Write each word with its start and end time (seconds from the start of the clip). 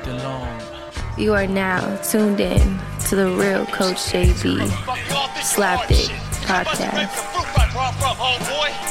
fucking 0.00 0.22
long. 0.22 0.60
You 1.18 1.34
are 1.34 1.46
now 1.46 1.96
tuned 2.02 2.40
in 2.40 2.78
to 3.08 3.16
the 3.16 3.30
real 3.30 3.66
Coach 3.66 3.96
JB 3.96 4.66
Slapdick 5.40 6.08
podcast. 6.46 7.10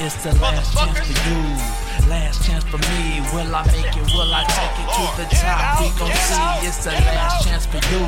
It's 0.01 0.23
the 0.23 0.33
last 0.41 0.77
chance 0.77 0.99
for 0.99 1.29
you. 1.29 1.88
Last 2.09 2.43
chance 2.43 2.63
for 2.63 2.79
me. 2.79 3.21
Will 3.33 3.55
I 3.55 3.63
make 3.67 3.85
it? 3.95 4.13
Will 4.15 4.33
I 4.33 4.43
take 4.49 4.79
it 4.81 4.89
to 4.97 5.05
the 5.21 5.27
top? 5.35 5.79
We 5.79 5.89
gon' 5.99 6.09
see. 6.17 6.41
It's 6.65 6.83
the 6.83 6.89
last 6.89 7.45
chance 7.45 7.67
for 7.67 7.77
you. 7.93 8.01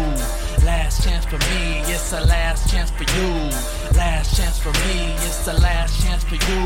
Last 0.66 1.04
chance 1.04 1.24
for 1.26 1.38
me. 1.38 1.82
It's 1.86 2.10
the 2.10 2.22
last 2.26 2.72
chance 2.72 2.90
for 2.90 3.04
you. 3.04 3.52
Last 3.96 4.36
chance 4.36 4.58
for 4.58 4.72
me. 4.88 5.14
It's 5.18 5.46
the 5.46 5.54
last 5.54 6.02
chance 6.04 6.24
for 6.24 6.34
you. 6.34 6.64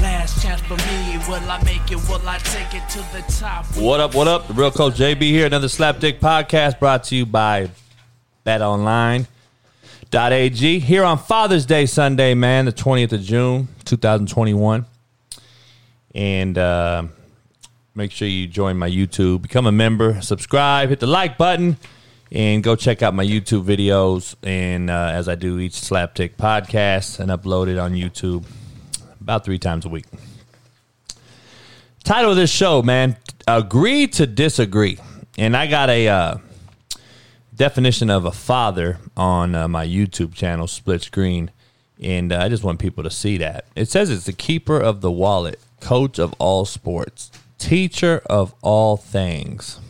Last 0.00 0.42
chance 0.42 0.62
for 0.62 0.76
me. 0.76 1.18
Will 1.28 1.50
I 1.50 1.62
make 1.62 1.92
it? 1.92 1.98
Will 2.08 2.26
I 2.26 2.38
take 2.38 2.72
it 2.74 2.88
to 2.88 3.00
the 3.12 3.22
top? 3.30 3.66
What 3.76 4.00
up, 4.00 4.14
what 4.14 4.26
up? 4.26 4.48
The 4.48 4.54
real 4.54 4.70
coach 4.70 4.94
JB 4.94 5.20
here. 5.20 5.44
Another 5.44 5.68
Slapdick 5.68 6.20
podcast 6.20 6.78
brought 6.78 7.04
to 7.04 7.14
you 7.14 7.26
by 7.26 7.68
BetOnline.ag. 8.46 9.26
Here 10.78 11.04
on 11.04 11.18
Father's 11.18 11.66
Day 11.66 11.84
Sunday, 11.84 12.32
man, 12.32 12.64
the 12.64 12.72
20th 12.72 13.12
of 13.12 13.20
June, 13.20 13.68
2021. 13.84 14.86
And 16.14 16.58
uh, 16.58 17.04
make 17.94 18.12
sure 18.12 18.28
you 18.28 18.46
join 18.46 18.76
my 18.76 18.88
YouTube, 18.88 19.42
become 19.42 19.66
a 19.66 19.72
member, 19.72 20.20
subscribe, 20.20 20.88
hit 20.88 21.00
the 21.00 21.06
like 21.06 21.38
button, 21.38 21.76
and 22.30 22.62
go 22.62 22.76
check 22.76 23.02
out 23.02 23.14
my 23.14 23.24
YouTube 23.24 23.64
videos. 23.64 24.34
And 24.42 24.90
uh, 24.90 25.10
as 25.12 25.28
I 25.28 25.34
do 25.34 25.58
each 25.58 25.74
Slapdick 25.74 26.36
podcast 26.36 27.20
and 27.20 27.30
upload 27.30 27.68
it 27.68 27.78
on 27.78 27.92
YouTube 27.92 28.44
about 29.20 29.44
three 29.44 29.58
times 29.58 29.84
a 29.84 29.88
week. 29.88 30.06
Title 32.04 32.32
of 32.32 32.36
this 32.36 32.50
show, 32.50 32.82
man, 32.82 33.16
agree 33.46 34.08
to 34.08 34.26
disagree. 34.26 34.98
And 35.38 35.56
I 35.56 35.66
got 35.66 35.88
a 35.88 36.08
uh, 36.08 36.38
definition 37.54 38.10
of 38.10 38.24
a 38.24 38.32
father 38.32 38.98
on 39.16 39.54
uh, 39.54 39.68
my 39.68 39.86
YouTube 39.86 40.34
channel, 40.34 40.66
Split 40.66 41.02
Screen. 41.02 41.50
And 42.02 42.32
uh, 42.32 42.40
I 42.40 42.48
just 42.48 42.64
want 42.64 42.80
people 42.80 43.04
to 43.04 43.10
see 43.10 43.38
that. 43.38 43.66
It 43.76 43.88
says 43.88 44.10
it's 44.10 44.26
the 44.26 44.32
keeper 44.32 44.78
of 44.78 45.00
the 45.00 45.12
wallet, 45.12 45.60
coach 45.82 46.18
of 46.18 46.32
all 46.38 46.64
sports, 46.64 47.30
teacher 47.58 48.22
of 48.26 48.54
all 48.62 48.96
things. 48.96 49.80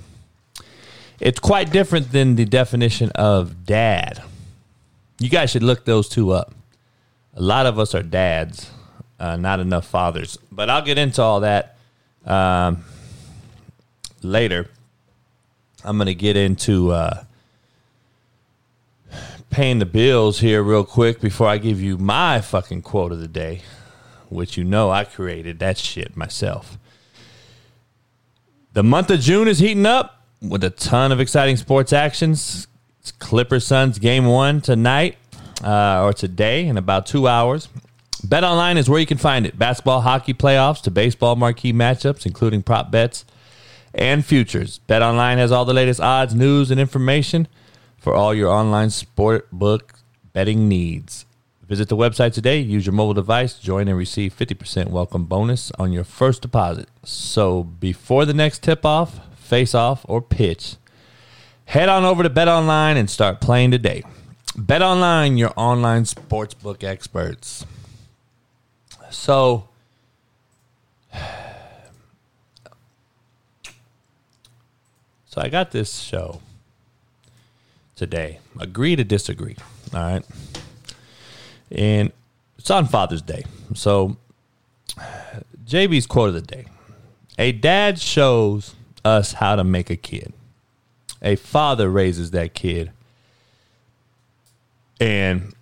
It's 1.21 1.39
quite 1.39 1.71
different 1.71 2.11
than 2.11 2.35
the 2.35 2.45
definition 2.45 3.11
of 3.15 3.65
dad. 3.65 4.23
You 5.21 5.29
guys 5.29 5.51
should 5.51 5.63
look 5.63 5.85
those 5.85 6.09
two 6.09 6.33
up. 6.33 6.53
A 7.35 7.41
lot 7.41 7.67
of 7.67 7.79
us 7.79 7.95
are 7.95 8.03
dads, 8.03 8.71
uh, 9.21 9.37
not 9.37 9.61
enough 9.61 9.87
fathers. 9.87 10.37
But 10.51 10.69
I'll 10.69 10.83
get 10.83 10.99
into 10.99 11.23
all 11.23 11.41
that 11.41 11.77
um, 12.27 12.85
later. 14.23 14.69
I'm 15.85 15.97
going 15.97 16.07
to 16.07 16.15
get 16.15 16.37
into 16.37 16.91
uh, 16.91 17.25
paying 19.51 19.79
the 19.79 19.87
bills 19.87 20.41
here 20.41 20.63
real 20.63 20.85
quick 20.85 21.21
before 21.21 21.47
I 21.47 21.59
give 21.59 21.81
you 21.81 21.99
my 21.99 22.41
fucking 22.41 22.83
quote 22.83 23.13
of 23.13 23.21
the 23.21 23.29
day, 23.29 23.63
which 24.33 24.57
you 24.57 24.65
know 24.65 24.91
I 24.91 25.05
created 25.05 25.59
that 25.61 25.79
shit 25.79 26.17
myself. 26.17 26.79
The 28.73 28.83
month 28.83 29.11
of 29.11 29.21
June 29.21 29.49
is 29.49 29.59
heating 29.59 29.87
up 29.87 30.25
with 30.41 30.65
a 30.65 30.71
ton 30.71 31.13
of 31.13 31.21
exciting 31.21 31.57
sports 31.57 31.93
actions. 31.93 32.67
It's 33.01 33.13
Clippers 33.13 33.67
Suns 33.67 33.99
game 33.99 34.27
one 34.27 34.61
tonight 34.61 35.17
uh, 35.63 36.03
or 36.03 36.13
today 36.13 36.67
in 36.67 36.77
about 36.77 37.07
two 37.07 37.29
hours. 37.29 37.69
Bet 38.25 38.45
Online 38.45 38.77
is 38.77 38.89
where 38.89 39.01
you 39.01 39.07
can 39.07 39.19
find 39.19 39.47
it. 39.47 39.59
Basketball, 39.59 40.03
hockey 40.03 40.33
playoffs 40.33 40.81
to 40.83 40.91
baseball 40.91 41.35
marquee 41.35 41.73
matchups, 41.73 42.25
including 42.25 42.63
prop 42.63 42.91
bets 42.91 43.25
and 43.95 44.25
futures. 44.25 44.79
Bet 44.87 45.03
Online 45.03 45.39
has 45.39 45.51
all 45.53 45.65
the 45.65 45.75
latest 45.75 46.01
odds, 46.01 46.35
news, 46.35 46.71
and 46.71 46.81
information 46.81 47.49
for 47.99 48.15
all 48.15 48.33
your 48.35 48.49
online 48.49 48.91
sport 48.91 49.49
book 49.53 49.95
betting 50.33 50.69
needs. 50.69 51.27
Visit 51.73 51.89
the 51.89 51.97
website 51.97 52.35
today, 52.35 52.59
use 52.59 52.85
your 52.85 52.93
mobile 52.93 53.15
device, 53.15 53.59
join 53.59 53.89
and 53.89 53.97
receive 53.97 54.37
50% 54.37 54.91
welcome 54.91 55.25
bonus 55.25 55.73
on 55.79 55.91
your 55.91 56.05
first 56.05 56.43
deposit. 56.43 56.87
So 57.03 57.65
before 57.65 58.27
the 58.27 58.35
next 58.35 58.63
tip 58.63 58.85
off, 58.85 59.21
face 59.39 59.75
off, 59.75 60.05
or 60.07 60.21
pitch, 60.21 60.77
head 61.65 61.89
on 61.89 62.05
over 62.05 62.23
to 62.23 62.29
Bet 62.29 62.47
Online 62.47 62.99
and 62.99 63.09
start 63.09 63.41
playing 63.41 63.71
today. 63.71 64.03
Bet 64.55 64.83
Online, 64.83 65.39
your 65.39 65.55
online 65.57 66.05
sportsbook 66.05 66.85
experts. 66.85 67.65
So, 69.11 69.71
so 75.25 75.41
I 75.41 75.49
got 75.49 75.71
this 75.71 76.01
show 76.01 76.43
today. 77.97 78.41
Agree 78.61 78.95
to 78.95 79.05
disagree. 79.05 79.57
All 79.95 80.01
right. 80.01 80.23
And 81.73 82.13
it's 82.59 82.71
on 82.71 82.87
Father's 82.87 83.23
Day. 83.23 83.45
So, 83.75 84.17
JB's 85.65 86.07
quote 86.07 86.29
of 86.29 86.35
the 86.35 86.43
day 86.43 86.67
A 87.39 87.53
dad 87.53 87.99
shows 87.99 88.75
us 89.05 89.33
how 89.35 89.57
to 89.57 89.65
make 89.65 89.91
a 89.91 89.97
kid, 89.97 90.33
a 91.23 91.37
father 91.37 91.91
raises 91.91 92.31
that 92.33 92.55
kid 92.55 92.93
and 95.01 95.55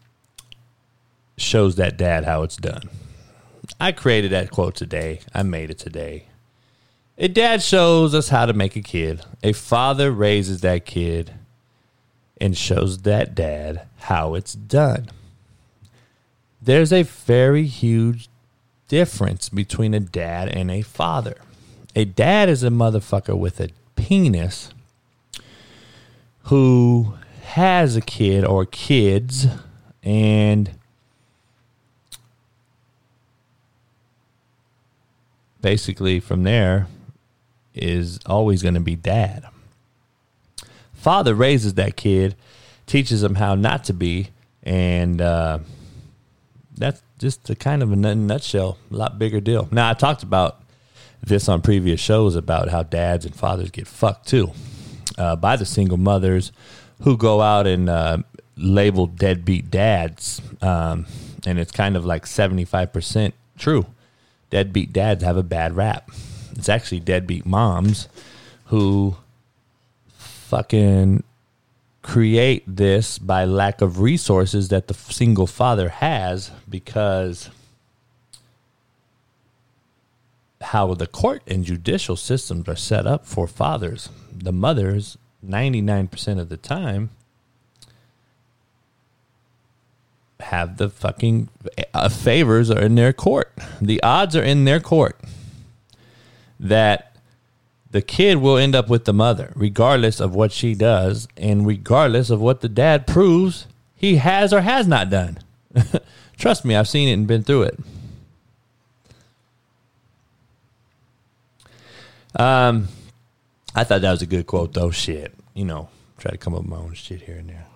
shows 1.38 1.76
that 1.76 1.96
dad 1.96 2.24
how 2.24 2.42
it's 2.42 2.56
done. 2.56 2.90
I 3.80 3.92
created 3.92 4.32
that 4.32 4.50
quote 4.50 4.74
today. 4.74 5.20
I 5.32 5.42
made 5.42 5.70
it 5.70 5.78
today. 5.78 6.26
A 7.16 7.28
dad 7.28 7.62
shows 7.62 8.14
us 8.14 8.28
how 8.28 8.46
to 8.46 8.52
make 8.52 8.76
a 8.76 8.82
kid. 8.82 9.22
A 9.42 9.52
father 9.52 10.10
raises 10.10 10.60
that 10.62 10.84
kid 10.84 11.32
and 12.40 12.56
shows 12.56 12.98
that 13.02 13.34
dad 13.34 13.86
how 13.98 14.34
it's 14.34 14.54
done. 14.54 15.08
There's 16.62 16.92
a 16.92 17.02
very 17.02 17.64
huge 17.64 18.28
difference 18.88 19.48
between 19.48 19.94
a 19.94 20.00
dad 20.00 20.48
and 20.48 20.70
a 20.70 20.82
father. 20.82 21.36
A 21.96 22.04
dad 22.04 22.48
is 22.48 22.62
a 22.62 22.68
motherfucker 22.68 23.36
with 23.36 23.60
a 23.60 23.70
penis 23.96 24.70
who 26.44 27.14
has 27.42 27.96
a 27.96 28.00
kid 28.00 28.44
or 28.44 28.66
kids 28.66 29.46
and 30.02 30.70
basically 35.60 36.20
from 36.20 36.42
there 36.42 36.86
is 37.74 38.18
always 38.26 38.62
going 38.62 38.74
to 38.74 38.80
be 38.80 38.96
dad. 38.96 39.44
Father 40.92 41.34
raises 41.34 41.74
that 41.74 41.96
kid, 41.96 42.34
teaches 42.86 43.22
him 43.22 43.36
how 43.36 43.54
not 43.54 43.84
to 43.84 43.92
be, 43.92 44.28
and 44.62 45.20
uh, 45.20 45.58
that's 46.80 47.02
just 47.18 47.44
the 47.44 47.54
kind 47.54 47.82
of 47.82 47.92
a 47.92 47.96
nutshell, 47.96 48.78
a 48.90 48.94
lot 48.94 49.18
bigger 49.18 49.40
deal. 49.40 49.68
Now 49.70 49.90
I 49.90 49.94
talked 49.94 50.22
about 50.22 50.62
this 51.22 51.48
on 51.48 51.60
previous 51.60 52.00
shows 52.00 52.34
about 52.34 52.70
how 52.70 52.82
dads 52.82 53.26
and 53.26 53.34
fathers 53.34 53.70
get 53.70 53.86
fucked 53.86 54.26
too 54.26 54.52
uh, 55.18 55.36
by 55.36 55.56
the 55.56 55.66
single 55.66 55.98
mothers 55.98 56.50
who 57.02 57.16
go 57.16 57.40
out 57.40 57.66
and 57.66 57.88
uh, 57.88 58.18
label 58.56 59.06
deadbeat 59.06 59.70
dads, 59.70 60.40
um, 60.62 61.06
and 61.46 61.58
it's 61.58 61.72
kind 61.72 61.96
of 61.96 62.04
like 62.04 62.26
seventy 62.26 62.64
five 62.64 62.92
percent 62.92 63.34
true 63.58 63.86
deadbeat 64.50 64.92
dads 64.92 65.22
have 65.22 65.36
a 65.36 65.42
bad 65.42 65.76
rap. 65.76 66.10
It's 66.56 66.68
actually 66.68 67.00
deadbeat 67.00 67.46
moms 67.46 68.08
who 68.66 69.16
fucking 70.18 71.22
create 72.02 72.64
this 72.66 73.18
by 73.18 73.44
lack 73.44 73.80
of 73.80 74.00
resources 74.00 74.68
that 74.68 74.88
the 74.88 74.94
single 74.94 75.46
father 75.46 75.88
has 75.88 76.50
because 76.68 77.50
how 80.60 80.94
the 80.94 81.06
court 81.06 81.42
and 81.46 81.64
judicial 81.64 82.16
systems 82.16 82.68
are 82.68 82.76
set 82.76 83.06
up 83.06 83.26
for 83.26 83.46
fathers. 83.46 84.08
The 84.32 84.52
mothers, 84.52 85.18
99% 85.46 86.38
of 86.38 86.48
the 86.48 86.56
time, 86.56 87.10
have 90.40 90.76
the 90.76 90.88
fucking 90.88 91.48
uh, 91.92 92.08
favors 92.08 92.70
are 92.70 92.80
in 92.80 92.94
their 92.94 93.12
court. 93.12 93.52
The 93.80 94.02
odds 94.02 94.36
are 94.36 94.42
in 94.42 94.64
their 94.64 94.80
court 94.80 95.18
that 96.58 97.09
the 97.90 98.02
kid 98.02 98.38
will 98.38 98.56
end 98.56 98.74
up 98.74 98.88
with 98.88 99.04
the 99.04 99.12
mother, 99.12 99.52
regardless 99.56 100.20
of 100.20 100.34
what 100.34 100.52
she 100.52 100.74
does, 100.74 101.26
and 101.36 101.66
regardless 101.66 102.30
of 102.30 102.40
what 102.40 102.60
the 102.60 102.68
dad 102.68 103.06
proves 103.06 103.66
he 103.96 104.16
has 104.16 104.52
or 104.52 104.60
has 104.60 104.86
not 104.86 105.10
done. 105.10 105.38
Trust 106.38 106.64
me, 106.64 106.74
I've 106.74 106.88
seen 106.88 107.08
it 107.08 107.12
and 107.12 107.26
been 107.26 107.42
through 107.42 107.64
it. 107.64 107.78
Um, 112.36 112.88
I 113.74 113.84
thought 113.84 114.00
that 114.00 114.10
was 114.10 114.22
a 114.22 114.26
good 114.26 114.46
quote, 114.46 114.72
though. 114.72 114.90
Shit, 114.90 115.34
you 115.52 115.64
know, 115.64 115.88
try 116.16 116.30
to 116.30 116.38
come 116.38 116.54
up 116.54 116.60
with 116.60 116.70
my 116.70 116.76
own 116.76 116.94
shit 116.94 117.22
here 117.22 117.36
and 117.36 117.50
there. 117.50 117.66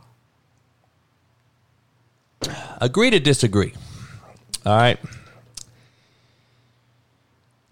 Agree 2.81 3.11
to 3.11 3.21
disagree. 3.21 3.75
All 4.65 4.77
right. 4.77 4.99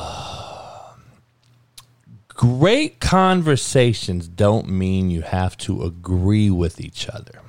Great 2.39 3.01
conversations 3.01 4.29
don't 4.29 4.69
mean 4.69 5.11
you 5.11 5.23
have 5.23 5.57
to 5.57 5.83
agree 5.83 6.49
with 6.49 6.79
each 6.79 7.09
other. 7.09 7.41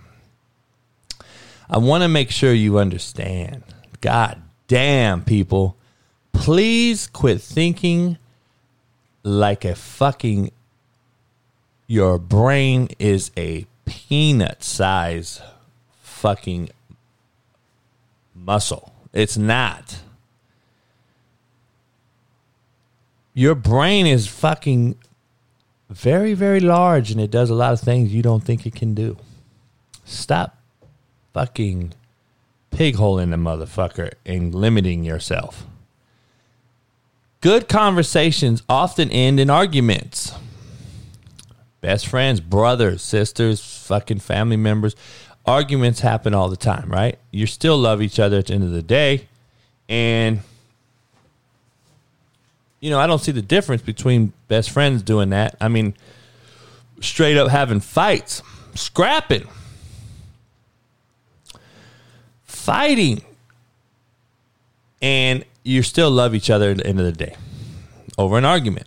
I 1.70 1.78
want 1.78 2.02
to 2.02 2.08
make 2.08 2.32
sure 2.32 2.52
you 2.52 2.76
understand. 2.76 3.62
God 4.00 4.42
damn, 4.66 5.22
people. 5.22 5.76
Please 6.32 7.06
quit 7.06 7.40
thinking 7.40 8.18
like 9.22 9.64
a 9.64 9.76
fucking. 9.76 10.50
Your 11.86 12.18
brain 12.18 12.88
is 12.98 13.30
a 13.36 13.66
peanut 13.84 14.64
size 14.64 15.40
fucking 16.02 16.68
muscle. 18.34 18.92
It's 19.12 19.38
not. 19.38 20.00
Your 23.40 23.54
brain 23.54 24.06
is 24.06 24.26
fucking 24.26 24.96
very, 25.88 26.34
very 26.34 26.60
large 26.60 27.10
and 27.10 27.18
it 27.18 27.30
does 27.30 27.48
a 27.48 27.54
lot 27.54 27.72
of 27.72 27.80
things 27.80 28.12
you 28.12 28.20
don't 28.20 28.44
think 28.44 28.66
it 28.66 28.74
can 28.74 28.92
do. 28.92 29.16
Stop 30.04 30.58
fucking 31.32 31.94
pig 32.70 32.96
hole 32.96 33.18
in 33.18 33.30
the 33.30 33.38
motherfucker 33.38 34.12
and 34.26 34.54
limiting 34.54 35.04
yourself. 35.04 35.64
Good 37.40 37.66
conversations 37.66 38.62
often 38.68 39.10
end 39.10 39.40
in 39.40 39.48
arguments. 39.48 40.34
Best 41.80 42.08
friends, 42.08 42.40
brothers, 42.40 43.00
sisters, 43.00 43.62
fucking 43.86 44.18
family 44.18 44.58
members. 44.58 44.94
Arguments 45.46 46.00
happen 46.00 46.34
all 46.34 46.50
the 46.50 46.58
time, 46.58 46.90
right? 46.90 47.18
You 47.30 47.46
still 47.46 47.78
love 47.78 48.02
each 48.02 48.18
other 48.18 48.36
at 48.36 48.48
the 48.48 48.52
end 48.52 48.64
of 48.64 48.72
the 48.72 48.82
day. 48.82 49.28
And, 49.88 50.40
you 52.80 52.90
know, 52.90 52.98
I 52.98 53.06
don't 53.06 53.20
see 53.20 53.32
the 53.32 53.42
difference 53.42 53.82
between 53.82 54.32
best 54.48 54.70
friends 54.70 55.02
doing 55.02 55.30
that. 55.30 55.56
I 55.60 55.68
mean, 55.68 55.94
straight 57.00 57.36
up 57.36 57.50
having 57.50 57.80
fights, 57.80 58.42
scrapping 58.74 59.46
fighting, 62.60 63.22
and 65.00 65.44
you 65.64 65.82
still 65.82 66.10
love 66.10 66.34
each 66.34 66.50
other 66.50 66.70
at 66.70 66.76
the 66.76 66.86
end 66.86 67.00
of 67.00 67.06
the 67.06 67.12
day 67.12 67.34
over 68.18 68.36
an 68.36 68.44
argument. 68.44 68.86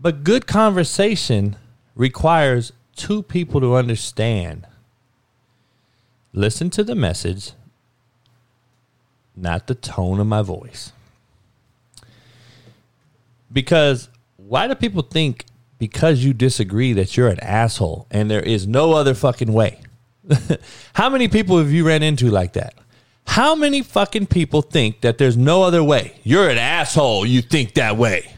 But 0.00 0.24
good 0.24 0.46
conversation 0.46 1.56
requires 1.94 2.72
two 2.96 3.22
people 3.22 3.60
to 3.60 3.76
understand. 3.76 4.66
Listen 6.32 6.70
to 6.70 6.82
the 6.82 6.94
message, 6.94 7.52
not 9.36 9.66
the 9.66 9.74
tone 9.74 10.18
of 10.18 10.26
my 10.26 10.42
voice. 10.42 10.92
Because 13.52 14.08
why 14.36 14.66
do 14.68 14.74
people 14.74 15.02
think 15.02 15.44
because 15.78 16.24
you 16.24 16.32
disagree 16.32 16.92
that 16.94 17.16
you're 17.16 17.28
an 17.28 17.40
asshole 17.40 18.06
and 18.10 18.30
there 18.30 18.42
is 18.42 18.66
no 18.66 18.92
other 18.92 19.14
fucking 19.14 19.52
way? 19.52 19.80
How 20.94 21.08
many 21.08 21.28
people 21.28 21.58
have 21.58 21.70
you 21.70 21.86
ran 21.86 22.02
into 22.02 22.30
like 22.30 22.54
that? 22.54 22.74
How 23.26 23.54
many 23.54 23.82
fucking 23.82 24.26
people 24.26 24.62
think 24.62 25.02
that 25.02 25.18
there's 25.18 25.36
no 25.36 25.62
other 25.62 25.84
way? 25.84 26.18
You're 26.24 26.48
an 26.48 26.56
asshole. 26.56 27.26
You 27.26 27.42
think 27.42 27.74
that 27.74 27.96
way. 27.96 28.32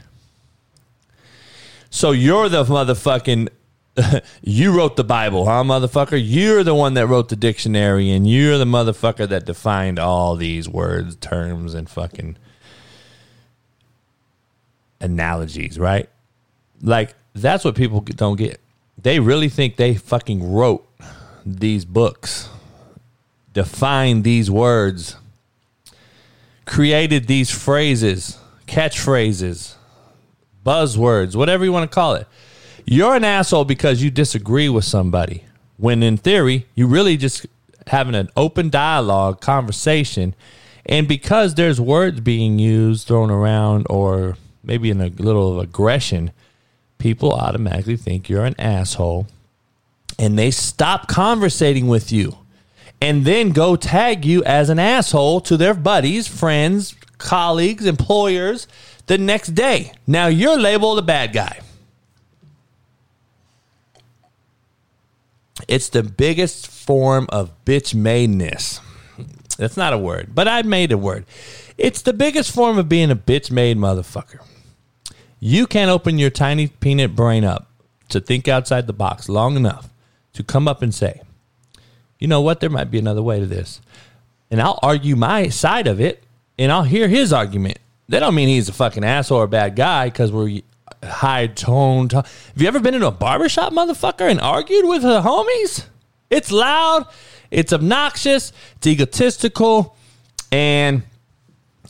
So 1.91 2.11
you're 2.11 2.49
the 2.49 2.65
motherfucking. 2.65 3.49
you 4.43 4.77
wrote 4.77 4.97
the 4.97 5.05
Bible, 5.05 5.45
huh, 5.45 5.63
motherfucker? 5.63 6.21
You're 6.23 6.65
the 6.65 6.75
one 6.75 6.95
that 6.95 7.07
wrote 7.07 7.29
the 7.29 7.37
dictionary, 7.37 8.11
and 8.11 8.29
you're 8.29 8.59
the 8.59 8.65
motherfucker 8.65 9.29
that 9.29 9.47
defined 9.47 9.99
all 9.99 10.37
these 10.37 10.69
words, 10.69 11.17
terms, 11.17 11.75
and 11.75 11.89
fucking 11.89 12.37
analogies, 15.01 15.79
right? 15.79 16.09
Like, 16.83 17.15
that's 17.35 17.65
what 17.65 17.75
people 17.75 18.01
don't 18.01 18.37
get. 18.37 18.61
They 19.01 19.21
really 19.21 19.49
think 19.49 19.77
they 19.77 19.95
fucking 19.95 20.53
wrote 20.53 20.87
these 21.45 21.85
books, 21.85 22.49
defined 23.53 24.25
these 24.25 24.51
words, 24.51 25.17
created 26.67 27.27
these 27.27 27.51
phrases, 27.51 28.39
catchphrases, 28.67 29.75
buzzwords, 30.65 31.35
whatever 31.35 31.65
you 31.65 31.73
want 31.73 31.91
to 31.91 31.95
call 31.95 32.15
it. 32.15 32.27
You're 32.85 33.15
an 33.15 33.25
asshole 33.25 33.65
because 33.65 34.03
you 34.03 34.11
disagree 34.11 34.69
with 34.69 34.85
somebody. 34.85 35.45
When 35.77 36.03
in 36.03 36.17
theory, 36.17 36.67
you 36.75 36.87
really 36.87 37.17
just 37.17 37.47
having 37.87 38.15
an 38.15 38.29
open 38.37 38.69
dialogue, 38.69 39.41
conversation, 39.41 40.35
and 40.87 41.09
because 41.09 41.55
there's 41.55 41.81
words 41.81 42.21
being 42.21 42.59
used, 42.59 43.07
thrown 43.07 43.31
around, 43.31 43.87
or 43.89 44.37
maybe 44.63 44.91
in 44.91 45.01
a 45.01 45.09
little 45.09 45.53
of 45.53 45.59
aggression, 45.59 46.33
people 46.99 47.33
automatically 47.33 47.97
think 47.97 48.29
you're 48.29 48.45
an 48.45 48.59
asshole 48.59 49.27
and 50.19 50.39
they 50.39 50.51
stop 50.51 51.09
conversating 51.09 51.89
with 51.89 52.13
you 52.13 52.37
and 53.01 53.25
then 53.25 53.51
go 53.51 53.77
tag 53.77 54.25
you 54.25 54.45
as 54.45 54.69
an 54.69 54.79
asshole 54.79 55.41
to 55.41 55.57
their 55.57 55.75
buddies, 55.75 56.29
friends, 56.29 56.95
colleagues, 57.19 57.87
employers 57.87 58.67
the 59.07 59.17
next 59.19 59.49
day. 59.49 59.93
Now 60.07 60.27
you're 60.27 60.59
labeled 60.59 60.99
a 60.99 61.03
bad 61.03 61.33
guy. 61.33 61.61
It's 65.69 65.89
the 65.89 66.03
biggest 66.03 66.69
form 66.69 67.27
of 67.31 67.65
bitch 67.65 67.95
madeness. 67.95 68.81
That's 69.57 69.77
not 69.77 69.93
a 69.93 69.99
word, 69.99 70.35
but 70.35 70.49
I 70.49 70.63
made 70.63 70.91
a 70.93 70.99
word. 70.99 71.27
It's 71.77 72.03
the 72.03 72.13
biggest 72.13 72.51
form 72.55 72.79
of 72.79 72.89
being 72.89 73.11
a 73.11 73.17
bitch 73.17 73.51
made 73.51 73.77
motherfucker. 73.77 74.41
You 75.41 75.67
can't 75.67 75.91
open 75.91 76.19
your 76.19 76.29
tiny 76.29 76.69
peanut 76.69 77.17
brain 77.17 77.45
up 77.45 77.67
to 78.11 78.21
think 78.21 78.47
outside 78.47 78.87
the 78.87 78.93
box 78.93 79.29
long 79.29 79.57
enough 79.57 79.89
to 80.35 80.45
come 80.45 80.69
up 80.69 80.83
and 80.83 80.95
say, 80.95 81.23
you 82.19 82.29
know 82.29 82.43
what, 82.43 82.61
there 82.61 82.69
might 82.69 82.91
be 82.91 82.99
another 82.99 83.23
way 83.23 83.41
to 83.41 83.47
this. 83.47 83.81
And 84.51 84.61
I'll 84.61 84.79
argue 84.83 85.17
my 85.17 85.49
side 85.49 85.87
of 85.87 85.99
it 85.99 86.23
and 86.59 86.71
I'll 86.71 86.83
hear 86.83 87.09
his 87.09 87.33
argument. 87.33 87.79
That 88.11 88.21
don't 88.21 88.35
mean 88.35 88.49
he's 88.49 88.69
a 88.69 88.73
fucking 88.73 89.03
asshole 89.03 89.39
or 89.39 89.45
a 89.45 89.49
bad 89.49 89.77
guy 89.77 90.07
because 90.07 90.31
we're 90.31 90.61
high 91.03 91.47
tone. 91.47 92.11
Have 92.11 92.27
you 92.57 92.69
ever 92.69 92.81
been 92.81 92.95
in 92.95 93.03
a 93.03 93.11
barbershop, 93.11 93.73
motherfucker, 93.73 94.31
and 94.31 94.41
argued 94.41 94.87
with 94.87 95.03
the 95.03 95.23
homies? 95.23 95.87
It's 96.29 96.53
loud, 96.53 97.07
it's 97.51 97.73
obnoxious, 97.73 98.53
it's 98.77 98.87
egotistical, 98.87 99.97
and 100.53 101.03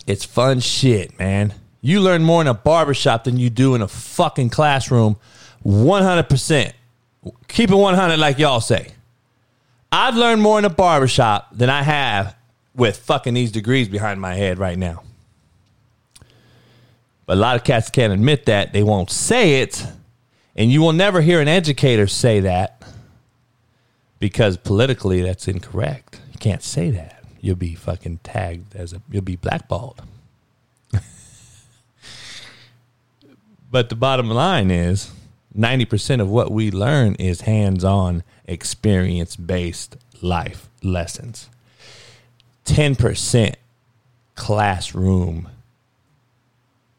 it's 0.06 0.25
fun 0.25 0.61
shit, 0.61 1.19
man. 1.19 1.55
You 1.81 2.00
learn 2.00 2.23
more 2.23 2.41
in 2.41 2.47
a 2.47 2.55
barbershop 2.55 3.25
than 3.25 3.38
you 3.38 3.50
do 3.50 3.75
in 3.75 3.83
a 3.83 3.88
fucking 3.88 4.50
classroom, 4.50 5.16
100%. 5.64 6.73
Keep 7.49 7.71
it 7.71 7.75
100 7.75 8.19
like 8.19 8.38
y'all 8.38 8.61
say. 8.61 8.93
I've 9.93 10.16
learned 10.16 10.43
more 10.43 10.59
in 10.59 10.64
a 10.64 10.71
barbershop 10.71 11.49
than 11.57 11.71
I 11.71 11.83
have 11.83 12.37
with 12.75 12.99
fucking 12.99 13.35
these 13.35 13.50
degrees 13.50 13.88
behind 13.88 14.21
my 14.21 14.35
head 14.35 14.59
right 14.59 14.78
now. 14.78 15.02
But 17.26 17.37
a 17.37 17.40
lot 17.40 17.57
of 17.57 17.64
cats 17.64 17.90
can't 17.90 18.12
admit 18.12 18.47
that. 18.47 18.73
They 18.73 18.83
won't 18.83 19.11
say 19.11 19.62
it. 19.62 19.87
And 20.57 20.71
you 20.71 20.81
will 20.81 20.93
never 20.93 21.21
hear 21.21 21.40
an 21.40 21.49
educator 21.49 22.07
say 22.07 22.40
that 22.40 22.83
because 24.19 24.57
politically 24.57 25.23
that's 25.23 25.49
incorrect. 25.49 26.21
You 26.33 26.38
can't 26.38 26.62
say 26.62 26.90
that. 26.90 27.25
You'll 27.40 27.57
be 27.57 27.75
fucking 27.75 28.21
tagged 28.23 28.76
as 28.76 28.93
a, 28.93 29.00
you'll 29.11 29.23
be 29.23 29.37
blackballed. 29.37 30.02
But 33.71 33.89
the 33.89 33.97
bottom 33.97 34.29
line 34.29 34.71
is 34.71 35.12
90% 35.57 36.21
of 36.21 36.29
what 36.29 36.50
we 36.50 36.71
learn 36.71 37.15
is 37.17 37.43
hands 37.43 37.85
on, 37.85 38.23
experience 38.47 39.37
based 39.37 39.97
life 40.21 40.69
lessons. 40.83 41.49
10% 42.67 43.55
classroom 44.35 45.49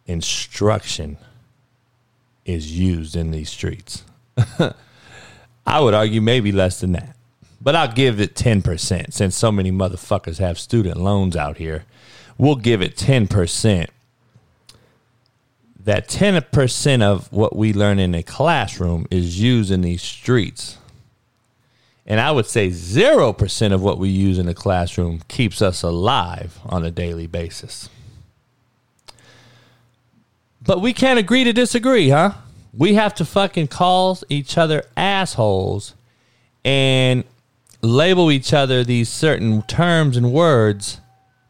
instruction 0.06 1.18
is 2.46 2.78
used 2.78 3.16
in 3.16 3.32
these 3.32 3.50
streets. 3.50 4.04
I 5.66 5.80
would 5.80 5.94
argue 5.94 6.22
maybe 6.22 6.52
less 6.52 6.80
than 6.82 6.94
that. 6.94 7.16
But 7.62 7.76
I'll 7.76 7.92
give 7.92 8.20
it 8.20 8.34
10% 8.34 9.14
since 9.14 9.36
so 9.36 9.52
many 9.52 9.72
motherfuckers 9.72 10.40
have 10.40 10.60
student 10.60 10.98
loans 10.98 11.36
out 11.36 11.58
here. 11.58 11.86
We'll 12.38 12.56
give 12.56 12.82
it 12.82 12.96
10% 12.96 13.88
that 15.86 16.08
10% 16.08 17.02
of 17.02 17.32
what 17.32 17.56
we 17.56 17.74
learn 17.74 18.00
in 18.00 18.14
a 18.14 18.24
classroom 18.24 19.08
is 19.10 19.40
used 19.40 19.72
in 19.72 19.82
these 19.82 20.02
streets. 20.02 20.78
And 22.06 22.20
I 22.20 22.32
would 22.32 22.46
say 22.46 22.70
0% 22.70 23.74
of 23.74 23.82
what 23.82 23.98
we 23.98 24.10
use 24.10 24.38
in 24.38 24.46
the 24.46 24.54
classroom 24.54 25.22
keeps 25.28 25.62
us 25.62 25.84
alive 25.84 26.60
on 26.66 26.84
a 26.84 26.92
daily 26.92 27.28
basis. 27.28 27.90
But 30.62 30.82
we 30.82 30.94
can't 30.94 31.20
agree 31.20 31.44
to 31.44 31.54
disagree, 31.54 32.10
huh? 32.10 32.34
We 32.74 32.94
have 32.94 33.16
to 33.16 33.26
fucking 33.26 33.68
call 33.68 34.20
each 34.30 34.58
other 34.58 34.84
assholes 34.96 35.96
and 36.64 37.24
label 37.82 38.32
each 38.32 38.54
other 38.54 38.84
these 38.84 39.10
certain 39.10 39.64
terms 39.64 40.16
and 40.16 40.32
words 40.32 41.00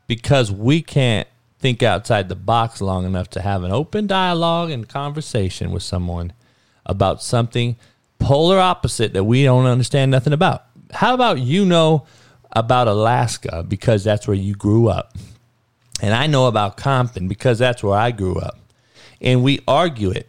because 0.08 0.52
we 0.52 0.82
can't 0.82 1.28
think 1.62 1.84
outside 1.84 2.28
the 2.28 2.36
box 2.36 2.82
long 2.82 3.06
enough 3.06 3.30
to 3.30 3.42
have 3.42 3.64
an 3.64 3.72
open 3.72 4.08
dialogue 4.08 4.72
and 4.72 4.90
conversation 4.90 5.72
with 5.72 5.84
someone 5.84 6.34
about 6.86 7.22
something 7.22 7.76
polar 8.18 8.60
opposite 8.60 9.14
that 9.14 9.24
we 9.24 9.44
don't 9.44 9.68
understand 9.68 10.10
nothing 10.10 10.34
about. 10.34 10.66
How 10.92 11.14
about 11.14 11.40
you 11.40 11.64
know 11.64 12.08
about 12.52 12.88
Alaska 12.88 13.64
because 13.68 14.04
that's 14.04 14.28
where 14.28 14.36
you 14.36 14.56
grew 14.56 14.88
up? 14.90 15.16
And 16.02 16.16
I 16.16 16.26
know 16.26 16.48
about 16.48 16.78
Compton 16.78 17.28
because 17.28 17.60
that's 17.60 17.84
where 17.84 17.98
I 17.98 18.10
grew 18.10 18.38
up. 18.38 18.58
And 19.22 19.44
we 19.44 19.60
argue 19.68 20.10
it. 20.10 20.28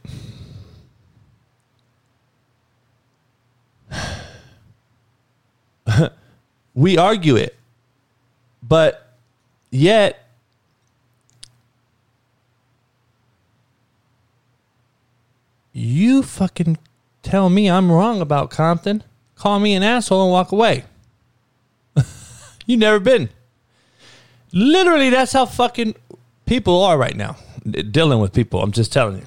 we 6.75 6.99
argue 6.99 7.37
it. 7.37 7.57
But 8.63 9.17
yet 9.71 10.22
you 15.73 16.23
fucking 16.23 16.79
tell 17.23 17.49
me 17.49 17.71
I'm 17.71 17.91
wrong 17.91 18.21
about 18.21 18.51
Compton, 18.51 19.03
call 19.37 19.61
me 19.61 19.75
an 19.75 19.83
asshole 19.83 20.23
and 20.23 20.33
walk 20.33 20.53
away. 20.53 20.85
you 22.67 22.77
never 22.77 23.01
been. 23.01 23.31
Literally, 24.53 25.11
that's 25.11 25.33
how 25.33 25.47
fucking 25.47 25.95
people 26.47 26.83
are 26.83 26.99
right 26.99 27.17
now, 27.17 27.37
dealing 27.91 28.21
with 28.21 28.33
people. 28.33 28.63
I'm 28.63 28.73
just 28.73 28.93
telling 28.93 29.19
you. 29.19 29.27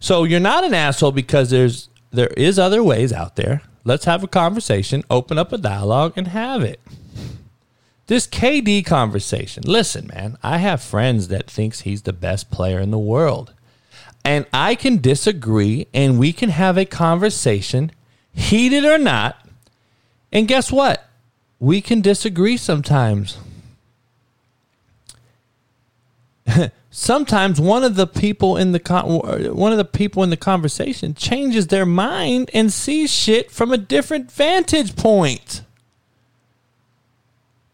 So 0.00 0.24
you're 0.24 0.40
not 0.40 0.64
an 0.64 0.74
asshole 0.74 1.12
because 1.12 1.50
there's 1.50 1.88
there 2.10 2.28
is 2.36 2.58
other 2.58 2.82
ways 2.82 3.12
out 3.12 3.36
there. 3.36 3.62
Let's 3.84 4.06
have 4.06 4.22
a 4.22 4.28
conversation, 4.28 5.02
open 5.10 5.36
up 5.36 5.52
a 5.52 5.58
dialogue, 5.58 6.14
and 6.16 6.28
have 6.28 6.62
it. 6.62 6.80
This 8.06 8.26
KD 8.26 8.84
conversation. 8.84 9.64
Listen, 9.66 10.06
man, 10.06 10.38
I 10.42 10.58
have 10.58 10.82
friends 10.82 11.28
that 11.28 11.50
thinks 11.50 11.80
he's 11.80 12.02
the 12.02 12.12
best 12.12 12.50
player 12.50 12.78
in 12.80 12.90
the 12.90 12.98
world 12.98 13.52
and 14.24 14.46
I 14.52 14.74
can 14.74 15.00
disagree 15.00 15.86
and 15.92 16.18
we 16.18 16.32
can 16.32 16.48
have 16.50 16.78
a 16.78 16.84
conversation, 16.84 17.92
heated 18.32 18.84
or 18.84 18.98
not. 18.98 19.36
And 20.32 20.48
guess 20.48 20.72
what? 20.72 21.08
We 21.60 21.80
can 21.80 22.00
disagree 22.00 22.56
sometimes. 22.56 23.38
sometimes 26.90 27.60
one 27.60 27.82
of 27.82 27.96
the 27.96 28.06
people 28.06 28.56
in 28.56 28.72
the 28.72 28.78
con- 28.78 29.06
one 29.54 29.72
of 29.72 29.78
the 29.78 29.84
people 29.84 30.22
in 30.22 30.30
the 30.30 30.36
conversation 30.36 31.14
changes 31.14 31.66
their 31.66 31.84
mind 31.86 32.50
and 32.54 32.72
sees 32.72 33.10
shit 33.12 33.50
from 33.50 33.72
a 33.72 33.78
different 33.78 34.30
vantage 34.30 34.96
point. 34.96 35.62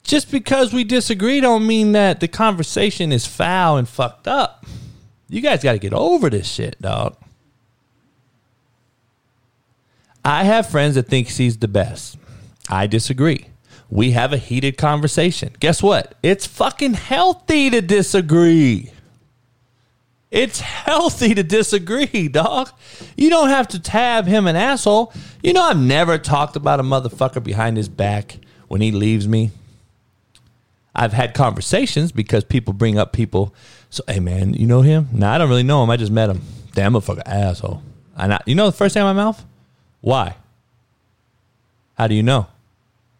Just 0.02 0.30
because 0.32 0.72
we 0.72 0.82
disagree 0.82 1.40
don't 1.40 1.66
mean 1.66 1.92
that 1.92 2.20
the 2.20 2.28
conversation 2.28 3.12
is 3.12 3.26
foul 3.26 3.76
and 3.76 3.88
fucked 3.88 4.26
up. 4.26 4.66
You 5.30 5.40
guys 5.40 5.62
got 5.62 5.72
to 5.72 5.78
get 5.78 5.92
over 5.92 6.28
this 6.28 6.48
shit, 6.48 6.80
dog. 6.82 7.16
I 10.24 10.42
have 10.42 10.68
friends 10.68 10.96
that 10.96 11.06
think 11.06 11.28
he's 11.28 11.58
the 11.58 11.68
best. 11.68 12.18
I 12.68 12.88
disagree. 12.88 13.46
We 13.88 14.10
have 14.10 14.32
a 14.32 14.36
heated 14.36 14.76
conversation. 14.76 15.54
Guess 15.60 15.82
what? 15.82 16.14
It's 16.22 16.46
fucking 16.46 16.94
healthy 16.94 17.70
to 17.70 17.80
disagree. 17.80 18.92
It's 20.32 20.60
healthy 20.60 21.34
to 21.34 21.42
disagree, 21.42 22.28
dog. 22.28 22.70
You 23.16 23.30
don't 23.30 23.48
have 23.48 23.68
to 23.68 23.80
tab 23.80 24.26
him 24.26 24.48
an 24.48 24.56
asshole. 24.56 25.12
You 25.42 25.52
know, 25.52 25.62
I've 25.62 25.78
never 25.78 26.18
talked 26.18 26.56
about 26.56 26.80
a 26.80 26.84
motherfucker 26.84 27.42
behind 27.42 27.76
his 27.76 27.88
back 27.88 28.38
when 28.68 28.80
he 28.80 28.90
leaves 28.90 29.26
me. 29.28 29.52
I've 30.94 31.12
had 31.12 31.34
conversations 31.34 32.12
because 32.12 32.44
people 32.44 32.72
bring 32.72 32.98
up 32.98 33.12
people 33.12 33.54
so, 33.90 34.04
hey 34.06 34.20
man, 34.20 34.54
you 34.54 34.66
know 34.66 34.82
him? 34.82 35.08
No, 35.12 35.28
I 35.28 35.36
don't 35.36 35.48
really 35.48 35.64
know 35.64 35.82
him. 35.82 35.90
I 35.90 35.96
just 35.96 36.12
met 36.12 36.30
him. 36.30 36.42
Damn, 36.72 36.94
motherfucker, 36.94 37.22
asshole. 37.26 37.82
And 38.16 38.38
you 38.46 38.54
know 38.54 38.66
the 38.66 38.76
first 38.76 38.94
thing 38.94 39.00
in 39.00 39.06
my 39.06 39.12
mouth? 39.12 39.44
Why? 40.00 40.36
How 41.98 42.06
do 42.06 42.14
you 42.14 42.22
know? 42.22 42.46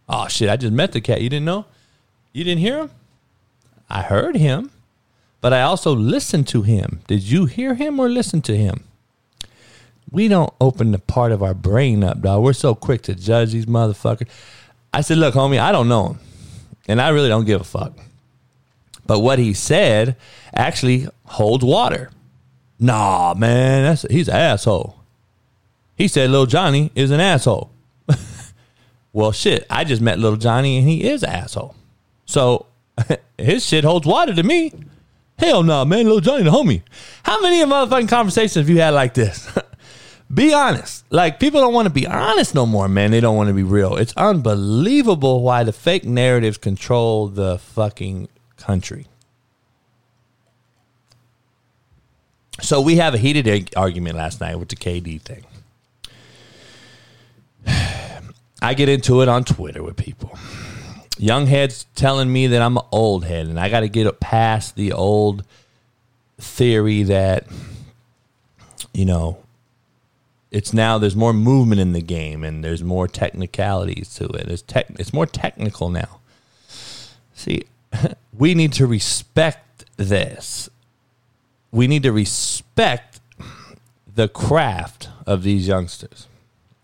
Oh 0.09 0.29
shit, 0.29 0.49
I 0.49 0.57
just 0.57 0.73
met 0.73 0.93
the 0.93 1.01
cat. 1.01 1.21
You 1.21 1.29
didn't 1.29 1.45
know? 1.45 1.67
You 2.33 2.45
didn't 2.45 2.61
hear 2.61 2.79
him? 2.79 2.91
I 3.89 4.03
heard 4.03 4.37
him, 4.37 4.71
but 5.41 5.53
I 5.53 5.63
also 5.63 5.95
listened 5.95 6.47
to 6.49 6.63
him. 6.63 7.01
Did 7.09 7.25
you 7.25 7.47
hear 7.47 7.75
him 7.75 7.99
or 7.99 8.09
listen 8.09 8.41
to 8.43 8.57
him? 8.57 8.85
We 10.13 10.29
don't 10.29 10.53
open 10.61 10.93
the 10.93 10.99
part 10.99 11.33
of 11.33 11.43
our 11.43 11.55
brain 11.55 12.05
up, 12.05 12.21
dog. 12.21 12.43
We're 12.43 12.53
so 12.53 12.75
quick 12.75 13.03
to 13.03 13.15
judge 13.15 13.53
these 13.53 13.67
motherfuckers. 13.67 14.29
I 14.93 15.01
said, 15.01 15.19
look, 15.19 15.35
homie, 15.35 15.59
I 15.59 15.73
don't 15.73 15.89
know 15.89 16.09
him. 16.11 16.19
And 16.89 17.01
I 17.01 17.11
really 17.11 17.29
don't 17.29 17.45
give 17.45 17.61
a 17.61 17.65
fuck. 17.65 17.99
But 19.07 19.21
what 19.21 19.39
he 19.39 19.55
said 19.55 20.17
actually 20.55 21.09
holds 21.25 21.65
water. 21.65 22.11
Nah, 22.79 23.35
man, 23.35 23.83
that's 23.83 24.03
he's 24.11 24.29
an 24.29 24.37
asshole. 24.37 24.97
He 25.97 26.09
said 26.09 26.31
little 26.31 26.47
Johnny 26.47 26.91
is 26.95 27.11
an 27.11 27.21
asshole. 27.21 27.71
well, 29.13 29.33
shit, 29.33 29.67
I 29.69 29.85
just 29.85 30.01
met 30.01 30.19
little 30.19 30.39
Johnny 30.39 30.79
and 30.79 30.89
he 30.89 31.05
is 31.05 31.23
an 31.23 31.31
asshole. 31.31 31.75
So 32.25 32.67
his 33.39 33.67
shit 33.67 33.85
holds 33.85 34.07
water 34.07 34.35
to 34.35 34.43
me. 34.43 34.73
Hell 35.39 35.63
no, 35.63 35.79
nah, 35.79 35.85
man, 35.85 36.05
little 36.05 36.21
Johnny 36.21 36.45
the 36.45 36.51
homie. 36.51 36.83
How 37.23 37.41
many 37.41 37.59
motherfucking 37.65 38.09
conversations 38.09 38.55
have 38.55 38.71
you 38.71 38.81
had 38.81 38.95
like 38.95 39.15
this? 39.15 39.51
be 40.33 40.55
honest. 40.55 41.05
Like 41.11 41.41
people 41.41 41.61
don't 41.61 41.75
want 41.75 41.87
to 41.87 41.93
be 41.93 42.07
honest 42.07 42.55
no 42.55 42.67
more, 42.67 42.89
man. 42.89 43.11
They 43.11 43.21
don't 43.21 43.37
want 43.37 43.49
to 43.49 43.55
be 43.55 43.63
real. 43.63 43.97
It's 43.97 44.15
unbelievable 44.17 45.43
why 45.43 45.65
the 45.65 45.73
fake 45.73 46.05
narratives 46.05 46.59
control 46.59 47.29
the 47.29 47.59
fucking 47.59 48.29
country. 48.57 49.07
So 52.61 52.81
we 52.81 52.97
have 52.97 53.15
a 53.15 53.19
heated 53.19 53.75
argument 53.77 54.17
last 54.17 54.41
night 54.41 54.57
with 54.57 54.69
the 54.69 54.77
KD 54.77 55.21
thing. 55.23 55.45
I 58.63 58.75
get 58.75 58.89
into 58.89 59.23
it 59.23 59.29
on 59.29 59.45
Twitter 59.45 59.83
with 59.83 59.97
people. 59.97 60.39
Young 61.19 61.47
heads 61.47 61.87
telling 61.95 62.33
me 62.33 62.47
that 62.49 62.63
I'm 62.63 62.77
an 62.77 62.85
old 62.93 63.25
head 63.25 63.47
and 63.47 63.59
I 63.59 63.69
got 63.69 63.81
to 63.81 63.89
get 63.89 64.21
past 64.21 64.77
the 64.77 64.93
old 64.93 65.45
theory 66.39 67.03
that, 67.05 67.47
you 68.93 69.05
know, 69.05 69.39
it's 70.51 70.73
now 70.73 70.99
there's 70.99 71.17
more 71.17 71.33
movement 71.33 71.81
in 71.81 71.93
the 71.93 72.01
game 72.01 72.43
and 72.43 72.65
there's 72.65 72.83
more 72.83 73.07
technicalities 73.07 74.15
to 74.17 74.27
it. 74.27 74.49
It's 74.49 74.63
tech, 74.63 74.87
it's 74.99 75.13
more 75.13 75.27
technical 75.27 75.91
now. 75.91 76.21
See, 77.35 77.65
we 78.37 78.55
need 78.55 78.73
to 78.75 78.87
respect 78.87 79.85
this. 79.97 80.69
We 81.71 81.87
need 81.87 82.03
to 82.03 82.13
respect 82.13 83.21
the 84.13 84.29
craft 84.29 85.09
of 85.27 85.45
these 85.45 85.69
youngsters. 85.69 86.27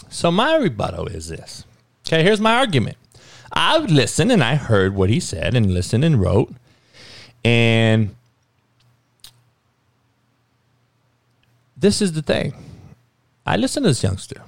So 0.08 0.30
my 0.30 0.56
rebuttal 0.56 1.08
is 1.08 1.28
this. 1.28 1.64
Okay, 2.06 2.22
here's 2.22 2.40
my 2.40 2.54
argument. 2.54 2.96
I 3.52 3.78
listened 3.78 4.30
and 4.30 4.44
I 4.44 4.54
heard 4.54 4.94
what 4.94 5.10
he 5.10 5.18
said 5.18 5.54
and 5.54 5.74
listened 5.74 6.04
and 6.04 6.20
wrote. 6.20 6.54
And 7.44 8.14
this 11.76 12.00
is 12.00 12.12
the 12.12 12.22
thing. 12.22 12.54
I 13.46 13.56
listened 13.56 13.84
to 13.84 13.90
this 13.90 14.02
youngster. 14.02 14.42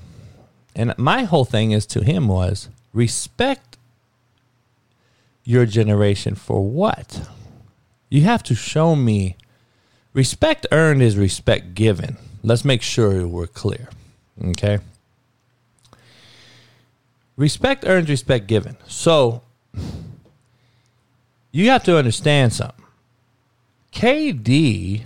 And 0.74 0.96
my 0.98 1.24
whole 1.24 1.44
thing 1.44 1.70
is 1.70 1.86
to 1.86 2.02
him 2.02 2.28
was 2.28 2.68
respect 2.92 3.78
your 5.44 5.66
generation 5.66 6.34
for 6.34 6.68
what? 6.68 7.28
You 8.10 8.22
have 8.22 8.42
to 8.44 8.54
show 8.54 8.96
me 8.96 9.36
respect 10.12 10.66
earned 10.72 11.02
is 11.02 11.16
respect 11.16 11.74
given. 11.74 12.16
Let's 12.42 12.64
make 12.64 12.82
sure 12.82 13.26
we're 13.26 13.46
clear. 13.46 13.88
Okay? 14.44 14.78
Respect 17.36 17.84
earned, 17.86 18.08
respect 18.08 18.46
given. 18.46 18.76
So 18.86 19.42
you 21.52 21.70
have 21.70 21.84
to 21.84 21.96
understand 21.96 22.52
something. 22.52 22.84
KD 23.92 25.04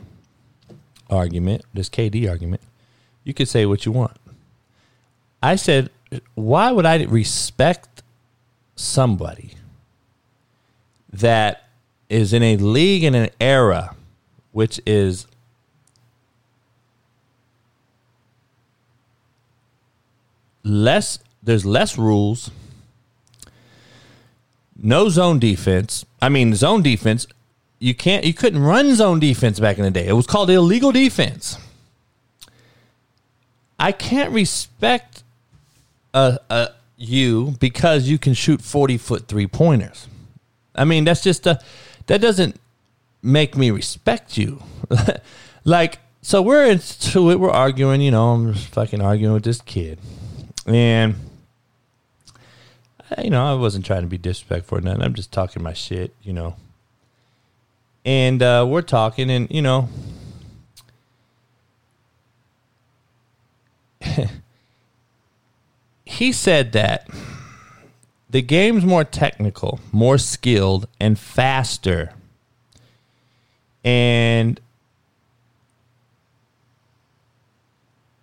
argument, 1.09 1.65
this 1.73 1.89
KD 1.89 2.29
argument, 2.29 2.63
you 3.25 3.35
could 3.35 3.49
say 3.49 3.67
what 3.67 3.87
you 3.87 3.93
want. 3.93 4.17
I 5.43 5.57
said, 5.57 5.91
why 6.35 6.71
would 6.71 6.87
I 6.87 7.03
respect 7.05 8.03
somebody 8.77 9.55
that 11.13 11.69
is 12.09 12.33
in 12.33 12.43
a 12.43 12.57
league 12.57 13.05
in 13.05 13.15
an 13.15 13.31
era 13.41 13.95
which 14.51 14.81
is 14.87 15.27
less 20.63 21.19
there's 21.43 21.65
less 21.65 21.99
rules 21.99 22.51
no 24.77 25.09
zone 25.09 25.39
defense. 25.39 26.05
I 26.21 26.29
mean 26.29 26.55
zone 26.55 26.83
defense 26.83 27.27
you 27.79 27.95
can't 27.95 28.25
you 28.25 28.35
couldn't 28.35 28.63
run 28.63 28.95
zone 28.95 29.21
defense 29.21 29.59
back 29.59 29.79
in 29.79 29.85
the 29.85 29.91
day. 29.91 30.07
It 30.07 30.13
was 30.13 30.27
called 30.27 30.51
illegal 30.51 30.93
defense 30.93 31.59
i 33.83 33.93
can't 33.93 34.33
respect 34.33 35.23
you 36.97 37.55
because 37.61 38.09
you 38.09 38.19
can 38.19 38.33
shoot 38.33 38.63
40 38.63 38.97
foot 38.97 39.29
three 39.29 39.47
pointers 39.47 40.09
I 40.75 40.85
mean, 40.85 41.05
that's 41.05 41.23
just 41.23 41.47
a 41.47 41.61
that 42.07 42.21
doesn't 42.21 42.57
make 43.23 43.57
me 43.57 43.71
respect 43.71 44.37
you. 44.37 44.63
like, 45.65 45.99
so 46.23 46.43
we're 46.43 46.67
into 46.67 47.31
it. 47.31 47.39
We're 47.39 47.51
arguing. 47.51 48.01
You 48.01 48.11
know, 48.11 48.33
I'm 48.33 48.55
fucking 48.55 49.01
arguing 49.01 49.35
with 49.35 49.45
this 49.45 49.61
kid, 49.61 49.99
and 50.67 51.15
you 53.23 53.31
know, 53.31 53.45
I 53.45 53.55
wasn't 53.55 53.85
trying 53.85 54.03
to 54.03 54.09
be 54.09 54.19
disrespectful 54.19 54.79
or 54.79 54.81
nothing. 54.81 55.03
I'm 55.03 55.15
just 55.15 55.33
talking 55.33 55.63
my 55.63 55.75
shit. 55.75 56.15
You 56.23 56.33
know, 56.33 56.57
and 58.05 58.43
uh, 58.43 58.67
we're 58.69 58.83
talking, 58.83 59.31
and 59.31 59.51
you 59.51 59.63
know. 59.63 59.89
he 66.05 66.33
said 66.33 66.73
that 66.73 67.09
the 68.31 68.43
game's 68.43 68.85
more 68.85 69.05
technical, 69.05 69.81
more 69.93 70.19
skilled, 70.19 70.89
and 70.99 71.19
faster. 71.19 72.15
And 73.85 74.61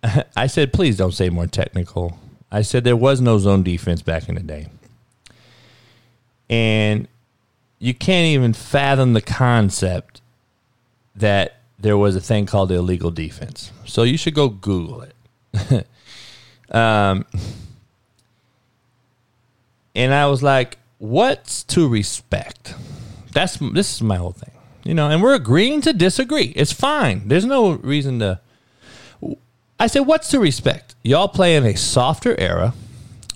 I 0.36 0.46
said, 0.46 0.72
please 0.72 0.96
don't 0.96 1.12
say 1.12 1.28
more 1.28 1.46
technical. 1.46 2.18
I 2.50 2.62
said 2.62 2.84
there 2.84 2.96
was 2.96 3.20
no 3.20 3.38
zone 3.38 3.62
defense 3.62 4.02
back 4.02 4.28
in 4.28 4.34
the 4.34 4.40
day. 4.40 4.66
And 6.48 7.06
you 7.78 7.94
can't 7.94 8.26
even 8.26 8.52
fathom 8.52 9.12
the 9.12 9.20
concept 9.20 10.20
that 11.14 11.60
there 11.78 11.96
was 11.96 12.16
a 12.16 12.20
thing 12.20 12.46
called 12.46 12.72
illegal 12.72 13.10
defense. 13.10 13.72
So 13.84 14.02
you 14.02 14.16
should 14.16 14.34
go 14.34 14.48
Google 14.48 15.02
it. 15.02 15.14
um, 16.70 17.26
and 19.94 20.14
I 20.14 20.26
was 20.26 20.42
like, 20.42 20.78
"What's 20.98 21.64
to 21.64 21.88
respect?" 21.88 22.74
That's 23.32 23.56
this 23.58 23.94
is 23.94 24.02
my 24.02 24.16
whole 24.16 24.32
thing, 24.32 24.52
you 24.84 24.94
know. 24.94 25.08
And 25.10 25.22
we're 25.22 25.34
agreeing 25.34 25.80
to 25.82 25.92
disagree. 25.92 26.52
It's 26.56 26.72
fine. 26.72 27.28
There's 27.28 27.44
no 27.44 27.72
reason 27.72 28.18
to. 28.20 28.40
I 29.78 29.86
said, 29.86 30.00
"What's 30.00 30.28
to 30.28 30.40
respect?" 30.40 30.94
Y'all 31.02 31.28
play 31.28 31.56
in 31.56 31.64
a 31.64 31.76
softer 31.76 32.38
era. 32.38 32.74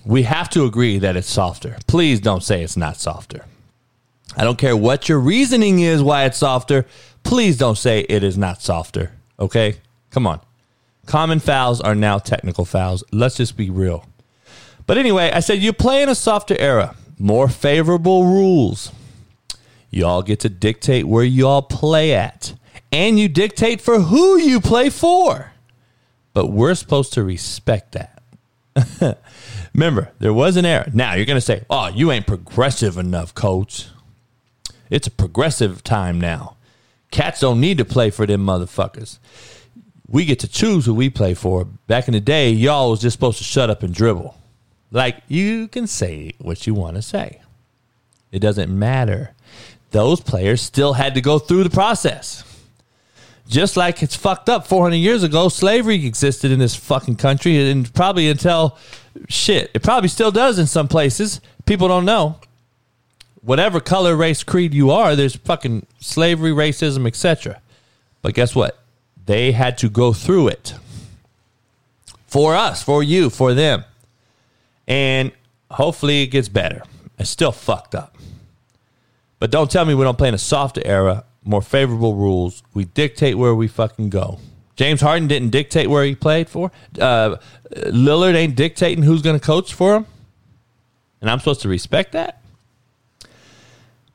We 0.05 0.23
have 0.23 0.49
to 0.51 0.65
agree 0.65 0.99
that 0.99 1.15
it's 1.15 1.29
softer. 1.29 1.77
Please 1.87 2.19
don't 2.19 2.43
say 2.43 2.61
it's 2.61 2.77
not 2.77 2.97
softer. 2.97 3.45
I 4.37 4.43
don't 4.43 4.57
care 4.57 4.75
what 4.75 5.09
your 5.09 5.19
reasoning 5.19 5.79
is 5.79 6.03
why 6.03 6.25
it's 6.25 6.37
softer. 6.37 6.85
Please 7.23 7.57
don't 7.57 7.77
say 7.77 8.01
it 8.01 8.23
is 8.23 8.37
not 8.37 8.61
softer. 8.61 9.11
Okay? 9.39 9.77
Come 10.11 10.27
on. 10.27 10.41
Common 11.05 11.39
fouls 11.39 11.81
are 11.81 11.95
now 11.95 12.17
technical 12.17 12.65
fouls. 12.65 13.03
Let's 13.11 13.37
just 13.37 13.55
be 13.55 13.69
real. 13.69 14.05
But 14.87 14.97
anyway, 14.97 15.31
I 15.31 15.39
said 15.39 15.61
you 15.61 15.73
play 15.73 16.01
in 16.01 16.09
a 16.09 16.15
softer 16.15 16.55
era, 16.59 16.95
more 17.17 17.47
favorable 17.47 18.25
rules. 18.25 18.91
Y'all 19.89 20.21
get 20.21 20.39
to 20.41 20.49
dictate 20.49 21.05
where 21.05 21.23
y'all 21.23 21.61
play 21.61 22.13
at, 22.13 22.53
and 22.91 23.19
you 23.19 23.27
dictate 23.27 23.81
for 23.81 23.99
who 23.99 24.37
you 24.37 24.59
play 24.59 24.89
for. 24.89 25.51
But 26.33 26.47
we're 26.47 26.75
supposed 26.75 27.13
to 27.13 27.23
respect 27.23 27.93
that. 27.93 28.21
Remember, 29.73 30.11
there 30.19 30.33
was 30.33 30.57
an 30.57 30.65
era. 30.65 30.89
Now 30.93 31.13
you're 31.13 31.25
going 31.25 31.37
to 31.37 31.41
say, 31.41 31.63
oh, 31.69 31.87
you 31.87 32.11
ain't 32.11 32.27
progressive 32.27 32.97
enough, 32.97 33.33
coach. 33.33 33.87
It's 34.89 35.07
a 35.07 35.11
progressive 35.11 35.83
time 35.83 36.19
now. 36.19 36.57
Cats 37.11 37.39
don't 37.39 37.61
need 37.61 37.77
to 37.77 37.85
play 37.85 38.09
for 38.09 38.25
them 38.25 38.45
motherfuckers. 38.45 39.19
We 40.07 40.25
get 40.25 40.39
to 40.39 40.47
choose 40.47 40.85
who 40.85 40.93
we 40.93 41.09
play 41.09 41.33
for. 41.33 41.65
Back 41.65 42.07
in 42.07 42.13
the 42.13 42.19
day, 42.19 42.51
y'all 42.51 42.91
was 42.91 43.01
just 43.01 43.15
supposed 43.15 43.37
to 43.39 43.43
shut 43.43 43.69
up 43.69 43.83
and 43.83 43.93
dribble. 43.93 44.37
Like 44.91 45.17
you 45.27 45.67
can 45.67 45.87
say 45.87 46.33
what 46.39 46.67
you 46.67 46.73
want 46.73 46.95
to 46.95 47.01
say. 47.01 47.41
It 48.31 48.39
doesn't 48.39 48.77
matter. 48.77 49.33
Those 49.91 50.19
players 50.19 50.61
still 50.61 50.93
had 50.93 51.15
to 51.15 51.21
go 51.21 51.39
through 51.39 51.63
the 51.63 51.69
process. 51.69 52.43
Just 53.47 53.77
like 53.77 54.01
it's 54.01 54.15
fucked 54.15 54.49
up 54.49 54.65
400 54.67 54.95
years 54.95 55.23
ago, 55.23 55.49
slavery 55.49 56.05
existed 56.05 56.51
in 56.51 56.59
this 56.59 56.75
fucking 56.75 57.15
country 57.17 57.69
and 57.69 57.93
probably 57.93 58.27
until 58.27 58.77
shit, 59.29 59.71
it 59.73 59.83
probably 59.83 60.09
still 60.09 60.31
does 60.31 60.57
in 60.57 60.65
some 60.65 60.87
places. 60.87 61.41
People 61.65 61.87
don't 61.87 62.05
know. 62.05 62.39
Whatever 63.41 63.79
color, 63.79 64.15
race, 64.15 64.43
creed 64.43 64.73
you 64.73 64.89
are, 64.89 65.15
there's 65.15 65.35
fucking 65.35 65.85
slavery, 65.99 66.51
racism, 66.51 67.05
etc. 67.05 67.61
But 68.23 68.33
guess 68.33 68.55
what? 68.55 68.79
They 69.25 69.51
had 69.51 69.77
to 69.79 69.89
go 69.89 70.13
through 70.13 70.49
it. 70.49 70.75
For 72.27 72.55
us, 72.55 72.83
for 72.83 73.01
you, 73.01 73.29
for 73.29 73.53
them 73.53 73.85
and 74.87 75.31
hopefully 75.71 76.23
it 76.23 76.27
gets 76.27 76.49
better. 76.49 76.83
It's 77.17 77.29
still 77.29 77.51
fucked 77.51 77.95
up. 77.95 78.17
But 79.39 79.51
don't 79.51 79.69
tell 79.69 79.85
me 79.85 79.93
we 79.93 80.03
don't 80.03 80.17
play 80.17 80.29
in 80.29 80.33
a 80.33 80.39
softer 80.39 80.81
era, 80.85 81.25
more 81.43 81.61
favorable 81.61 82.15
rules. 82.15 82.63
We 82.73 82.85
dictate 82.85 83.37
where 83.37 83.55
we 83.55 83.67
fucking 83.67 84.09
go. 84.09 84.39
James 84.75 85.01
Harden 85.01 85.27
didn't 85.27 85.49
dictate 85.49 85.89
where 85.89 86.03
he 86.03 86.15
played 86.15 86.49
for. 86.49 86.71
Uh, 86.99 87.37
Lillard 87.73 88.35
ain't 88.35 88.55
dictating 88.55 89.03
who's 89.03 89.21
going 89.21 89.39
to 89.39 89.45
coach 89.45 89.73
for 89.73 89.95
him. 89.95 90.05
And 91.21 91.29
I'm 91.29 91.39
supposed 91.39 91.61
to 91.61 91.69
respect 91.69 92.11
that? 92.11 92.41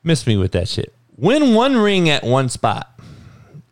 Miss 0.03 0.25
me 0.27 0.37
with 0.37 0.51
that 0.51 0.67
shit. 0.67 0.93
Win 1.17 1.53
one 1.53 1.77
ring 1.77 2.09
at 2.09 2.23
one 2.23 2.49
spot. 2.49 2.99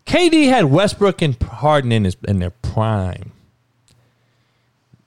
KD 0.09 0.49
had 0.49 0.65
Westbrook 0.65 1.21
and 1.21 1.39
Harden 1.39 1.91
in 1.91 2.03
his 2.03 2.17
in 2.27 2.39
their 2.39 2.49
prime. 2.49 3.31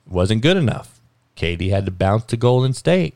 Wasn't 0.07 0.41
good 0.41 0.55
enough. 0.55 1.01
KD 1.35 1.71
had 1.71 1.83
to 1.83 1.91
bounce 1.91 2.23
to 2.27 2.37
Golden 2.37 2.71
State. 2.71 3.13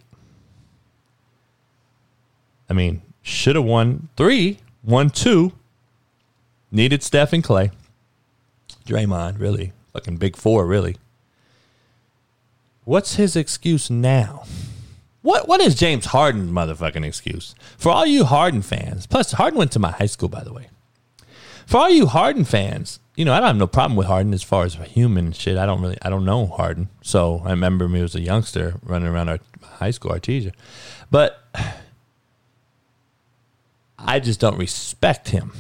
I 2.70 2.74
mean, 2.74 3.04
should 3.22 3.56
have 3.56 3.64
won 3.64 4.10
three, 4.18 4.58
won 4.84 5.10
two. 5.10 5.54
Needed 6.74 7.04
Steph 7.04 7.32
and 7.32 7.42
Clay. 7.42 7.72
Draymond, 8.86 9.40
really. 9.40 9.72
Fucking 9.94 10.18
big 10.18 10.36
four, 10.36 10.68
really. 10.68 10.98
What's 12.84 13.16
his 13.16 13.38
excuse 13.38 13.90
now? 13.90 14.44
What 15.22 15.48
what 15.48 15.62
is 15.62 15.74
James 15.74 16.08
Harden's 16.08 16.52
motherfucking 16.52 17.06
excuse? 17.06 17.56
For 17.78 17.94
all 17.94 18.06
you 18.06 18.26
Harden 18.26 18.62
fans, 18.62 19.08
plus 19.08 19.32
Harden 19.32 19.58
went 19.58 19.72
to 19.72 19.80
my 19.80 19.92
high 19.92 20.06
school, 20.06 20.28
by 20.28 20.44
the 20.44 20.52
way. 20.52 20.68
For 21.68 21.76
all 21.76 21.90
you 21.90 22.06
Harden 22.06 22.46
fans, 22.46 23.02
you 23.18 23.26
know, 23.26 23.34
I 23.34 23.42
don't 23.42 23.48
have 23.48 23.58
no 23.58 23.68
problem 23.68 23.98
with 23.98 24.08
Harden 24.08 24.34
as 24.34 24.42
far 24.42 24.64
as 24.64 24.76
human 24.76 25.34
shit. 25.34 25.58
I 25.58 25.66
don't 25.66 25.82
really, 25.82 25.98
I 26.02 26.10
don't 26.10 26.24
know 26.24 26.46
Harden. 26.46 26.88
So 27.02 27.42
I 27.44 27.50
remember 27.50 27.90
me 27.90 28.00
as 28.00 28.16
a 28.16 28.22
youngster 28.22 28.76
running 28.84 29.10
around 29.10 29.28
our 29.28 29.40
high 29.62 29.92
school, 29.92 30.12
Artesia. 30.12 30.54
But 31.12 31.44
I 34.00 34.22
just 34.22 34.40
don't 34.40 34.58
respect 34.58 35.28
him. 35.28 35.52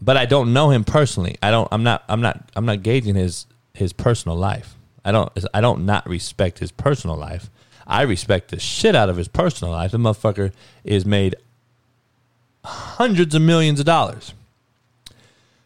But 0.00 0.16
I 0.16 0.26
don't 0.26 0.52
know 0.52 0.70
him 0.70 0.82
personally. 0.82 1.36
I 1.40 1.52
don't, 1.52 1.68
I'm 1.70 1.84
not, 1.84 2.02
I'm 2.08 2.20
not, 2.20 2.50
I'm 2.56 2.66
not 2.66 2.82
gauging 2.82 3.14
his, 3.14 3.46
his 3.74 3.92
personal 3.92 4.36
life. 4.36 4.74
I 5.04 5.12
don't, 5.12 5.30
I 5.54 5.60
don't 5.60 5.86
not 5.86 6.08
respect 6.08 6.58
his 6.58 6.72
personal 6.72 7.16
life. 7.16 7.48
I 7.86 8.02
respect 8.02 8.50
the 8.50 8.58
shit 8.58 8.96
out 8.96 9.08
of 9.08 9.16
his 9.16 9.28
personal 9.28 9.72
life. 9.72 9.92
The 9.92 9.98
motherfucker 9.98 10.52
is 10.82 11.06
made 11.06 11.36
hundreds 12.64 13.36
of 13.36 13.42
millions 13.42 13.78
of 13.78 13.86
dollars. 13.86 14.34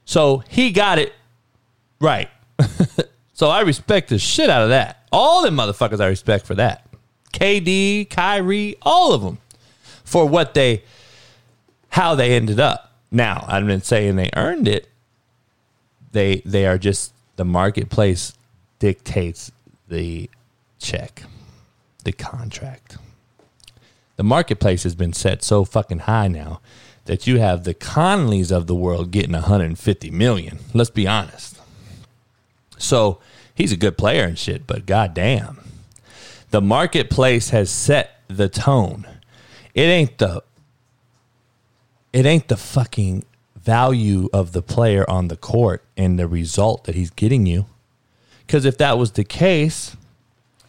So 0.09 0.42
he 0.49 0.73
got 0.73 0.99
it 0.99 1.12
Right. 2.01 2.29
so 3.33 3.49
I 3.49 3.62
respect 3.62 4.09
the 4.09 4.18
shit 4.18 4.51
out 4.51 4.62
of 4.62 4.68
that. 4.71 5.05
All 5.11 5.42
them 5.42 5.57
motherfuckers 5.57 6.01
I 6.01 6.09
respect 6.09 6.47
for 6.47 6.55
that. 6.57 6.87
KD, 7.33 8.09
Kyrie, 8.09 8.77
all 8.83 9.12
of 9.12 9.23
them 9.23 9.38
for 10.05 10.27
what 10.27 10.55
they, 10.55 10.85
how 11.90 12.14
they 12.14 12.35
ended 12.35 12.61
up. 12.61 12.92
Now, 13.11 13.44
I'm 13.49 13.66
not 13.66 13.85
saying 13.85 14.16
they 14.16 14.31
earned 14.37 14.68
it. 14.68 14.88
They 16.12 16.37
they 16.44 16.66
are 16.66 16.79
just 16.79 17.12
the 17.37 17.44
marketplace 17.44 18.33
dictates 18.79 19.53
the 19.88 20.31
check, 20.79 21.23
the 22.05 22.12
contract. 22.12 22.97
The 24.16 24.25
marketplace 24.25 24.83
has 24.83 24.94
been 24.94 25.12
set 25.12 25.42
so 25.42 25.64
fucking 25.64 26.01
high 26.01 26.29
now 26.29 26.61
that 27.09 27.27
you 27.27 27.38
have 27.38 27.64
the 27.64 27.73
Conleys 27.73 28.53
of 28.53 28.66
the 28.66 28.75
world 28.75 29.11
getting 29.11 29.33
150 29.33 30.11
million. 30.11 30.59
Let's 30.75 30.90
be 30.90 31.07
honest. 31.07 31.59
So 32.77 33.18
he's 33.55 33.73
a 33.73 33.79
good 33.79 33.97
player 33.97 34.25
and 34.25 34.38
shit, 34.38 34.66
but 34.66 34.85
goddamn, 34.85 35.59
the 36.51 36.61
marketplace 36.61 37.49
has 37.49 37.71
set 37.71 38.21
the 38.29 38.51
tone. 38.51 39.07
It 39.75 39.85
ain't 39.85 40.18
the 40.18 40.42
it 42.12 42.27
ain't 42.27 42.49
the 42.49 42.59
fucking 42.59 43.25
value 43.57 44.29
of 44.35 44.53
the 44.53 44.62
player 44.62 45.09
on 45.09 45.29
the 45.29 45.37
court 45.37 45.83
and 45.97 46.18
the 46.18 46.29
result 46.29 46.85
that 46.85 46.94
he's 46.94 47.11
getting 47.11 47.47
you. 47.47 47.66
Because 48.47 48.66
if 48.66 48.77
that 48.79 48.99
was 48.99 49.12
the 49.12 49.25
case, 49.25 49.97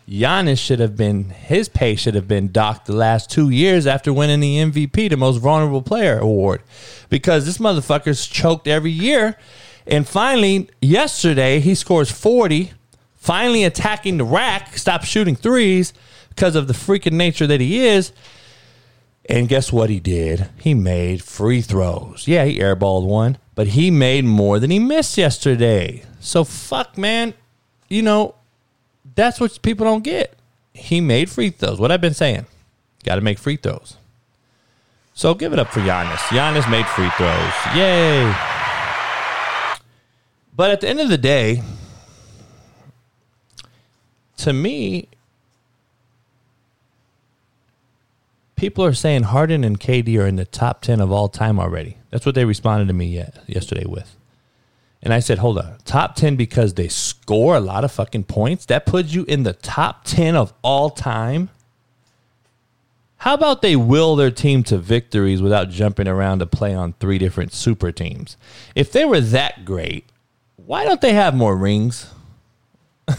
Giannis 0.10 0.58
should 0.58 0.80
have 0.80 0.96
been 0.98 1.30
his 1.30 1.70
pay 1.70 1.96
should 1.96 2.16
have 2.16 2.28
been 2.28 2.52
docked 2.52 2.88
the 2.88 2.94
last 2.94 3.30
two 3.30 3.50
years 3.50 3.86
after 3.86 4.12
winning 4.12 4.40
the 4.40 4.58
MVP, 4.58 5.10
the 5.10 5.18
most 5.18 5.38
vulnerable 5.38 5.84
player 5.84 6.18
award, 6.18 6.64
because 7.10 7.46
this 7.46 7.60
motherfucker's 7.60 8.26
choked 8.26 8.68
every 8.68 8.92
year 8.92 9.38
and 9.90 10.08
finally, 10.08 10.70
yesterday, 10.82 11.60
he 11.60 11.74
scores 11.74 12.12
40, 12.12 12.72
finally 13.16 13.64
attacking 13.64 14.20
the 14.20 14.24
rack, 14.24 14.78
stop 14.78 15.04
shooting 15.04 15.36
threes 15.36 15.94
because 16.30 16.56
of 16.56 16.68
the 16.68 16.74
freaking 16.74 17.14
nature 17.14 17.48
that 17.48 17.60
he 17.60 17.88
is. 17.88 18.14
And 19.28 19.50
guess 19.50 19.74
what 19.74 19.90
he 19.90 20.00
did? 20.00 20.48
He 20.60 20.76
made 20.76 21.24
free 21.24 21.62
throws. 21.62 22.28
Yeah, 22.28 22.46
he 22.46 22.60
airballed 22.60 23.08
one, 23.08 23.40
but 23.56 23.68
he 23.70 23.90
made 23.90 24.26
more 24.26 24.60
than 24.60 24.70
he 24.70 24.78
missed 24.78 25.18
yesterday. 25.18 26.04
So 26.20 26.44
fuck, 26.44 26.96
man. 26.96 27.34
You 27.90 28.04
know, 28.04 28.36
that's 29.20 29.40
what 29.40 29.62
people 29.62 29.86
don't 29.86 30.04
get. 30.04 30.34
He 30.74 31.02
made 31.02 31.30
free 31.30 31.50
throws. 31.50 31.80
What 31.80 31.92
I've 31.92 32.02
been 32.02 32.14
saying. 32.14 32.46
Got 33.04 33.16
to 33.16 33.22
make 33.22 33.38
free 33.38 33.58
throws. 33.58 33.98
So 35.14 35.34
give 35.34 35.52
it 35.52 35.60
up 35.60 35.68
for 35.70 35.82
Giannis. 35.82 36.18
Giannis 36.30 36.70
made 36.72 36.86
free 36.88 37.10
throws. 37.12 37.54
Yay. 37.76 38.34
But 40.56 40.72
at 40.72 40.82
the 40.82 40.88
end 40.88 41.00
of 41.00 41.10
the 41.10 41.18
day, 41.18 41.62
to 44.38 44.54
me, 44.54 45.08
people 48.56 48.84
are 48.86 48.94
saying 48.94 49.24
Harden 49.24 49.64
and 49.64 49.80
KD 49.80 50.18
are 50.22 50.28
in 50.28 50.36
the 50.36 50.46
top 50.46 50.82
10 50.82 51.02
of 51.02 51.12
all 51.12 51.30
time 51.30 51.60
already. 51.60 51.98
That's 52.10 52.26
what 52.26 52.36
they 52.36 52.46
responded 52.46 52.88
to 52.88 52.94
me 52.94 53.24
yesterday 53.48 53.86
with. 53.86 54.16
And 55.02 55.14
I 55.14 55.20
said, 55.20 55.38
hold 55.38 55.58
on, 55.58 55.78
top 55.86 56.16
10 56.16 56.36
because 56.36 56.74
they 56.74 56.90
score 56.90 57.56
a 57.56 57.62
lot 57.62 57.86
of 57.86 57.92
fucking 57.92 58.26
points? 58.26 58.66
That 58.66 58.86
puts 58.86 59.14
you 59.14 59.24
in 59.26 59.44
the 59.44 59.54
top 59.54 60.04
10 60.04 60.36
of 60.36 60.54
all 60.62 60.90
time? 60.90 61.50
How 63.18 63.34
about 63.34 63.62
they 63.62 63.76
will 63.76 64.16
their 64.16 64.32
team 64.32 64.64
to 64.64 64.78
victories 64.78 65.42
without 65.42 65.70
jumping 65.70 66.08
around 66.08 66.40
to 66.40 66.46
play 66.46 66.74
on 66.74 66.94
three 66.94 67.18
different 67.18 67.54
super 67.54 67.92
teams? 67.92 68.38
If 68.76 68.92
they 68.92 69.06
were 69.06 69.20
that 69.22 69.66
great, 69.66 70.06
why 70.56 70.86
don't 70.86 71.02
they 71.02 71.14
have 71.14 71.34
more 71.36 71.56
rings? 71.56 72.14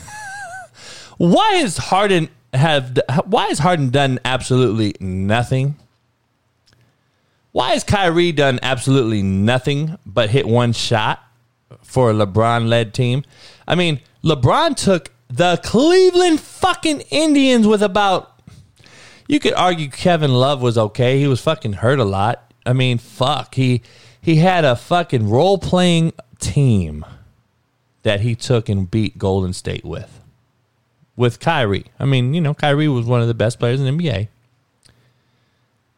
why 1.18 1.54
is 1.56 1.76
Harden 1.76 2.30
have 2.54 2.98
why 3.26 3.46
has 3.48 3.58
Harden 3.58 3.90
done 3.90 4.18
absolutely 4.24 4.96
nothing? 5.00 5.76
Why 7.52 7.72
has 7.72 7.84
Kyrie 7.84 8.32
done 8.32 8.58
absolutely 8.62 9.22
nothing 9.22 9.98
but 10.06 10.30
hit 10.30 10.46
one 10.46 10.72
shot 10.72 11.22
for 11.82 12.10
a 12.10 12.14
LeBron 12.14 12.68
led 12.68 12.94
team? 12.94 13.24
I 13.66 13.74
mean, 13.74 14.00
LeBron 14.24 14.76
took 14.76 15.10
the 15.28 15.60
Cleveland 15.64 16.40
fucking 16.40 17.02
Indians 17.10 17.66
with 17.66 17.82
about 17.82 18.40
you 19.28 19.38
could 19.38 19.54
argue 19.54 19.88
Kevin 19.88 20.34
Love 20.34 20.60
was 20.60 20.76
okay. 20.76 21.20
He 21.20 21.28
was 21.28 21.40
fucking 21.40 21.74
hurt 21.74 22.00
a 22.00 22.04
lot. 22.04 22.52
I 22.66 22.72
mean, 22.72 22.98
fuck. 22.98 23.54
He 23.54 23.82
he 24.20 24.36
had 24.36 24.64
a 24.64 24.74
fucking 24.74 25.30
role 25.30 25.56
playing 25.56 26.12
team 26.40 27.06
that 28.02 28.20
he 28.20 28.34
took 28.34 28.68
and 28.68 28.90
beat 28.90 29.18
Golden 29.18 29.52
State 29.52 29.84
with 29.84 30.20
with 31.16 31.38
Kyrie. 31.38 31.86
I 31.98 32.06
mean, 32.06 32.34
you 32.34 32.40
know, 32.40 32.54
Kyrie 32.54 32.88
was 32.88 33.06
one 33.06 33.20
of 33.20 33.28
the 33.28 33.34
best 33.34 33.58
players 33.58 33.80
in 33.80 33.86
the 33.86 34.02
NBA. 34.02 34.28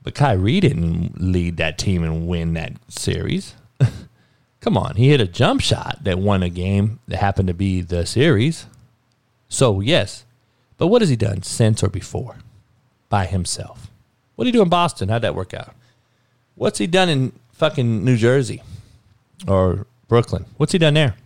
But 0.02 0.14
Kyrie 0.14 0.60
didn't 0.60 1.20
lead 1.20 1.56
that 1.58 1.78
team 1.78 2.02
and 2.02 2.26
win 2.26 2.54
that 2.54 2.72
series. 2.88 3.54
Come 4.62 4.76
on, 4.76 4.94
he 4.94 5.08
hit 5.08 5.20
a 5.20 5.26
jump 5.26 5.60
shot 5.60 5.98
that 6.02 6.20
won 6.20 6.44
a 6.44 6.48
game 6.48 7.00
that 7.08 7.18
happened 7.18 7.48
to 7.48 7.54
be 7.54 7.80
the 7.80 8.06
series. 8.06 8.66
So, 9.48 9.80
yes. 9.80 10.24
But 10.78 10.86
what 10.86 11.02
has 11.02 11.08
he 11.08 11.16
done 11.16 11.42
since 11.42 11.82
or 11.82 11.88
before 11.88 12.36
by 13.08 13.26
himself? 13.26 13.90
What 14.36 14.44
did 14.44 14.54
he 14.54 14.58
do 14.58 14.62
in 14.62 14.68
Boston? 14.68 15.08
How'd 15.08 15.22
that 15.22 15.34
work 15.34 15.52
out? 15.52 15.74
What's 16.54 16.78
he 16.78 16.86
done 16.86 17.08
in 17.08 17.32
fucking 17.52 18.04
New 18.04 18.16
Jersey 18.16 18.62
or 19.48 19.84
Brooklyn? 20.06 20.46
What's 20.58 20.70
he 20.70 20.78
done 20.78 20.94
there? 20.94 21.16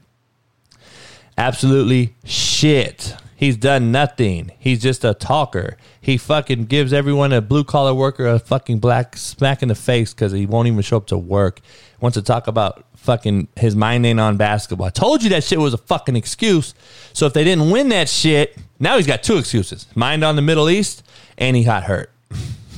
Absolutely 1.36 2.14
shit. 2.24 3.16
He's 3.36 3.58
done 3.58 3.92
nothing. 3.92 4.52
He's 4.58 4.80
just 4.80 5.04
a 5.04 5.12
talker. 5.12 5.76
He 6.00 6.16
fucking 6.16 6.64
gives 6.66 6.94
everyone 6.94 7.34
a 7.34 7.42
blue 7.42 7.64
collar 7.64 7.92
worker 7.92 8.26
a 8.26 8.38
fucking 8.38 8.78
black 8.78 9.14
smack 9.18 9.62
in 9.62 9.68
the 9.68 9.74
face 9.74 10.14
because 10.14 10.32
he 10.32 10.46
won't 10.46 10.68
even 10.68 10.80
show 10.80 10.96
up 10.96 11.06
to 11.08 11.18
work. 11.18 11.60
Wants 12.00 12.14
to 12.16 12.22
talk 12.22 12.46
about 12.46 12.85
fucking 13.06 13.48
his 13.56 13.74
mind 13.74 14.04
ain't 14.04 14.20
on 14.20 14.36
basketball. 14.36 14.88
I 14.88 14.90
told 14.90 15.22
you 15.22 15.30
that 15.30 15.44
shit 15.44 15.58
was 15.58 15.72
a 15.72 15.78
fucking 15.78 16.16
excuse. 16.16 16.74
So 17.12 17.26
if 17.26 17.32
they 17.32 17.44
didn't 17.44 17.70
win 17.70 17.88
that 17.90 18.08
shit, 18.08 18.58
now 18.78 18.96
he's 18.96 19.06
got 19.06 19.22
two 19.22 19.38
excuses: 19.38 19.86
mind 19.94 20.24
on 20.24 20.36
the 20.36 20.42
Middle 20.42 20.68
East, 20.68 21.02
and 21.38 21.56
he 21.56 21.64
got 21.64 21.84
hurt. 21.84 22.10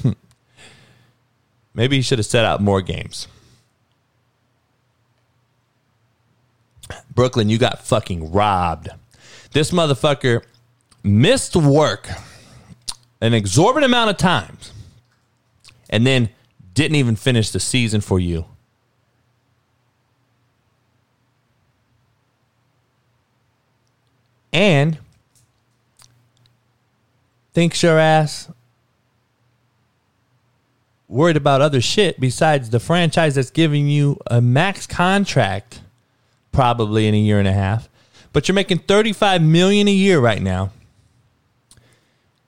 Maybe 1.74 1.96
he 1.96 2.02
should 2.02 2.18
have 2.18 2.26
set 2.26 2.44
out 2.44 2.60
more 2.60 2.80
games. 2.82 3.26
Brooklyn, 7.14 7.48
you 7.48 7.58
got 7.58 7.84
fucking 7.84 8.30
robbed. 8.30 8.88
This 9.52 9.70
motherfucker 9.72 10.44
missed 11.02 11.56
work 11.56 12.08
an 13.20 13.34
exorbitant 13.34 13.90
amount 13.90 14.10
of 14.10 14.16
times 14.16 14.72
and 15.90 16.06
then 16.06 16.30
didn't 16.74 16.96
even 16.96 17.16
finish 17.16 17.50
the 17.50 17.60
season 17.60 18.00
for 18.00 18.20
you. 18.20 18.44
And 24.52 24.98
thinks 27.52 27.82
your 27.82 27.98
ass 27.98 28.50
worried 31.08 31.36
about 31.36 31.60
other 31.60 31.80
shit 31.80 32.20
besides 32.20 32.70
the 32.70 32.80
franchise 32.80 33.34
that's 33.34 33.50
giving 33.50 33.88
you 33.88 34.18
a 34.26 34.40
max 34.40 34.86
contract 34.86 35.80
probably 36.52 37.06
in 37.06 37.14
a 37.14 37.18
year 37.18 37.38
and 37.38 37.48
a 37.48 37.52
half 37.52 37.88
but 38.32 38.46
you're 38.46 38.54
making 38.54 38.78
35 38.78 39.42
million 39.42 39.88
a 39.88 39.92
year 39.92 40.20
right 40.20 40.40
now. 40.40 40.70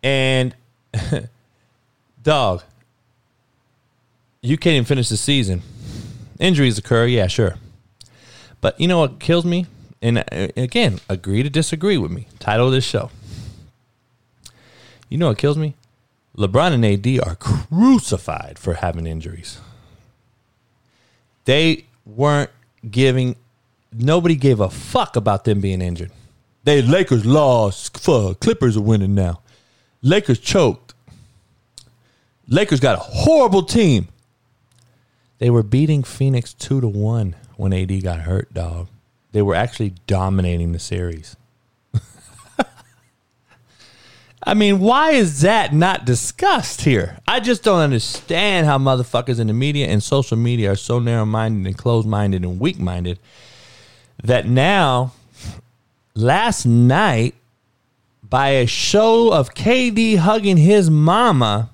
And 0.02 0.54
dog, 2.22 2.62
you 4.40 4.56
can't 4.56 4.74
even 4.74 4.84
finish 4.84 5.08
the 5.08 5.16
season. 5.16 5.62
Injuries 6.38 6.78
occur, 6.78 7.06
yeah, 7.06 7.26
sure. 7.26 7.56
But 8.60 8.80
you 8.80 8.88
know 8.88 8.98
what 8.98 9.20
kills 9.20 9.44
me? 9.44 9.66
And 10.02 10.18
uh, 10.18 10.48
again, 10.56 11.00
agree 11.08 11.42
to 11.42 11.50
disagree 11.50 11.98
with 11.98 12.10
me. 12.10 12.26
Title 12.38 12.66
of 12.66 12.72
this 12.72 12.84
show. 12.84 13.10
You 15.08 15.18
know 15.18 15.28
what 15.28 15.38
kills 15.38 15.58
me? 15.58 15.74
LeBron 16.36 16.72
and 16.72 16.84
AD 16.86 17.26
are 17.26 17.34
crucified 17.36 18.58
for 18.58 18.74
having 18.74 19.06
injuries. 19.06 19.58
They 21.44 21.84
weren't 22.06 22.50
giving 22.88 23.36
nobody 23.92 24.36
gave 24.36 24.60
a 24.60 24.70
fuck 24.70 25.16
about 25.16 25.44
them 25.44 25.60
being 25.60 25.82
injured. 25.82 26.12
They 26.64 26.82
Lakers 26.82 27.26
lost. 27.26 27.98
Fuck, 27.98 28.40
Clippers 28.40 28.76
are 28.76 28.82
winning 28.82 29.14
now. 29.14 29.40
Lakers 30.02 30.38
choked. 30.38 30.94
Lakers 32.48 32.80
got 32.80 32.96
a 32.96 33.00
horrible 33.00 33.62
team. 33.62 34.08
They 35.38 35.50
were 35.50 35.62
beating 35.62 36.02
Phoenix 36.02 36.54
two 36.54 36.80
to 36.80 36.88
one 36.88 37.34
when 37.56 37.72
AD 37.72 38.02
got 38.02 38.20
hurt, 38.20 38.52
dog. 38.54 38.88
They 39.32 39.42
were 39.42 39.54
actually 39.54 39.94
dominating 40.06 40.72
the 40.72 40.78
series. 40.78 41.36
I 44.42 44.54
mean, 44.54 44.80
why 44.80 45.10
is 45.10 45.42
that 45.42 45.74
not 45.74 46.06
discussed 46.06 46.80
here? 46.82 47.18
I 47.28 47.40
just 47.40 47.62
don't 47.62 47.80
understand 47.80 48.66
how 48.66 48.78
motherfuckers 48.78 49.38
in 49.38 49.48
the 49.48 49.52
media 49.52 49.86
and 49.88 50.02
social 50.02 50.36
media 50.36 50.72
are 50.72 50.76
so 50.76 50.98
narrow 50.98 51.26
minded 51.26 51.66
and 51.66 51.76
closed 51.76 52.08
minded 52.08 52.42
and 52.42 52.58
weak 52.58 52.78
minded 52.78 53.18
that 54.22 54.46
now, 54.46 55.12
last 56.14 56.64
night, 56.64 57.34
by 58.22 58.50
a 58.50 58.66
show 58.66 59.32
of 59.32 59.54
KD 59.54 60.16
hugging 60.16 60.56
his 60.56 60.88
mama, 60.88 61.70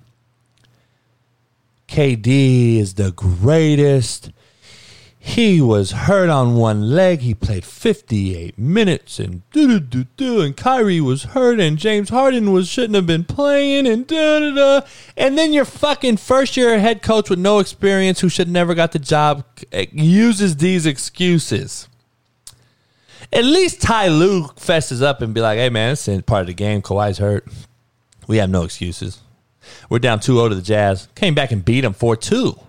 KD 1.87 2.79
is 2.79 2.95
the 2.95 3.12
greatest. 3.12 4.31
He 5.27 5.61
was 5.61 5.91
hurt 5.91 6.31
on 6.31 6.55
one 6.55 6.89
leg. 6.89 7.19
He 7.19 7.35
played 7.35 7.65
58 7.65 8.57
minutes 8.57 9.19
and 9.19 9.43
do 9.51 9.67
do 9.67 9.81
do 9.81 10.05
do. 10.17 10.41
And 10.41 10.57
Kyrie 10.57 11.01
was 11.01 11.25
hurt 11.25 11.59
and 11.59 11.77
James 11.77 12.11
Harden 12.11 12.53
was 12.53 12.69
shouldn't 12.69 12.95
have 12.95 13.09
been 13.09 13.25
playing 13.25 13.89
and 13.89 14.07
da 14.07 14.39
da 14.39 14.55
da. 14.55 14.87
And 15.17 15.37
then 15.37 15.53
your 15.53 15.65
fucking 15.65 16.19
first 16.19 16.57
year 16.57 16.79
head 16.79 17.03
coach 17.03 17.29
with 17.29 17.41
no 17.41 17.59
experience 17.59 18.21
who 18.21 18.29
should 18.29 18.49
never 18.49 18.73
got 18.73 18.93
the 18.93 19.01
job 19.01 19.45
eh, 19.73 19.87
uses 19.91 20.59
these 20.59 20.87
excuses. 20.87 21.89
At 23.33 23.45
least 23.45 23.83
Ty 23.83 24.09
Lue 24.09 24.47
fesses 24.55 25.03
up 25.03 25.23
and 25.23 25.35
be 25.35 25.41
like, 25.41 25.59
hey, 25.59 25.71
man, 25.71 25.91
it's 25.93 26.07
part 26.23 26.43
of 26.43 26.47
the 26.47 26.55
game. 26.55 26.83
Kawhi's 26.83 27.19
hurt. 27.19 27.49
We 28.29 28.37
have 28.37 28.49
no 28.49 28.62
excuses. 28.62 29.19
We're 29.91 29.99
down 29.99 30.21
2 30.21 30.35
0 30.37 30.51
to 30.51 30.55
the 30.55 30.62
Jazz. 30.62 31.09
Came 31.17 31.35
back 31.35 31.51
and 31.51 31.65
beat 31.65 31.81
them 31.81 31.95
4 31.95 32.15
2. 32.15 32.61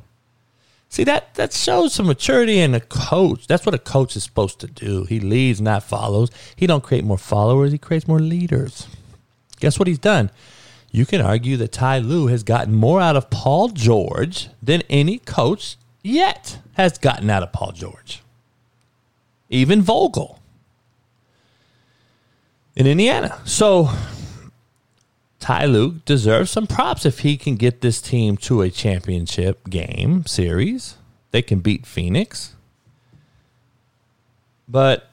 See, 0.89 1.03
that, 1.03 1.35
that 1.35 1.53
shows 1.53 1.93
some 1.93 2.07
maturity 2.07 2.59
in 2.59 2.73
a 2.73 2.79
coach. 2.79 3.47
That's 3.47 3.65
what 3.65 3.75
a 3.75 3.79
coach 3.79 4.15
is 4.15 4.23
supposed 4.23 4.59
to 4.59 4.67
do. 4.67 5.03
He 5.03 5.19
leads, 5.19 5.59
not 5.59 5.83
follows. 5.83 6.31
He 6.55 6.65
don't 6.65 6.83
create 6.83 7.03
more 7.03 7.17
followers. 7.17 7.71
He 7.71 7.77
creates 7.77 8.07
more 8.07 8.19
leaders. 8.19 8.87
Guess 9.59 9.79
what 9.79 9.87
he's 9.87 9.99
done? 9.99 10.31
You 10.91 11.05
can 11.05 11.21
argue 11.21 11.57
that 11.57 11.73
Ty 11.73 11.99
Lue 11.99 12.27
has 12.27 12.43
gotten 12.43 12.73
more 12.73 13.01
out 13.01 13.15
of 13.15 13.29
Paul 13.29 13.69
George 13.69 14.49
than 14.63 14.81
any 14.89 15.19
coach 15.19 15.75
yet 16.03 16.59
has 16.73 16.97
gotten 16.97 17.29
out 17.29 17.43
of 17.43 17.51
Paul 17.51 17.73
George. 17.73 18.23
Even 19.49 19.81
Vogel 19.81 20.39
in 22.75 22.87
Indiana. 22.87 23.39
So 23.43 23.89
Ty 25.39 25.65
Lue 25.65 26.01
deserves 26.05 26.51
some 26.51 26.67
props 26.67 27.05
if 27.05 27.19
he 27.19 27.37
can 27.37 27.55
get 27.55 27.81
this 27.81 28.01
team 28.01 28.37
to 28.37 28.61
a 28.61 28.69
championship 28.69 29.69
game 29.69 30.25
series. 30.25 30.97
They 31.31 31.41
can 31.41 31.59
beat 31.59 31.85
Phoenix. 31.85 32.55
But, 34.67 35.09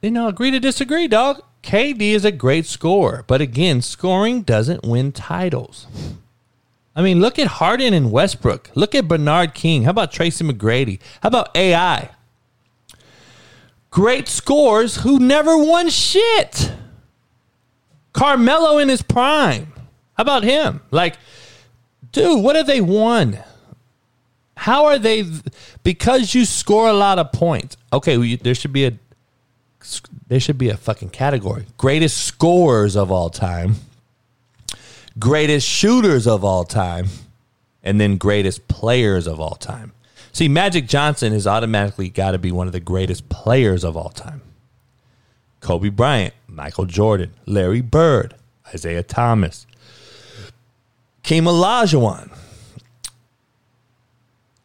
you 0.00 0.10
know, 0.10 0.28
agree 0.28 0.50
to 0.50 0.60
disagree, 0.60 1.08
dog. 1.08 1.42
KD 1.62 2.00
is 2.00 2.24
a 2.24 2.32
great 2.32 2.66
scorer. 2.66 3.24
But 3.26 3.40
again, 3.40 3.82
scoring 3.82 4.42
doesn't 4.42 4.84
win 4.84 5.12
titles. 5.12 5.86
I 6.94 7.02
mean, 7.02 7.20
look 7.20 7.38
at 7.38 7.46
Harden 7.46 7.94
and 7.94 8.12
Westbrook. 8.12 8.70
Look 8.74 8.94
at 8.94 9.08
Bernard 9.08 9.54
King. 9.54 9.84
How 9.84 9.90
about 9.90 10.12
Tracy 10.12 10.44
McGrady? 10.44 11.00
How 11.22 11.28
about 11.28 11.56
AI? 11.56 12.10
Great 13.90 14.28
scores 14.28 14.96
who 14.98 15.18
never 15.18 15.56
won 15.56 15.88
shit. 15.88 16.72
Carmelo 18.12 18.78
in 18.78 18.88
his 18.88 19.02
prime. 19.02 19.72
How 20.14 20.22
about 20.22 20.42
him? 20.42 20.80
Like, 20.90 21.16
dude, 22.12 22.42
what 22.42 22.56
have 22.56 22.66
they 22.66 22.80
won? 22.80 23.38
How 24.56 24.86
are 24.86 24.98
they? 24.98 25.24
Because 25.82 26.34
you 26.34 26.44
score 26.44 26.88
a 26.88 26.92
lot 26.92 27.18
of 27.18 27.32
points. 27.32 27.76
Okay, 27.92 28.36
there 28.36 28.54
should 28.54 28.72
be 28.72 28.84
a 28.84 28.92
there 30.28 30.40
should 30.40 30.58
be 30.58 30.68
a 30.68 30.76
fucking 30.76 31.10
category. 31.10 31.66
Greatest 31.76 32.18
scorers 32.18 32.96
of 32.96 33.10
all 33.10 33.30
time, 33.30 33.76
greatest 35.18 35.66
shooters 35.66 36.26
of 36.26 36.44
all 36.44 36.64
time, 36.64 37.08
and 37.82 38.00
then 38.00 38.18
greatest 38.18 38.68
players 38.68 39.26
of 39.26 39.40
all 39.40 39.56
time. 39.56 39.92
See, 40.32 40.48
Magic 40.48 40.86
Johnson 40.86 41.32
has 41.32 41.46
automatically 41.46 42.08
got 42.08 42.30
to 42.30 42.38
be 42.38 42.52
one 42.52 42.66
of 42.66 42.72
the 42.72 42.80
greatest 42.80 43.28
players 43.28 43.84
of 43.84 43.96
all 43.96 44.08
time. 44.10 44.42
Kobe 45.62 45.88
Bryant, 45.88 46.34
Michael 46.48 46.84
Jordan, 46.84 47.32
Larry 47.46 47.80
Bird, 47.80 48.34
Isiah 48.74 49.02
Thomas, 49.02 49.66
Keem 51.22 51.44
Olajuwon. 51.44 52.36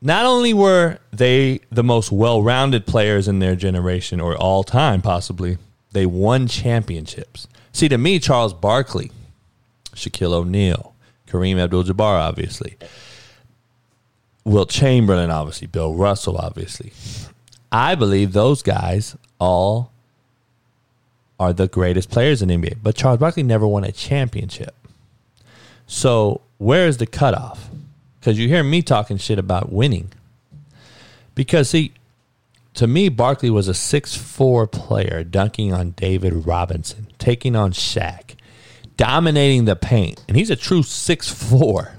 Not 0.02 0.26
only 0.26 0.54
were 0.54 0.98
they 1.12 1.62
the 1.72 1.84
most 1.84 2.12
well-rounded 2.12 2.86
players 2.86 3.28
in 3.28 3.40
their 3.40 3.56
generation 3.56 4.20
or 4.20 4.36
all 4.36 4.64
time, 4.64 5.02
possibly, 5.02 5.58
they 5.92 6.06
won 6.06 6.48
championships. 6.48 7.48
See, 7.72 7.88
to 7.90 7.98
me, 7.98 8.20
Charles 8.20 8.54
Barkley, 8.54 9.12
Shaquille 9.94 10.34
O'Neal, 10.34 10.94
Kareem 11.28 11.60
Abdul-Jabbar, 11.60 12.20
obviously, 12.20 12.76
Wilt 14.44 14.70
Chamberlain, 14.70 15.30
obviously, 15.30 15.68
Bill 15.68 15.94
Russell, 15.94 16.38
obviously. 16.38 16.92
I 17.72 17.96
believe 17.96 18.34
those 18.34 18.64
guys 18.64 19.16
all 19.40 19.92
are 21.40 21.54
the 21.54 21.68
greatest 21.68 22.10
players 22.10 22.42
in 22.42 22.50
NBA. 22.50 22.78
But 22.82 22.96
Charles 22.96 23.20
Barkley 23.20 23.44
never 23.44 23.68
won 23.68 23.84
a 23.84 23.92
championship. 23.92 24.76
So 25.86 26.42
where 26.58 26.88
is 26.88 26.98
the 26.98 27.06
cutoff? 27.06 27.70
Because 28.20 28.40
you 28.40 28.48
hear 28.48 28.64
me 28.64 28.82
talking 28.82 29.18
shit 29.18 29.40
about 29.40 29.72
winning. 29.72 30.12
Because 31.36 31.70
see, 31.70 31.94
to 32.74 32.88
me, 32.88 33.10
Barkley 33.10 33.50
was 33.50 33.68
a 33.68 33.74
six-four 33.74 34.68
player 34.68 35.24
dunking 35.24 35.74
on 35.74 35.92
David 35.92 36.46
Robinson, 36.46 37.08
taking 37.18 37.56
on 37.56 37.72
Shaq, 37.72 38.36
dominating 38.98 39.66
the 39.66 39.76
paint. 39.76 40.24
And 40.28 40.36
he's 40.36 40.50
a 40.50 40.56
true 40.56 40.84
six-four. 40.84 41.94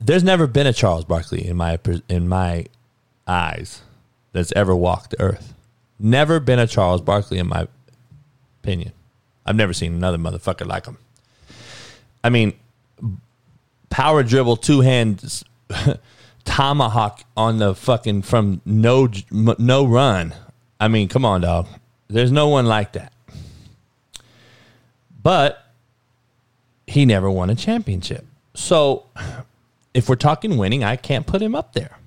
There's 0.00 0.24
never 0.24 0.46
been 0.46 0.66
a 0.66 0.72
Charles 0.72 1.04
Barkley 1.04 1.46
in 1.46 1.56
my 1.56 1.78
in 2.08 2.28
my 2.28 2.66
eyes 3.26 3.82
that's 4.32 4.52
ever 4.56 4.74
walked 4.74 5.10
the 5.10 5.20
earth. 5.20 5.54
Never 6.02 6.40
been 6.40 6.58
a 6.58 6.66
Charles 6.66 7.02
Barkley 7.02 7.38
in 7.38 7.46
my 7.46 7.68
opinion. 8.62 8.92
I've 9.44 9.56
never 9.56 9.74
seen 9.74 9.92
another 9.92 10.16
motherfucker 10.16 10.66
like 10.66 10.86
him. 10.86 10.96
I 12.24 12.30
mean, 12.30 12.54
power 13.90 14.22
dribble, 14.22 14.56
two 14.56 14.80
hands, 14.80 15.44
tomahawk 16.44 17.22
on 17.36 17.58
the 17.58 17.74
fucking 17.74 18.22
from 18.22 18.62
no 18.64 19.08
no 19.30 19.84
run. 19.84 20.34
I 20.80 20.88
mean, 20.88 21.08
come 21.08 21.26
on, 21.26 21.42
dog. 21.42 21.68
There's 22.08 22.32
no 22.32 22.48
one 22.48 22.64
like 22.64 22.92
that. 22.92 23.12
But 25.22 25.66
he 26.86 27.04
never 27.04 27.30
won 27.30 27.50
a 27.50 27.54
championship. 27.54 28.24
So 28.54 29.04
if 29.92 30.08
we're 30.08 30.16
talking 30.16 30.56
winning, 30.56 30.82
I 30.82 30.96
can't 30.96 31.26
put 31.26 31.42
him 31.42 31.54
up 31.54 31.74
there. 31.74 31.99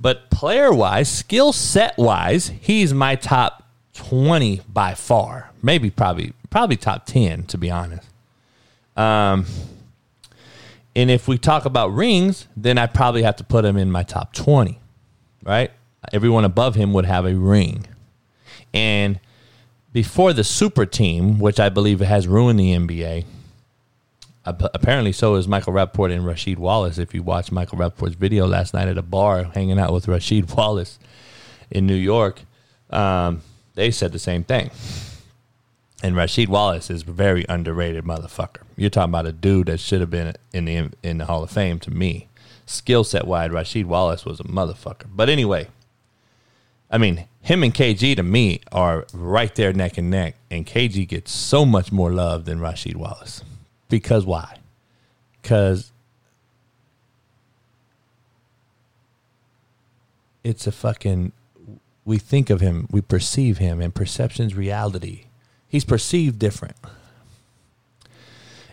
But 0.00 0.30
player 0.30 0.72
wise, 0.72 1.08
skill 1.10 1.52
set 1.52 1.96
wise, 1.98 2.48
he's 2.60 2.94
my 2.94 3.16
top 3.16 3.64
20 3.94 4.62
by 4.68 4.94
far. 4.94 5.50
Maybe 5.62 5.90
probably 5.90 6.32
probably 6.50 6.76
top 6.76 7.04
10 7.06 7.44
to 7.44 7.58
be 7.58 7.70
honest. 7.70 8.08
Um 8.96 9.46
and 10.94 11.10
if 11.10 11.28
we 11.28 11.38
talk 11.38 11.64
about 11.64 11.88
rings, 11.94 12.46
then 12.56 12.78
I 12.78 12.86
probably 12.86 13.22
have 13.22 13.36
to 13.36 13.44
put 13.44 13.64
him 13.64 13.76
in 13.76 13.90
my 13.90 14.02
top 14.02 14.32
20. 14.32 14.78
Right? 15.44 15.70
Everyone 16.12 16.44
above 16.44 16.74
him 16.74 16.92
would 16.92 17.04
have 17.04 17.24
a 17.26 17.34
ring. 17.34 17.86
And 18.72 19.20
before 19.92 20.32
the 20.32 20.44
super 20.44 20.86
team, 20.86 21.38
which 21.38 21.58
I 21.58 21.68
believe 21.68 22.00
has 22.00 22.28
ruined 22.28 22.60
the 22.60 22.72
NBA, 22.74 23.24
apparently 24.74 25.12
so 25.12 25.34
is 25.34 25.48
Michael 25.48 25.72
Rapaport 25.72 26.12
and 26.12 26.24
Rasheed 26.24 26.58
Wallace. 26.58 26.98
If 26.98 27.14
you 27.14 27.22
watch 27.22 27.52
Michael 27.52 27.78
Rapaport's 27.78 28.14
video 28.14 28.46
last 28.46 28.74
night 28.74 28.88
at 28.88 28.98
a 28.98 29.02
bar 29.02 29.44
hanging 29.44 29.78
out 29.78 29.92
with 29.92 30.06
Rasheed 30.06 30.54
Wallace 30.56 30.98
in 31.70 31.86
New 31.86 31.94
York, 31.94 32.40
um, 32.90 33.42
they 33.74 33.90
said 33.90 34.12
the 34.12 34.18
same 34.18 34.44
thing. 34.44 34.70
And 36.02 36.14
Rasheed 36.14 36.48
Wallace 36.48 36.90
is 36.90 37.02
a 37.02 37.10
very 37.10 37.44
underrated 37.48 38.04
motherfucker. 38.04 38.62
You're 38.76 38.90
talking 38.90 39.10
about 39.10 39.26
a 39.26 39.32
dude 39.32 39.66
that 39.66 39.80
should 39.80 40.00
have 40.00 40.10
been 40.10 40.34
in 40.52 40.64
the 40.64 40.90
in 41.02 41.18
the 41.18 41.24
Hall 41.24 41.42
of 41.42 41.50
Fame 41.50 41.80
to 41.80 41.90
me. 41.90 42.28
Skill 42.66 43.02
set 43.02 43.26
wide, 43.26 43.50
Rasheed 43.50 43.86
Wallace 43.86 44.24
was 44.24 44.40
a 44.40 44.44
motherfucker. 44.44 45.06
But 45.08 45.28
anyway, 45.28 45.68
I 46.90 46.98
mean, 46.98 47.26
him 47.40 47.62
and 47.62 47.74
KG 47.74 48.14
to 48.16 48.22
me 48.22 48.60
are 48.70 49.06
right 49.12 49.54
there 49.54 49.72
neck 49.72 49.98
and 49.98 50.10
neck, 50.10 50.36
and 50.50 50.66
KG 50.66 51.08
gets 51.08 51.32
so 51.32 51.64
much 51.64 51.90
more 51.90 52.12
love 52.12 52.44
than 52.44 52.60
Rasheed 52.60 52.96
Wallace. 52.96 53.42
Because 53.88 54.26
why? 54.26 54.58
Because 55.40 55.92
it's 60.44 60.66
a 60.66 60.72
fucking. 60.72 61.32
We 62.04 62.18
think 62.18 62.48
of 62.48 62.60
him, 62.60 62.88
we 62.90 63.02
perceive 63.02 63.58
him, 63.58 63.80
and 63.82 63.94
perception's 63.94 64.54
reality. 64.54 65.24
He's 65.68 65.84
perceived 65.84 66.38
different. 66.38 66.76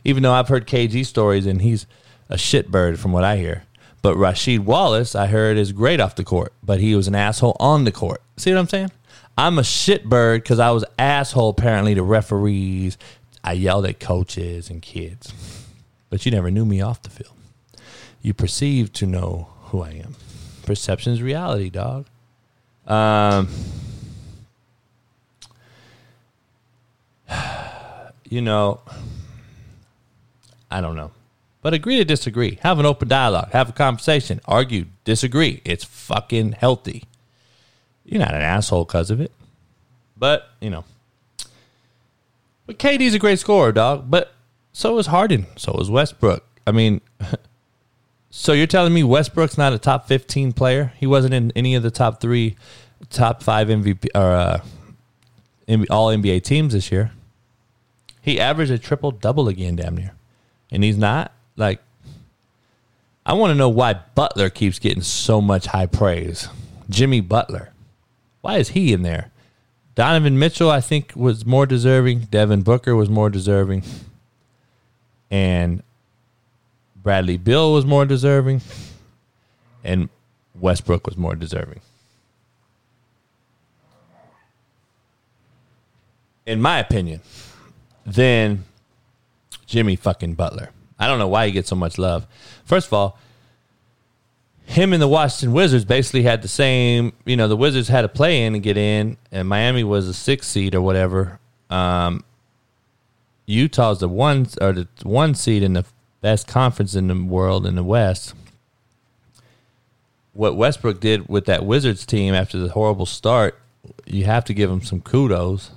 Even 0.06 0.24
though 0.24 0.32
I've 0.32 0.48
heard 0.48 0.68
KG 0.68 1.06
stories 1.06 1.46
and 1.46 1.62
he's 1.62 1.86
a 2.30 2.36
shitbird 2.36 2.98
from 2.98 3.12
what 3.12 3.24
I 3.24 3.38
hear. 3.38 3.64
But 4.02 4.18
Rasheed 4.18 4.60
Wallace, 4.60 5.16
I 5.16 5.28
heard, 5.28 5.58
is 5.58 5.72
great 5.72 6.00
off 6.00 6.16
the 6.16 6.24
court, 6.24 6.54
but 6.64 6.80
he 6.80 6.96
was 6.96 7.08
an 7.08 7.16
asshole 7.16 7.58
on 7.60 7.84
the 7.84 7.92
court. 7.92 8.22
See 8.38 8.54
what 8.54 8.60
I'm 8.60 8.68
saying? 8.68 8.92
I'm 9.38 9.58
a 9.58 9.64
shitbird 9.64 10.38
because 10.38 10.60
I 10.60 10.72
was 10.72 10.86
asshole 10.98 11.50
apparently 11.50 11.96
to 11.96 12.04
referees, 12.04 12.98
I 13.46 13.54
yelled 13.54 13.86
at 13.86 14.00
coaches 14.00 14.72
and 14.72 14.82
kids, 14.82 15.32
but 16.10 16.26
you 16.26 16.32
never 16.32 16.50
knew 16.50 16.66
me 16.66 16.82
off 16.82 17.04
the 17.04 17.12
field. 17.12 17.36
You 18.24 18.34
perceive 18.34 18.92
to 18.94 19.06
know 19.06 19.50
who 19.66 19.84
I 19.84 19.92
am. 19.92 20.16
Perception's 20.64 21.22
reality, 21.22 21.70
dog. 21.70 22.08
Um, 22.88 23.48
you 28.28 28.42
know, 28.42 28.82
I 30.72 30.82
don't 30.82 30.96
know. 30.96 31.12
But 31.62 31.76
agree 31.76 31.98
to 31.98 32.06
disagree. 32.06 32.58
Have 32.64 32.80
an 32.80 32.88
open 32.88 33.08
dialogue. 33.08 33.52
Have 33.52 33.70
a 33.70 33.74
conversation. 33.74 34.42
Argue. 34.46 34.86
Disagree. 35.04 35.62
It's 35.64 35.84
fucking 35.84 36.54
healthy. 36.54 37.04
You're 38.06 38.22
not 38.22 38.34
an 38.34 38.42
asshole 38.42 38.86
because 38.86 39.12
of 39.12 39.22
it. 39.22 39.32
But, 40.18 40.50
you 40.62 40.72
know, 40.72 40.84
but 42.66 42.80
KD's 42.80 43.14
a 43.14 43.20
great 43.20 43.40
scorer, 43.40 43.72
dog. 43.72 44.10
But 44.10 44.34
so 44.74 44.98
is 44.98 45.08
Harden. 45.08 45.46
So 45.56 45.74
is 45.80 45.90
Westbrook. 45.90 46.44
I 46.68 46.72
mean, 46.72 47.02
so 48.30 48.54
you're 48.54 48.68
telling 48.68 48.94
me 48.94 49.04
Westbrook's 49.04 49.58
not 49.58 49.74
a 49.74 49.80
top 49.80 50.08
15 50.08 50.54
player? 50.54 50.94
He 50.98 51.08
wasn't 51.08 51.34
in 51.34 51.52
any 51.56 51.76
of 51.76 51.84
the 51.84 51.92
top 51.92 52.20
three, 52.20 52.56
top 53.10 53.44
five 53.44 53.68
MVP 53.68 54.08
or 54.16 54.32
uh, 54.32 54.60
all 55.90 56.08
NBA 56.10 56.44
teams 56.44 56.74
this 56.74 56.92
year. 56.92 57.12
He 58.22 58.40
averaged 58.40 58.72
a 58.72 58.80
triple 58.80 59.12
double 59.12 59.48
again, 59.48 59.76
damn 59.76 59.96
near, 59.96 60.14
and 60.72 60.84
he's 60.84 60.98
not 60.98 61.32
like. 61.56 61.80
I 63.28 63.34
want 63.34 63.52
to 63.52 63.56
know 63.56 63.70
why 63.70 63.94
Butler 63.94 64.52
keeps 64.52 64.78
getting 64.78 65.02
so 65.02 65.42
much 65.42 65.68
high 65.68 65.88
praise. 65.88 66.48
Jimmy 66.90 67.22
Butler, 67.22 67.72
why 68.42 68.58
is 68.58 68.70
he 68.70 68.94
in 68.94 69.02
there? 69.02 69.32
Donovan 69.96 70.38
Mitchell, 70.38 70.70
I 70.70 70.82
think, 70.82 71.14
was 71.16 71.46
more 71.46 71.66
deserving. 71.66 72.20
Devin 72.32 72.64
Booker 72.64 72.96
was 72.96 73.10
more 73.10 73.30
deserving. 73.30 73.84
And 75.32 75.84
Bradley 77.02 77.38
Beal 77.38 77.74
was 77.74 77.86
more 77.86 78.06
deserving. 78.06 78.62
And 79.84 80.10
Westbrook 80.54 81.08
was 81.08 81.18
more 81.18 81.36
deserving. 81.36 81.80
In 86.46 86.62
my 86.62 86.80
opinion, 86.80 87.22
then 88.06 88.66
Jimmy 89.66 89.96
fucking 89.96 90.36
Butler. 90.36 90.70
I 91.00 91.08
don't 91.08 91.20
know 91.20 91.28
why 91.28 91.48
he 91.48 91.52
gets 91.52 91.70
so 91.70 91.76
much 91.76 91.98
love. 91.98 92.28
First 92.66 92.88
of 92.88 92.94
all, 92.94 93.18
him 94.66 94.94
and 94.94 95.02
the 95.02 95.08
Washington 95.08 95.54
Wizards 95.54 95.86
basically 95.86 96.24
had 96.24 96.42
the 96.42 96.48
same. 96.48 97.14
You 97.26 97.38
know, 97.38 97.48
the 97.48 97.56
Wizards 97.56 97.88
had 97.88 98.02
to 98.02 98.10
play 98.10 98.44
in 98.44 98.56
and 98.56 98.64
get 98.64 98.78
in, 98.78 99.18
and 99.32 99.48
Miami 99.48 99.84
was 99.84 100.08
a 100.08 100.14
six 100.14 100.48
seed 100.48 100.76
or 100.76 100.82
whatever. 100.82 101.40
Um, 101.70 102.24
Utah's 103.46 104.00
the 104.00 104.10
one 104.10 104.48
or 104.60 104.74
the 104.74 104.88
one 105.04 105.36
seed 105.36 105.64
in 105.64 105.74
the 105.74 105.86
best 106.22 106.48
conference 106.48 106.96
in 106.96 107.08
the 107.08 107.16
world 107.16 107.66
in 107.66 107.76
the 107.76 107.84
West. 107.84 108.34
What 110.34 110.58
Westbrook 110.58 111.00
did 111.00 111.30
with 111.30 111.46
that 111.46 111.66
Wizards 111.66 112.06
team 112.06 112.34
after 112.34 112.58
the 112.58 112.70
horrible 112.70 113.06
start, 113.06 113.58
you 114.06 114.26
have 114.26 114.44
to 114.46 114.54
give 114.54 114.70
him 114.70 114.82
some 114.82 115.00
kudos. 115.00 115.72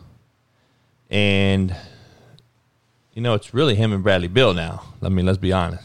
And 1.10 1.76
you 3.12 3.22
know, 3.22 3.34
it's 3.34 3.52
really 3.52 3.74
him 3.74 3.92
and 3.92 4.02
Bradley 4.02 4.28
Beal 4.28 4.54
now. 4.54 4.82
I 5.02 5.08
mean, 5.08 5.26
let's 5.26 5.38
be 5.38 5.52
honest. 5.52 5.84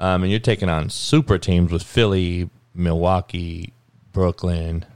Um, 0.00 0.22
and 0.22 0.30
you're 0.30 0.40
taking 0.40 0.70
on 0.70 0.88
super 0.88 1.38
teams 1.38 1.70
with 1.70 1.82
Philly, 1.82 2.48
Milwaukee, 2.74 3.72
Brooklyn, 4.12 4.86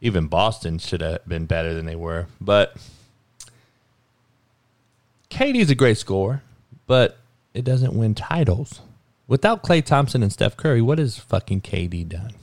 even 0.00 0.26
Boston 0.26 0.78
should 0.78 1.00
have 1.00 1.26
been 1.26 1.46
better 1.46 1.72
than 1.72 1.86
they 1.86 1.96
were. 1.96 2.26
But 2.40 2.76
KD's 5.30 5.70
a 5.70 5.74
great 5.74 5.96
scorer, 5.96 6.42
but 6.86 7.16
it 7.54 7.64
doesn't 7.64 7.94
win 7.94 8.14
titles. 8.14 8.82
Without 9.26 9.62
Klay 9.62 9.84
Thompson 9.84 10.22
and 10.22 10.32
Steph 10.32 10.56
Curry, 10.56 10.82
what 10.82 10.98
has 10.98 11.18
fucking 11.18 11.62
KD 11.62 12.08
done? 12.08 12.34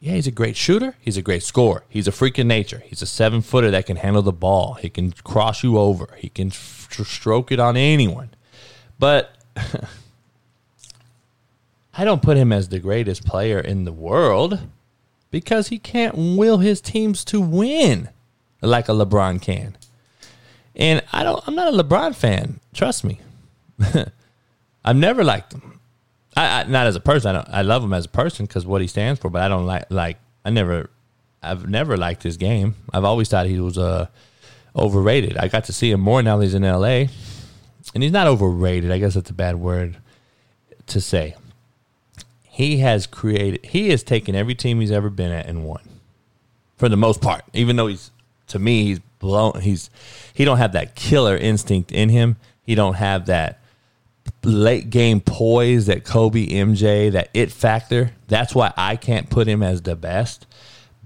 Yeah, 0.00 0.14
he's 0.14 0.26
a 0.26 0.32
great 0.32 0.56
shooter. 0.56 0.94
He's 1.00 1.16
a 1.16 1.22
great 1.22 1.42
scorer. 1.42 1.84
He's 1.88 2.06
a 2.06 2.12
freak 2.12 2.36
of 2.38 2.46
nature. 2.46 2.82
He's 2.84 3.00
a 3.00 3.06
seven 3.06 3.40
footer 3.40 3.70
that 3.70 3.86
can 3.86 3.96
handle 3.96 4.22
the 4.22 4.32
ball. 4.32 4.74
He 4.74 4.90
can 4.90 5.12
cross 5.12 5.62
you 5.62 5.78
over. 5.78 6.08
He 6.18 6.28
can 6.28 6.48
f- 6.48 6.88
stroke 6.92 7.50
it 7.50 7.58
on 7.58 7.76
anyone. 7.76 8.30
But 8.98 9.35
I 11.98 12.04
don't 12.04 12.22
put 12.22 12.36
him 12.36 12.52
as 12.52 12.68
the 12.68 12.78
greatest 12.78 13.24
player 13.24 13.58
in 13.58 13.84
the 13.84 13.92
world 13.92 14.60
because 15.30 15.68
he 15.68 15.78
can't 15.78 16.36
will 16.36 16.58
his 16.58 16.80
teams 16.80 17.24
to 17.26 17.40
win 17.40 18.10
like 18.60 18.88
a 18.88 18.92
LeBron 18.92 19.40
can. 19.40 19.76
And 20.74 21.02
I 21.12 21.22
don't 21.22 21.42
I'm 21.46 21.54
not 21.54 21.72
a 21.72 21.82
LeBron 21.82 22.14
fan, 22.14 22.60
trust 22.74 23.04
me. 23.04 23.20
I've 24.84 24.96
never 24.96 25.24
liked 25.24 25.54
him. 25.54 25.80
I, 26.36 26.60
I, 26.60 26.64
not 26.64 26.86
as 26.86 26.96
a 26.96 27.00
person. 27.00 27.30
I 27.30 27.32
don't, 27.32 27.48
I 27.48 27.62
love 27.62 27.82
him 27.82 27.94
as 27.94 28.04
a 28.04 28.10
person 28.10 28.46
because 28.46 28.66
what 28.66 28.82
he 28.82 28.86
stands 28.86 29.18
for, 29.20 29.30
but 29.30 29.42
I 29.42 29.48
don't 29.48 29.66
like 29.66 29.86
like 29.90 30.18
I 30.44 30.50
never 30.50 30.90
I've 31.42 31.68
never 31.68 31.96
liked 31.96 32.22
his 32.22 32.36
game. 32.36 32.74
I've 32.92 33.04
always 33.04 33.28
thought 33.28 33.46
he 33.46 33.58
was 33.58 33.78
uh 33.78 34.08
overrated. 34.74 35.38
I 35.38 35.48
got 35.48 35.64
to 35.64 35.72
see 35.72 35.90
him 35.90 36.00
more 36.00 36.22
now 36.22 36.40
he's 36.40 36.54
in 36.54 36.62
LA. 36.62 37.06
And 37.96 38.02
he's 38.02 38.12
not 38.12 38.26
overrated. 38.26 38.92
I 38.92 38.98
guess 38.98 39.14
that's 39.14 39.30
a 39.30 39.32
bad 39.32 39.56
word 39.56 39.96
to 40.88 41.00
say. 41.00 41.34
He 42.42 42.80
has 42.80 43.06
created 43.06 43.64
he 43.64 43.88
has 43.88 44.02
taken 44.02 44.34
every 44.34 44.54
team 44.54 44.80
he's 44.80 44.90
ever 44.90 45.08
been 45.08 45.32
at 45.32 45.46
and 45.46 45.64
won 45.64 45.80
for 46.76 46.90
the 46.90 46.96
most 46.98 47.22
part. 47.22 47.44
Even 47.54 47.76
though 47.76 47.86
he's 47.86 48.10
to 48.48 48.58
me 48.58 48.84
he's 48.84 48.98
blown 49.18 49.62
he's 49.62 49.88
he 50.34 50.44
don't 50.44 50.58
have 50.58 50.72
that 50.72 50.94
killer 50.94 51.38
instinct 51.38 51.90
in 51.90 52.10
him. 52.10 52.36
He 52.66 52.74
don't 52.74 52.96
have 52.96 53.24
that 53.26 53.60
late 54.44 54.90
game 54.90 55.22
poise 55.22 55.86
that 55.86 56.04
kobe 56.04 56.48
mj 56.48 57.12
that 57.12 57.30
it 57.32 57.50
factor. 57.50 58.10
That's 58.28 58.54
why 58.54 58.74
i 58.76 58.96
can't 58.96 59.30
put 59.30 59.48
him 59.48 59.62
as 59.62 59.80
the 59.80 59.96
best. 59.96 60.46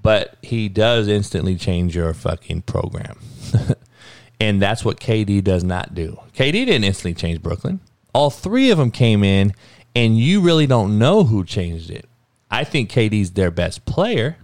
But 0.02 0.36
he 0.42 0.68
does 0.68 1.06
instantly 1.06 1.54
change 1.54 1.94
your 1.94 2.12
fucking 2.14 2.62
program 2.62 3.16
and 4.40 4.60
that's 4.60 4.84
what 4.84 4.98
kd 4.98 5.44
does 5.44 5.62
not 5.62 5.94
do 5.94 6.18
kd 6.34 6.52
didn't 6.52 6.84
instantly 6.84 7.14
change 7.14 7.42
brooklyn 7.42 7.78
all 8.12 8.30
three 8.30 8.70
of 8.70 8.78
them 8.78 8.90
came 8.90 9.22
in 9.22 9.54
and 9.94 10.18
you 10.18 10.40
really 10.40 10.66
don't 10.66 10.98
know 10.98 11.24
who 11.24 11.44
changed 11.44 11.90
it. 11.90 12.06
I 12.50 12.64
think 12.64 12.90
KD's 12.90 13.32
their 13.32 13.50
best 13.50 13.84
player, 13.84 14.36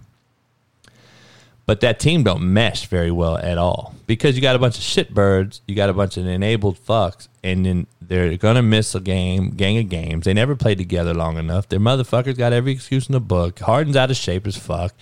but 1.65 1.81
that 1.81 1.99
team 1.99 2.23
don't 2.23 2.53
mesh 2.53 2.85
very 2.85 3.11
well 3.11 3.37
at 3.37 3.57
all 3.57 3.95
because 4.07 4.35
you 4.35 4.41
got 4.41 4.55
a 4.55 4.59
bunch 4.59 4.77
of 4.77 4.83
shitbirds, 4.83 5.59
you 5.67 5.75
got 5.75 5.89
a 5.89 5.93
bunch 5.93 6.15
of 6.15 6.25
enabled 6.25 6.79
fucks, 6.79 7.27
and 7.43 7.65
then 7.65 7.87
they're 8.01 8.37
gonna 8.37 8.61
miss 8.61 8.95
a 8.95 9.01
game, 9.01 9.51
gang 9.51 9.77
of 9.77 9.89
games. 9.89 10.23
They 10.23 10.33
never 10.33 10.55
played 10.55 10.77
together 10.77 11.13
long 11.13 11.37
enough. 11.37 11.67
Their 11.67 11.79
motherfuckers 11.79 12.37
got 12.37 12.53
every 12.53 12.71
excuse 12.71 13.07
in 13.07 13.13
the 13.13 13.19
book. 13.19 13.59
Harden's 13.59 13.97
out 13.97 14.11
of 14.11 14.17
shape 14.17 14.47
as 14.47 14.55
fuck. 14.55 14.93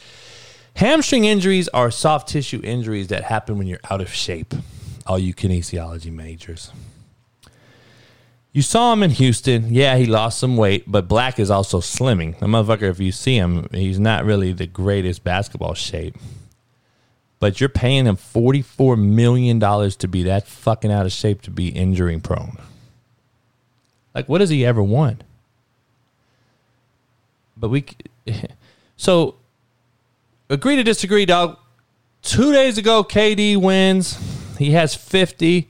Hamstring 0.78 1.26
injuries 1.26 1.68
are 1.70 1.92
soft 1.92 2.28
tissue 2.28 2.62
injuries 2.64 3.08
that 3.08 3.26
happen 3.26 3.58
when 3.58 3.68
you're 3.68 3.80
out 3.90 4.02
of 4.02 4.12
shape. 4.12 4.54
All 5.06 5.20
you 5.20 5.34
kinesiology 5.34 6.12
majors. 6.12 6.72
You 8.52 8.62
saw 8.62 8.94
him 8.94 9.04
in 9.04 9.12
Houston. 9.12 9.74
Yeah, 9.74 9.98
he 9.98 10.06
lost 10.06 10.39
some 10.39 10.56
weight, 10.56 10.86
but 10.88 11.10
Black 11.10 11.39
is 11.39 11.52
also 11.52 11.82
slimming. 11.82 12.39
The 12.39 12.46
motherfucker, 12.46 12.89
if 12.89 13.02
you 13.02 13.12
see 13.12 13.36
him, 13.36 13.68
he's 13.72 14.00
not 14.00 14.24
really 14.24 14.54
the 14.54 14.65
greatest 14.65 15.26
basketball 15.26 15.74
shape. 15.74 16.15
But 17.39 17.60
you're 17.60 17.68
paying 17.68 18.06
him 18.06 18.15
$44 18.15 18.98
million 18.98 19.60
to 19.60 20.08
be 20.08 20.24
that 20.24 20.48
fucking 20.48 20.89
out 20.89 21.06
of 21.06 21.12
shape 21.12 21.41
to 21.41 21.52
be 21.52 21.68
injury 21.68 22.18
prone. 22.20 22.58
Like, 24.15 24.30
what 24.30 24.39
has 24.39 24.50
he 24.50 24.65
ever 24.65 24.82
won? 24.82 25.22
But 27.58 27.70
we. 27.70 27.86
So, 28.98 29.36
agree 30.50 30.78
to 30.78 30.84
disagree, 30.84 31.26
dog. 31.26 31.58
Two 32.22 32.54
days 32.54 32.78
ago, 32.78 33.04
KD 33.04 33.58
wins. 33.58 34.18
He 34.58 34.72
has 34.72 34.96
50 34.96 35.70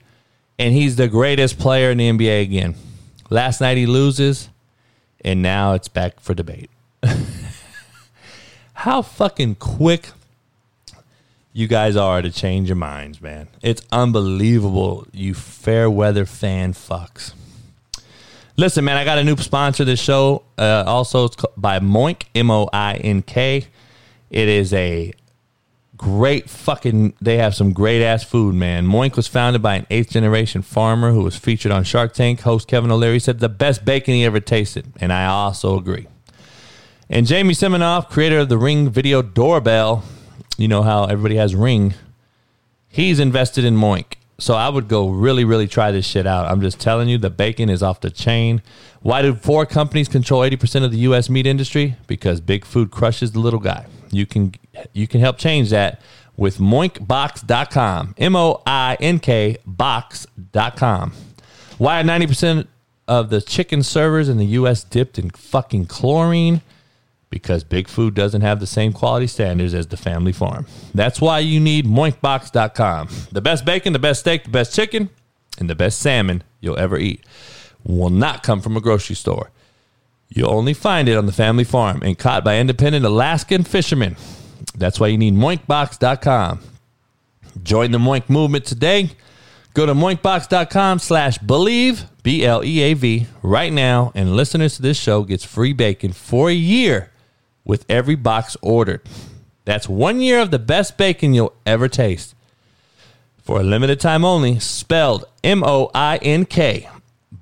and 0.58 0.74
he's 0.74 0.96
the 0.96 1.08
greatest 1.08 1.60
player 1.60 1.92
in 1.92 1.98
the 1.98 2.10
NBA 2.10 2.42
again. 2.42 2.76
Last 3.30 3.60
night 3.60 3.78
he 3.78 3.86
loses, 3.86 4.50
and 5.24 5.42
now 5.42 5.74
it's 5.74 5.88
back 5.88 6.20
for 6.20 6.34
debate. 6.34 6.70
How 8.74 9.02
fucking 9.02 9.56
quick 9.56 10.10
you 11.54 11.68
guys 11.68 11.96
are 11.96 12.22
to 12.22 12.30
change 12.30 12.70
your 12.70 12.76
minds, 12.76 13.22
man. 13.22 13.48
It's 13.62 13.82
unbelievable, 13.92 15.08
you 15.12 15.34
fair 15.34 15.90
weather 15.90 16.26
fan 16.26 16.74
fucks. 16.74 17.34
Listen, 18.58 18.86
man, 18.86 18.98
I 18.98 19.04
got 19.04 19.18
a 19.18 19.24
new 19.24 19.36
sponsor 19.38 19.84
this 19.84 20.00
show. 20.00 20.44
Uh, 20.58 20.84
also, 20.86 21.26
it's 21.26 21.36
by 21.58 21.80
Moink, 21.80 22.24
M 22.34 22.52
O 22.52 22.70
I 22.72 22.96
N 22.96 23.22
K. 23.22 23.68
It 24.30 24.48
is 24.48 24.74
a 24.74 25.14
great 25.98 26.50
fucking 26.50 27.14
they 27.22 27.38
have 27.38 27.56
some 27.56 27.72
great 27.72 28.02
ass 28.02 28.24
food 28.24 28.56
man. 28.56 28.86
Moink 28.86 29.16
was 29.16 29.28
founded 29.28 29.62
by 29.62 29.76
an 29.76 29.88
eighth 29.90 30.10
generation 30.10 30.62
farmer 30.62 31.12
who 31.12 31.24
was 31.24 31.36
featured 31.36 31.72
on 31.72 31.84
shark 31.84 32.14
tank. 32.14 32.42
Host 32.42 32.68
kevin 32.68 32.92
o'leary 32.92 33.20
said 33.20 33.40
the 33.40 33.50
best 33.50 33.86
bacon 33.86 34.14
he 34.14 34.26
ever 34.26 34.40
tasted 34.40 34.86
and 35.00 35.14
i 35.14 35.26
also 35.26 35.78
agree. 35.78 36.08
And 37.10 37.28
jamie 37.28 37.54
siminoff 37.54 38.10
creator 38.10 38.40
of 38.40 38.50
the 38.50 38.58
ring 38.58 38.90
video 38.90 39.22
doorbell 39.22 40.04
you 40.58 40.68
know 40.68 40.82
how 40.82 41.06
everybody 41.06 41.36
has 41.36 41.56
ring 41.56 41.94
he's 42.88 43.20
invested 43.20 43.64
in 43.64 43.76
moink. 43.76 44.16
So 44.38 44.56
i 44.56 44.68
would 44.68 44.88
go 44.88 45.10
really 45.10 45.46
really 45.46 45.68
try 45.68 45.92
this 45.92 46.06
shit 46.06 46.28
out. 46.28 46.46
I'm 46.46 46.62
just 46.62 46.80
telling 46.80 47.08
you 47.08 47.18
the 47.18 47.30
bacon 47.30 47.70
is 47.70 47.82
off 47.82 48.02
the 48.02 48.10
chain. 48.10 48.62
Why 49.02 49.22
do 49.22 49.36
four 49.36 49.66
companies 49.66 50.10
control 50.10 50.42
80% 50.42 50.84
of 50.84 50.92
the 50.92 50.98
us 50.98 51.30
meat 51.30 51.46
industry? 51.46 51.96
Because 52.08 52.42
big 52.42 52.66
food 52.66 52.90
crushes 52.90 53.32
the 53.34 53.40
little 53.40 53.60
guy 53.60 53.86
you 54.12 54.26
can 54.26 54.54
you 54.94 55.08
can 55.08 55.22
help 55.22 55.38
change 55.38 55.70
that 55.70 56.02
with 56.38 56.58
moinkbox.com. 56.58 58.16
M 58.18 58.36
O 58.36 58.62
I 58.66 58.98
N 59.00 59.20
K 59.20 59.58
box.com. 59.66 61.14
Why 61.78 62.00
are 62.00 62.04
90% 62.04 62.68
of 63.08 63.30
the 63.30 63.42
chicken 63.42 63.84
servers 63.84 64.30
in 64.30 64.38
the 64.38 64.46
US 64.46 64.84
dipped 64.84 65.20
in 65.20 65.30
fucking 65.30 65.88
chlorine? 65.88 66.62
Because 67.30 67.64
Big 67.66 67.90
Food 67.90 68.14
doesn't 68.14 68.42
have 68.42 68.60
the 68.60 68.68
same 68.68 68.94
quality 68.94 69.28
standards 69.28 69.74
as 69.74 69.88
the 69.88 69.98
family 69.98 70.32
farm. 70.32 70.68
That's 70.94 71.20
why 71.20 71.40
you 71.40 71.60
need 71.60 71.86
moinkbox.com. 71.86 73.10
The 73.32 73.42
best 73.42 73.66
bacon, 73.66 73.92
the 73.92 74.00
best 74.00 74.22
steak, 74.22 74.46
the 74.46 74.50
best 74.52 74.74
chicken, 74.74 75.10
and 75.60 75.70
the 75.70 75.76
best 75.76 76.00
salmon 76.00 76.44
you'll 76.62 76.80
ever 76.80 76.98
eat 76.98 77.26
will 77.84 78.10
not 78.10 78.42
come 78.42 78.62
from 78.62 78.78
a 78.78 78.82
grocery 78.82 79.16
store. 79.16 79.52
You'll 80.30 80.52
only 80.54 80.74
find 80.74 81.08
it 81.08 81.18
on 81.18 81.26
the 81.26 81.32
family 81.32 81.64
farm 81.64 82.02
and 82.04 82.18
caught 82.18 82.44
by 82.44 82.58
independent 82.58 83.06
Alaskan 83.06 83.64
fishermen. 83.64 84.16
That's 84.78 85.00
why 85.00 85.08
you 85.08 85.18
need 85.18 85.34
moinkbox.com. 85.34 86.60
Join 87.64 87.92
the 87.92 87.98
Moink 87.98 88.30
movement 88.30 88.66
today. 88.66 89.12
Go 89.74 89.86
to 89.86 89.94
moinkbox.com 89.94 91.00
slash 91.00 91.38
bleav, 91.40 92.06
B 92.24 92.46
L 92.46 92.64
E 92.64 92.82
A 92.82 92.94
V, 92.94 93.28
right 93.42 93.72
now, 93.72 94.12
and 94.16 94.36
listeners 94.36 94.76
to 94.76 94.82
this 94.82 94.98
show 94.98 95.24
gets 95.24 95.44
free 95.44 95.74
bacon 95.74 96.14
for 96.14 96.50
a 96.50 96.54
year 96.54 97.12
with 97.64 97.86
every 97.90 98.16
box 98.16 98.56
ordered. 98.62 99.02
That's 99.66 99.90
one 99.90 100.22
year 100.22 100.40
of 100.40 100.52
the 100.52 100.60
best 100.60 100.98
bacon 100.98 101.34
you'll 101.34 101.56
ever 101.66 101.88
taste. 101.88 102.36
For 103.42 103.60
a 103.60 103.64
limited 103.64 104.00
time 104.00 104.24
only, 104.24 104.60
spelled 104.60 105.26
M 105.44 105.64
O 105.64 105.92
I 105.94 106.18
N 106.18 106.46
K 106.46 106.90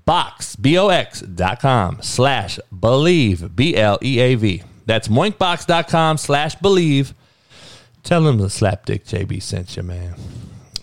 box, 0.06 0.56
B-O-X 0.56 1.22
dot 1.22 1.60
com 1.60 2.02
slash 2.02 2.60
bleav, 2.74 3.56
B-L-E-A-V. 3.56 4.64
That's 4.86 5.08
moinkbox.com 5.08 6.18
slash 6.18 6.56
bleav. 6.58 7.14
Tell 8.04 8.22
them 8.22 8.38
the 8.38 8.48
slapdick 8.48 9.06
JB 9.06 9.42
sent 9.42 9.78
you, 9.78 9.84
man. 9.84 10.16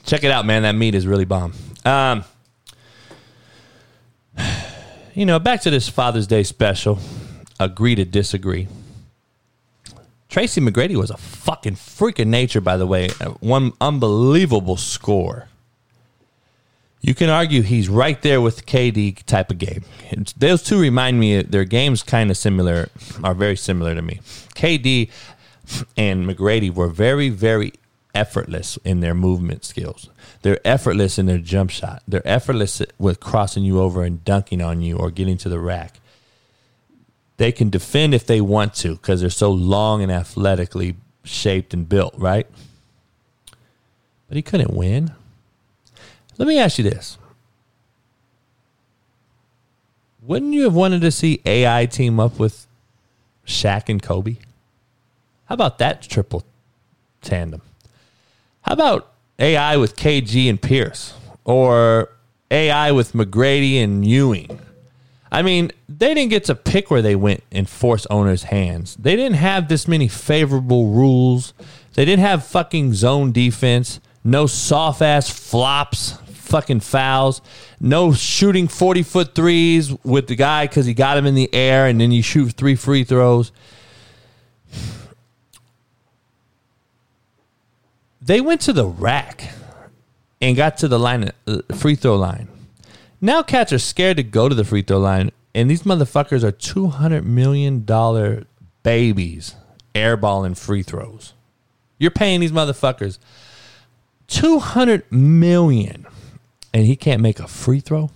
Check 0.04 0.24
it 0.24 0.30
out, 0.30 0.46
man. 0.46 0.62
That 0.62 0.74
meat 0.74 0.94
is 0.94 1.06
really 1.06 1.26
bomb. 1.26 1.52
Um, 1.84 2.24
you 5.14 5.26
know, 5.26 5.38
back 5.38 5.60
to 5.62 5.70
this 5.70 5.88
Father's 5.88 6.26
Day 6.26 6.42
special. 6.42 6.98
Agree 7.58 7.94
to 7.94 8.06
disagree. 8.06 8.68
Tracy 10.30 10.60
McGrady 10.60 10.96
was 10.96 11.10
a 11.10 11.16
fucking 11.16 11.74
freak 11.74 12.20
of 12.20 12.28
nature, 12.28 12.60
by 12.60 12.76
the 12.76 12.86
way. 12.86 13.08
One 13.40 13.72
unbelievable 13.80 14.76
score. 14.76 15.49
You 17.00 17.14
can 17.14 17.30
argue 17.30 17.62
he's 17.62 17.88
right 17.88 18.20
there 18.20 18.40
with 18.40 18.66
KD 18.66 19.22
type 19.24 19.50
of 19.50 19.58
game. 19.58 19.84
Those 20.36 20.62
two 20.62 20.78
remind 20.78 21.18
me 21.18 21.42
their 21.42 21.64
games 21.64 22.02
kind 22.02 22.30
of 22.30 22.36
similar, 22.36 22.90
are 23.24 23.34
very 23.34 23.56
similar 23.56 23.94
to 23.94 24.02
me. 24.02 24.20
KD 24.54 25.10
and 25.96 26.26
McGrady 26.26 26.72
were 26.72 26.88
very, 26.88 27.30
very 27.30 27.72
effortless 28.14 28.76
in 28.84 29.00
their 29.00 29.14
movement 29.14 29.64
skills. 29.64 30.10
They're 30.42 30.60
effortless 30.66 31.18
in 31.18 31.26
their 31.26 31.38
jump 31.38 31.70
shot. 31.70 32.02
They're 32.06 32.26
effortless 32.26 32.82
with 32.98 33.20
crossing 33.20 33.64
you 33.64 33.80
over 33.80 34.02
and 34.04 34.24
dunking 34.24 34.60
on 34.60 34.82
you 34.82 34.96
or 34.96 35.10
getting 35.10 35.38
to 35.38 35.48
the 35.48 35.60
rack. 35.60 36.00
They 37.38 37.52
can 37.52 37.70
defend 37.70 38.12
if 38.12 38.26
they 38.26 38.42
want 38.42 38.74
to 38.74 38.96
because 38.96 39.22
they're 39.22 39.30
so 39.30 39.50
long 39.50 40.02
and 40.02 40.12
athletically 40.12 40.96
shaped 41.24 41.72
and 41.72 41.88
built, 41.88 42.14
right? 42.18 42.46
But 44.28 44.36
he 44.36 44.42
couldn't 44.42 44.74
win. 44.74 45.12
Let 46.40 46.48
me 46.48 46.58
ask 46.58 46.78
you 46.78 46.84
this. 46.84 47.18
Wouldn't 50.22 50.54
you 50.54 50.62
have 50.62 50.72
wanted 50.72 51.02
to 51.02 51.10
see 51.10 51.42
AI 51.44 51.84
team 51.84 52.18
up 52.18 52.38
with 52.38 52.66
Shaq 53.46 53.90
and 53.90 54.02
Kobe? 54.02 54.36
How 55.44 55.52
about 55.52 55.76
that 55.80 56.00
triple 56.00 56.44
tandem? 57.20 57.60
How 58.62 58.72
about 58.72 59.12
AI 59.38 59.76
with 59.76 59.96
KG 59.96 60.48
and 60.48 60.62
Pierce? 60.62 61.12
Or 61.44 62.08
AI 62.50 62.90
with 62.90 63.12
McGrady 63.12 63.84
and 63.84 64.06
Ewing? 64.06 64.60
I 65.30 65.42
mean, 65.42 65.72
they 65.90 66.14
didn't 66.14 66.30
get 66.30 66.44
to 66.44 66.54
pick 66.54 66.90
where 66.90 67.02
they 67.02 67.16
went 67.16 67.42
and 67.52 67.68
force 67.68 68.06
owners' 68.06 68.44
hands. 68.44 68.96
They 68.96 69.14
didn't 69.14 69.36
have 69.36 69.68
this 69.68 69.86
many 69.86 70.08
favorable 70.08 70.86
rules. 70.86 71.52
They 71.92 72.06
didn't 72.06 72.24
have 72.24 72.46
fucking 72.46 72.94
zone 72.94 73.30
defense, 73.30 74.00
no 74.24 74.46
soft 74.46 75.02
ass 75.02 75.28
flops, 75.28 76.16
fucking 76.50 76.80
fouls, 76.80 77.40
no 77.80 78.12
shooting 78.12 78.68
40 78.68 79.02
foot 79.02 79.34
threes 79.34 79.94
with 80.04 80.26
the 80.26 80.34
guy 80.36 80.66
because 80.66 80.84
he 80.84 80.92
got 80.92 81.16
him 81.16 81.24
in 81.26 81.34
the 81.34 81.52
air 81.54 81.86
and 81.86 82.00
then 82.00 82.12
you 82.12 82.22
shoot 82.22 82.52
three 82.52 82.74
free 82.74 83.04
throws. 83.04 83.52
They 88.20 88.40
went 88.40 88.60
to 88.62 88.72
the 88.72 88.86
rack 88.86 89.50
and 90.40 90.56
got 90.56 90.76
to 90.78 90.88
the 90.88 90.98
line, 90.98 91.30
uh, 91.46 91.60
free 91.74 91.94
throw 91.94 92.16
line. 92.16 92.48
Now 93.20 93.42
cats 93.42 93.72
are 93.72 93.78
scared 93.78 94.16
to 94.16 94.22
go 94.22 94.48
to 94.48 94.54
the 94.54 94.64
free 94.64 94.82
throw 94.82 94.98
line, 94.98 95.30
and 95.54 95.70
these 95.70 95.82
motherfuckers 95.82 96.42
are 96.42 96.52
two 96.52 96.88
hundred 96.88 97.24
million 97.24 97.84
dollar 97.84 98.44
babies 98.82 99.54
airballing 99.94 100.56
free 100.56 100.82
throws. 100.82 101.34
You're 101.98 102.10
paying 102.10 102.40
these 102.40 102.52
motherfuckers 102.52 103.18
two 104.26 104.58
hundred 104.58 105.10
million, 105.12 106.06
and 106.72 106.86
he 106.86 106.96
can't 106.96 107.20
make 107.20 107.40
a 107.40 107.48
free 107.48 107.80
throw. 107.80 108.10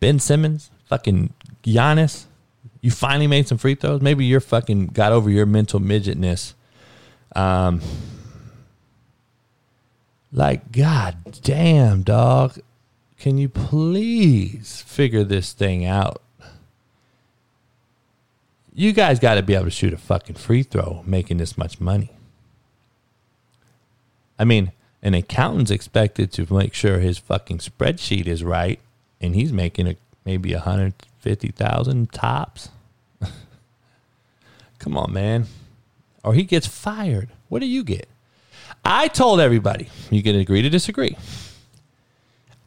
Ben 0.00 0.18
Simmons, 0.18 0.70
fucking 0.88 1.32
Giannis, 1.62 2.26
you 2.80 2.90
finally 2.90 3.26
made 3.26 3.48
some 3.48 3.58
free 3.58 3.74
throws. 3.74 4.00
Maybe 4.00 4.24
you're 4.24 4.40
fucking 4.40 4.88
got 4.88 5.12
over 5.12 5.30
your 5.30 5.46
mental 5.46 5.80
midgetness. 5.80 6.54
Um, 7.34 7.80
like, 10.32 10.70
god 10.72 11.40
damn, 11.42 12.02
dog. 12.02 12.58
Can 13.18 13.38
you 13.38 13.48
please 13.48 14.82
figure 14.82 15.24
this 15.24 15.52
thing 15.52 15.84
out? 15.84 16.22
You 18.74 18.92
guys 18.92 19.18
got 19.18 19.34
to 19.34 19.42
be 19.42 19.54
able 19.54 19.64
to 19.64 19.70
shoot 19.70 19.94
a 19.94 19.96
fucking 19.96 20.36
free 20.36 20.62
throw 20.62 21.02
making 21.06 21.38
this 21.38 21.56
much 21.56 21.80
money. 21.80 22.12
I 24.38 24.44
mean, 24.44 24.70
an 25.06 25.14
accountant's 25.14 25.70
expected 25.70 26.32
to 26.32 26.52
make 26.52 26.74
sure 26.74 26.98
his 26.98 27.16
fucking 27.16 27.58
spreadsheet 27.58 28.26
is 28.26 28.42
right, 28.42 28.80
and 29.20 29.36
he's 29.36 29.52
making 29.52 29.86
a, 29.86 29.96
maybe 30.24 30.52
a 30.52 30.58
hundred 30.58 30.94
fifty 31.20 31.52
thousand 31.52 32.10
tops. 32.10 32.70
Come 34.80 34.96
on, 34.96 35.12
man. 35.12 35.46
Or 36.24 36.34
he 36.34 36.42
gets 36.42 36.66
fired. 36.66 37.28
What 37.48 37.60
do 37.60 37.66
you 37.66 37.84
get? 37.84 38.08
I 38.84 39.06
told 39.06 39.38
everybody 39.38 39.88
you 40.10 40.24
can 40.24 40.34
agree 40.34 40.62
to 40.62 40.68
disagree. 40.68 41.16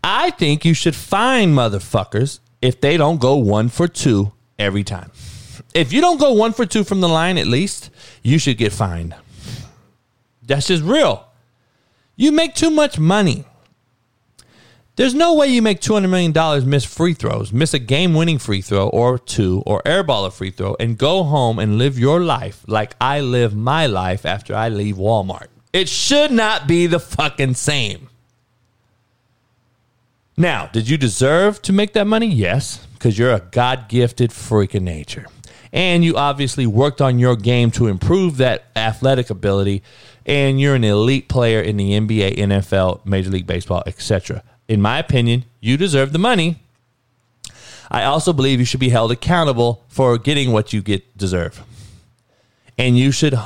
I 0.01 0.29
think 0.29 0.63
you 0.63 0.73
should 0.73 0.95
fine 0.95 1.53
motherfuckers 1.53 2.39
if 2.61 2.79
they 2.79 2.95
don't 2.95 3.19
go 3.19 3.35
one 3.35 3.67
for 3.67 3.89
two 3.89 4.31
every 4.57 4.85
time. 4.85 5.11
If 5.73 5.91
you 5.91 5.99
don't 5.99 6.21
go 6.21 6.31
one 6.31 6.53
for 6.53 6.65
two 6.65 6.85
from 6.85 7.01
the 7.01 7.09
line, 7.09 7.37
at 7.37 7.47
least 7.47 7.89
you 8.23 8.39
should 8.39 8.57
get 8.57 8.71
fined. 8.71 9.13
That's 10.41 10.67
just 10.67 10.83
real. 10.83 11.28
You 12.19 12.33
make 12.33 12.53
too 12.53 12.69
much 12.69 12.99
money. 12.99 13.45
There's 14.97 15.15
no 15.15 15.35
way 15.35 15.47
you 15.47 15.61
make 15.61 15.79
$200 15.79 16.09
million 16.09 16.69
miss 16.69 16.83
free 16.83 17.13
throws, 17.13 17.53
miss 17.53 17.73
a 17.73 17.79
game 17.79 18.13
winning 18.13 18.39
free 18.39 18.59
throw 18.59 18.89
or 18.89 19.17
two, 19.17 19.63
or 19.65 19.81
airball 19.83 20.27
a 20.27 20.31
free 20.31 20.51
throw, 20.51 20.75
and 20.81 20.97
go 20.97 21.23
home 21.23 21.59
and 21.59 21.77
live 21.77 21.97
your 21.97 22.19
life 22.19 22.65
like 22.67 22.93
I 22.99 23.21
live 23.21 23.55
my 23.55 23.85
life 23.85 24.25
after 24.25 24.53
I 24.53 24.67
leave 24.67 24.97
Walmart. 24.97 25.47
It 25.71 25.87
should 25.87 26.31
not 26.31 26.67
be 26.67 26.87
the 26.87 26.99
fucking 26.99 27.53
same. 27.53 28.09
Now, 30.35 30.67
did 30.67 30.89
you 30.89 30.97
deserve 30.97 31.61
to 31.61 31.71
make 31.71 31.93
that 31.93 32.05
money? 32.05 32.27
Yes, 32.27 32.85
because 32.95 33.17
you're 33.17 33.33
a 33.33 33.39
God 33.39 33.87
gifted 33.87 34.33
freak 34.33 34.75
of 34.75 34.83
nature. 34.83 35.27
And 35.71 36.03
you 36.03 36.17
obviously 36.17 36.67
worked 36.67 36.99
on 36.99 37.17
your 37.17 37.37
game 37.37 37.71
to 37.71 37.87
improve 37.87 38.37
that 38.37 38.65
athletic 38.75 39.29
ability. 39.29 39.83
And 40.25 40.59
you're 40.59 40.75
an 40.75 40.83
elite 40.83 41.27
player 41.27 41.61
in 41.61 41.77
the 41.77 41.91
NBA, 41.91 42.37
NFL, 42.37 43.05
Major 43.05 43.29
League 43.29 43.47
Baseball, 43.47 43.83
etc. 43.85 44.43
In 44.67 44.81
my 44.81 44.99
opinion, 44.99 45.45
you 45.59 45.77
deserve 45.77 46.13
the 46.13 46.19
money. 46.19 46.57
I 47.91 48.03
also 48.03 48.33
believe 48.33 48.59
you 48.59 48.65
should 48.65 48.79
be 48.79 48.89
held 48.89 49.11
accountable 49.11 49.83
for 49.87 50.17
getting 50.17 50.51
what 50.51 50.73
you 50.73 50.81
get 50.81 51.17
deserve. 51.17 51.63
And 52.77 52.97
you 52.97 53.11
should 53.11 53.37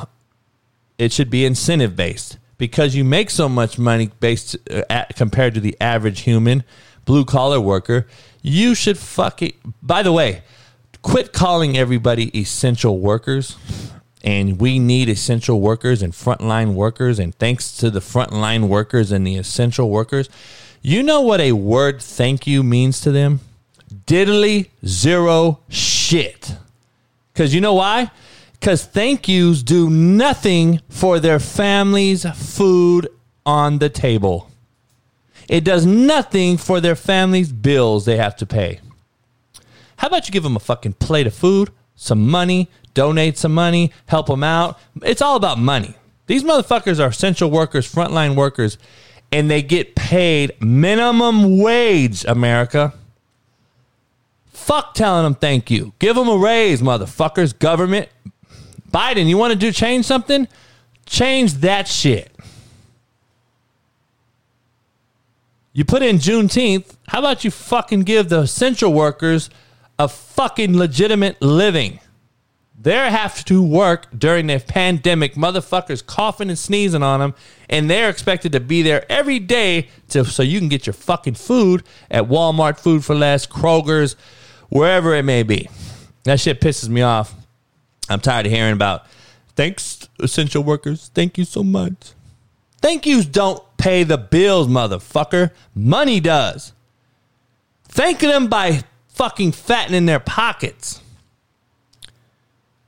it 0.98 1.12
should 1.12 1.30
be 1.30 1.46
incentive 1.46 1.96
based 1.96 2.38
because 2.58 2.96
you 2.96 3.04
make 3.04 3.30
so 3.30 3.50
much 3.50 3.80
money 3.80 4.10
based 4.20 4.56
uh, 4.70 4.84
at, 4.90 5.16
compared 5.16 5.54
to 5.56 5.60
the 5.60 5.76
average 5.82 6.22
human 6.22 6.64
blue 7.06 7.26
collar 7.26 7.60
worker. 7.60 8.08
You 8.42 8.76
should 8.76 8.98
fucking. 8.98 9.54
By 9.82 10.04
the 10.04 10.12
way, 10.12 10.44
quit 11.02 11.34
calling 11.34 11.78
everybody 11.78 12.38
essential 12.38 13.00
workers. 13.00 13.58
And 14.24 14.60
we 14.60 14.80
need 14.80 15.10
essential 15.10 15.60
workers 15.60 16.02
and 16.02 16.14
frontline 16.14 16.74
workers. 16.74 17.20
And 17.20 17.36
thanks 17.36 17.76
to 17.78 17.90
the 17.90 18.00
frontline 18.00 18.68
workers 18.68 19.12
and 19.12 19.28
the 19.28 19.36
essential 19.36 19.90
workers, 19.90 20.30
you 20.82 21.04
know 21.04 21.22
what 21.22 21.42
a 21.42 21.52
word 21.52 22.02
thank 22.02 22.48
you 22.48 22.64
means 22.64 23.02
to 23.02 23.12
them? 23.12 23.42
Diddly 24.06 24.70
zero 24.86 25.60
shit. 25.70 26.56
Because 27.34 27.54
you 27.54 27.62
know 27.62 27.74
why? 27.74 28.12
because 28.64 28.86
thank 28.86 29.28
yous 29.28 29.62
do 29.62 29.90
nothing 29.90 30.80
for 30.88 31.20
their 31.20 31.38
family's 31.38 32.26
food 32.30 33.10
on 33.46 33.80
the 33.80 33.90
table. 33.90 34.50
It 35.50 35.66
does 35.66 35.86
nothing 35.86 36.56
for 36.56 36.80
their 36.80 36.96
family's 36.96 37.52
bills 37.52 38.06
they 38.06 38.16
have 38.16 38.38
to 38.38 38.46
pay. 38.46 38.80
How 39.98 40.08
about 40.08 40.30
you 40.30 40.32
give 40.32 40.44
them 40.44 40.56
a 40.56 40.62
fucking 40.62 40.94
plate 40.94 41.28
of 41.28 41.34
food, 41.34 41.72
some 41.98 42.26
money, 42.26 42.70
donate 42.94 43.38
some 43.38 43.54
money, 43.54 43.92
help 44.08 44.28
them 44.28 44.44
out? 44.44 44.80
It's 45.02 45.22
all 45.22 45.36
about 45.36 45.60
money. 45.60 45.96
These 46.28 46.44
motherfuckers 46.44 47.04
are 47.04 47.10
essential 47.10 47.52
workers, 47.52 47.92
frontline 47.92 48.36
workers, 48.36 48.78
and 49.32 49.50
they 49.50 49.62
get 49.62 49.96
paid 49.96 50.54
minimum 50.62 51.60
wage, 51.60 52.24
America. 52.26 52.94
Fuck 54.52 54.94
telling 54.94 55.24
them 55.24 55.36
thank 55.36 55.70
you. 55.70 55.94
Give 56.00 56.16
them 56.16 56.30
a 56.30 56.38
raise, 56.38 56.82
motherfuckers. 56.82 57.58
Government, 57.58 58.10
Biden, 58.92 59.28
you 59.28 59.38
want 59.38 59.52
to 59.52 59.60
do 59.60 59.72
change 59.72 60.06
something? 60.06 60.48
Change 61.06 61.56
that 61.56 61.88
shit. 61.88 62.32
You 65.74 65.84
put 65.84 66.04
in 66.04 66.18
Juneteenth. 66.18 66.96
How 67.08 67.20
about 67.20 67.44
you 67.44 67.50
fucking 67.52 68.02
give 68.02 68.30
the 68.30 68.42
essential 68.42 68.94
workers 68.94 69.50
a 69.98 70.08
fucking 70.08 70.78
legitimate 70.78 71.42
living? 71.42 72.00
They 72.84 72.92
have 72.92 73.46
to 73.46 73.64
work 73.64 74.08
during 74.18 74.48
the 74.48 74.60
pandemic. 74.60 75.36
Motherfuckers 75.36 76.06
coughing 76.06 76.50
and 76.50 76.60
sneezing 76.60 77.02
on 77.02 77.22
them, 77.22 77.34
and 77.70 77.90
they're 77.90 78.10
expected 78.10 78.52
to 78.52 78.60
be 78.60 78.82
there 78.82 79.10
every 79.10 79.40
day 79.40 79.88
to 80.10 80.26
so 80.26 80.44
you 80.44 80.60
can 80.60 80.68
get 80.68 80.86
your 80.86 80.94
fucking 80.94 81.36
food 81.36 81.84
at 82.12 82.26
Walmart, 82.26 82.78
Food 82.78 83.06
for 83.06 83.16
Less, 83.16 83.48
Kroger's, 83.48 84.18
wherever 84.68 85.16
it 85.16 85.24
may 85.24 85.44
be. 85.44 85.70
That 86.26 86.42
shit 86.42 86.60
pisses 86.60 86.90
me 86.90 87.02
off. 87.02 87.34
I'm 88.10 88.20
tired 88.20 88.48
of 88.48 88.52
hearing 88.52 88.74
about 88.74 89.06
thanks, 89.56 90.10
essential 90.20 90.62
workers. 90.62 91.10
Thank 91.14 91.38
you 91.38 91.46
so 91.46 91.64
much. 91.64 92.12
Thank 92.82 93.06
yous 93.06 93.26
don't 93.26 93.64
pay 93.78 94.04
the 94.04 94.18
bills, 94.18 94.68
motherfucker. 94.68 95.52
Money 95.74 96.20
does. 96.20 96.74
Thank 97.88 98.20
them 98.20 98.48
by 98.48 98.84
fucking 99.08 99.54
fattening 99.54 100.06
their 100.06 100.20
pockets. 100.20 101.00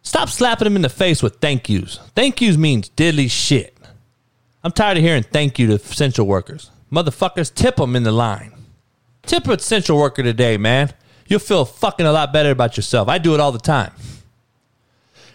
Stop 0.06 0.30
slapping 0.30 0.66
them 0.66 0.76
in 0.76 0.84
the 0.84 0.90
face 0.90 1.24
with 1.24 1.38
thank 1.38 1.68
yous. 1.68 2.00
Thank 2.16 2.40
yous 2.40 2.58
means 2.58 2.90
diddly 2.92 3.30
shit. 3.30 3.76
I'm 4.64 4.72
tired 4.72 4.98
of 4.98 5.04
hearing 5.04 5.24
thank 5.24 5.58
you 5.58 5.66
to 5.68 5.74
essential 5.74 6.28
workers. 6.28 6.70
Motherfuckers, 6.92 7.54
tip 7.54 7.78
them 7.78 7.96
in 7.96 8.04
the 8.04 8.12
line. 8.12 8.54
Tip 9.24 9.48
a 9.48 9.54
essential 9.54 9.98
worker 9.98 10.22
today, 10.22 10.58
man. 10.58 10.94
You'll 11.28 11.40
feel 11.40 11.66
fucking 11.66 12.06
a 12.06 12.12
lot 12.12 12.32
better 12.32 12.52
about 12.52 12.78
yourself. 12.78 13.10
I 13.10 13.18
do 13.18 13.34
it 13.34 13.40
all 13.40 13.52
the 13.52 13.58
time. 13.58 13.92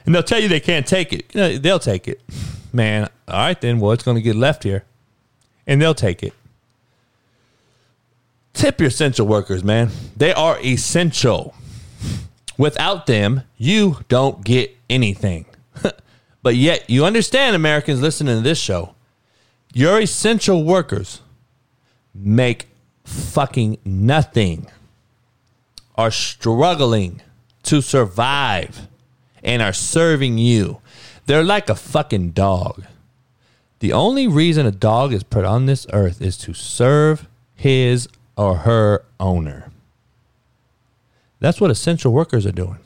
And 0.06 0.14
they'll 0.14 0.22
tell 0.22 0.40
you 0.40 0.48
they 0.48 0.60
can't 0.60 0.86
take 0.86 1.12
it. 1.12 1.34
You 1.34 1.40
know, 1.40 1.58
they'll 1.58 1.80
take 1.80 2.06
it. 2.06 2.20
Man, 2.72 3.08
all 3.26 3.38
right 3.38 3.60
then. 3.60 3.80
Well, 3.80 3.90
it's 3.90 4.04
going 4.04 4.16
to 4.16 4.22
get 4.22 4.36
left 4.36 4.62
here. 4.62 4.84
And 5.66 5.82
they'll 5.82 5.94
take 5.94 6.22
it. 6.22 6.32
Tip 8.52 8.80
your 8.80 8.88
essential 8.88 9.26
workers, 9.26 9.64
man. 9.64 9.90
They 10.16 10.32
are 10.32 10.60
essential. 10.60 11.54
Without 12.61 13.06
them, 13.06 13.44
you 13.56 14.00
don't 14.08 14.44
get 14.44 14.76
anything. 14.90 15.46
but 16.42 16.56
yet, 16.56 16.90
you 16.90 17.06
understand, 17.06 17.56
Americans 17.56 18.02
listening 18.02 18.36
to 18.36 18.42
this 18.42 18.61
show, 18.61 18.94
your 19.72 19.98
essential 19.98 20.62
workers 20.62 21.22
make 22.14 22.68
fucking 23.02 23.78
nothing, 23.82 24.66
are 25.94 26.11
struggling 26.11 27.22
to 27.62 27.80
survive, 27.80 28.88
and 29.42 29.62
are 29.62 29.72
serving 29.72 30.36
you. 30.36 30.82
They're 31.24 31.42
like 31.42 31.70
a 31.70 31.74
fucking 31.74 32.32
dog. 32.32 32.84
The 33.78 33.94
only 33.94 34.28
reason 34.28 34.66
a 34.66 34.70
dog 34.70 35.14
is 35.14 35.22
put 35.22 35.46
on 35.46 35.64
this 35.64 35.86
earth 35.94 36.20
is 36.20 36.36
to 36.36 36.52
serve 36.52 37.26
his 37.54 38.06
or 38.36 38.56
her 38.56 39.06
owner. 39.18 39.69
That's 41.41 41.61
what 41.61 41.70
essential 41.70 42.12
workers 42.12 42.47
are 42.47 42.53
doing. 42.53 42.78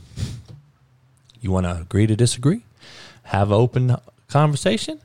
You 1.40 1.50
want 1.50 1.66
to 1.66 1.76
agree 1.76 2.06
to 2.06 2.16
disagree? 2.16 2.64
Have 3.24 3.52
open 3.52 3.96
conversation? 4.28 5.00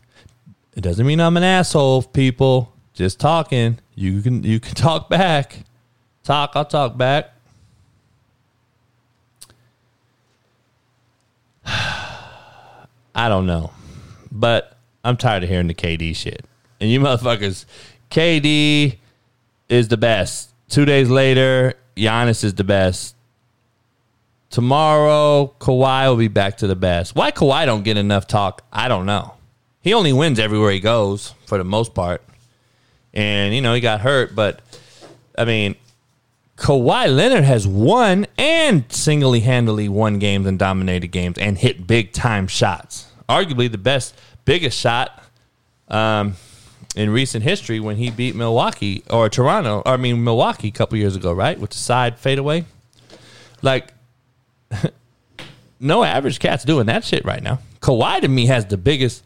It 0.75 0.81
doesn't 0.81 1.05
mean 1.05 1.19
I'm 1.19 1.35
an 1.35 1.43
asshole, 1.43 2.03
people. 2.03 2.73
Just 2.93 3.19
talking. 3.19 3.79
You 3.95 4.21
can 4.21 4.43
you 4.43 4.59
can 4.59 4.75
talk 4.75 5.09
back. 5.09 5.65
Talk, 6.23 6.51
I'll 6.53 6.63
talk 6.63 6.95
back. 6.95 7.33
I 11.65 12.85
don't 13.15 13.45
know. 13.47 13.71
But 14.31 14.77
I'm 15.03 15.17
tired 15.17 15.43
of 15.43 15.49
hearing 15.49 15.67
the 15.67 15.73
KD 15.73 16.15
shit. 16.15 16.45
And 16.79 16.89
you 16.89 16.99
motherfuckers, 17.01 17.65
KD 18.11 18.97
is 19.67 19.87
the 19.87 19.97
best. 19.97 20.51
Two 20.69 20.85
days 20.85 21.09
later, 21.09 21.73
Giannis 21.97 22.43
is 22.43 22.53
the 22.53 22.63
best. 22.63 23.15
Tomorrow, 24.49 25.53
Kawhi 25.59 26.07
will 26.09 26.17
be 26.17 26.27
back 26.27 26.57
to 26.57 26.67
the 26.67 26.75
best. 26.75 27.15
Why 27.15 27.31
Kawhi 27.31 27.65
don't 27.65 27.83
get 27.83 27.97
enough 27.97 28.27
talk, 28.27 28.63
I 28.73 28.87
don't 28.87 29.05
know. 29.05 29.35
He 29.81 29.93
only 29.93 30.11
wins 30.11 30.39
everywhere 30.39 30.71
he 30.71 30.79
goes 30.79 31.33
for 31.45 31.57
the 31.57 31.63
most 31.63 31.93
part. 31.93 32.23
And, 33.13 33.53
you 33.53 33.61
know, 33.61 33.73
he 33.73 33.81
got 33.81 34.01
hurt, 34.01 34.35
but 34.35 34.61
I 35.37 35.45
mean, 35.45 35.75
Kawhi 36.57 37.15
Leonard 37.15 37.45
has 37.45 37.67
won 37.67 38.27
and 38.37 38.91
singly 38.91 39.39
handedly 39.39 39.87
won 39.87 40.19
games 40.19 40.45
and 40.45 40.59
dominated 40.59 41.07
games 41.07 41.37
and 41.37 41.57
hit 41.57 41.87
big 41.87 42.11
time 42.11 42.47
shots. 42.47 43.07
Arguably 43.29 43.71
the 43.71 43.77
best, 43.77 44.15
biggest 44.45 44.77
shot 44.77 45.23
um, 45.87 46.35
in 46.95 47.11
recent 47.11 47.43
history 47.43 47.79
when 47.79 47.95
he 47.95 48.11
beat 48.11 48.35
Milwaukee 48.35 49.03
or 49.09 49.29
Toronto, 49.29 49.83
or 49.85 49.93
I 49.93 49.97
mean 49.97 50.23
Milwaukee 50.23 50.67
a 50.67 50.71
couple 50.71 50.97
years 50.97 51.15
ago, 51.15 51.31
right? 51.31 51.57
With 51.57 51.69
the 51.69 51.77
side 51.77 52.19
fadeaway. 52.19 52.65
Like, 53.61 53.93
no 55.79 56.03
average 56.03 56.39
cat's 56.39 56.63
doing 56.63 56.87
that 56.87 57.03
shit 57.03 57.25
right 57.25 57.41
now. 57.41 57.59
Kawhi 57.81 58.21
to 58.21 58.27
me 58.27 58.47
has 58.47 58.65
the 58.65 58.77
biggest, 58.77 59.25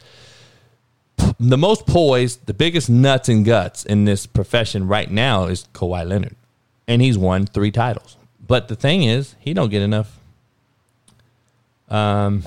the 1.38 1.58
most 1.58 1.86
poised, 1.86 2.46
the 2.46 2.54
biggest 2.54 2.88
nuts 2.88 3.28
and 3.28 3.44
guts 3.44 3.84
in 3.84 4.04
this 4.04 4.26
profession 4.26 4.86
right 4.86 5.10
now 5.10 5.44
is 5.44 5.66
Kawhi 5.74 6.06
Leonard 6.06 6.36
and 6.86 7.02
he's 7.02 7.18
won 7.18 7.46
three 7.46 7.70
titles. 7.70 8.16
But 8.46 8.68
the 8.68 8.76
thing 8.76 9.04
is, 9.04 9.34
he 9.38 9.54
don't 9.54 9.70
get 9.70 9.82
enough. 9.82 10.18
Um, 11.88 12.44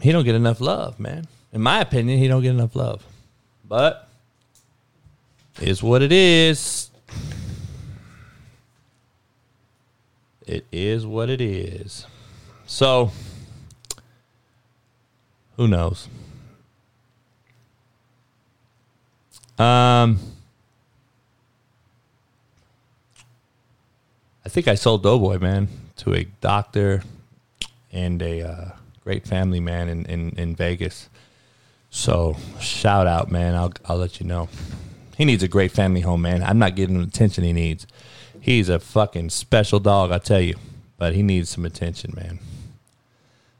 he 0.00 0.12
don't 0.12 0.24
get 0.24 0.34
enough 0.34 0.60
love, 0.60 1.00
man. 1.00 1.26
In 1.52 1.62
my 1.62 1.80
opinion, 1.80 2.18
he 2.18 2.28
don't 2.28 2.42
get 2.42 2.50
enough 2.50 2.76
love. 2.76 3.04
But 3.66 4.08
is 5.60 5.82
what 5.82 6.02
it 6.02 6.12
is. 6.12 6.90
It 10.48 10.64
is 10.72 11.06
what 11.06 11.28
it 11.28 11.40
is. 11.40 12.06
So, 12.66 13.12
who 15.56 15.68
knows? 15.68 16.08
Um, 19.58 20.18
I 24.44 24.48
think 24.48 24.68
I 24.68 24.74
sold 24.74 25.02
Doughboy, 25.02 25.38
man, 25.38 25.68
to 25.96 26.14
a 26.14 26.24
doctor 26.40 27.02
and 27.92 28.22
a 28.22 28.48
uh, 28.48 28.70
great 29.04 29.26
family 29.26 29.60
man 29.60 29.88
in, 29.88 30.06
in, 30.06 30.30
in 30.38 30.54
Vegas. 30.54 31.08
So 31.90 32.36
shout 32.60 33.06
out, 33.06 33.30
man. 33.30 33.54
I'll 33.54 33.72
I'll 33.86 33.96
let 33.96 34.20
you 34.20 34.26
know. 34.26 34.48
He 35.16 35.24
needs 35.24 35.42
a 35.42 35.48
great 35.48 35.72
family 35.72 36.02
home, 36.02 36.22
man. 36.22 36.42
I'm 36.42 36.58
not 36.58 36.76
getting 36.76 36.98
the 36.98 37.04
attention 37.04 37.44
he 37.44 37.52
needs. 37.52 37.86
He's 38.48 38.70
a 38.70 38.78
fucking 38.78 39.28
special 39.28 39.78
dog, 39.78 40.10
I 40.10 40.16
tell 40.16 40.40
you. 40.40 40.56
But 40.96 41.14
he 41.14 41.22
needs 41.22 41.50
some 41.50 41.66
attention, 41.66 42.14
man. 42.16 42.38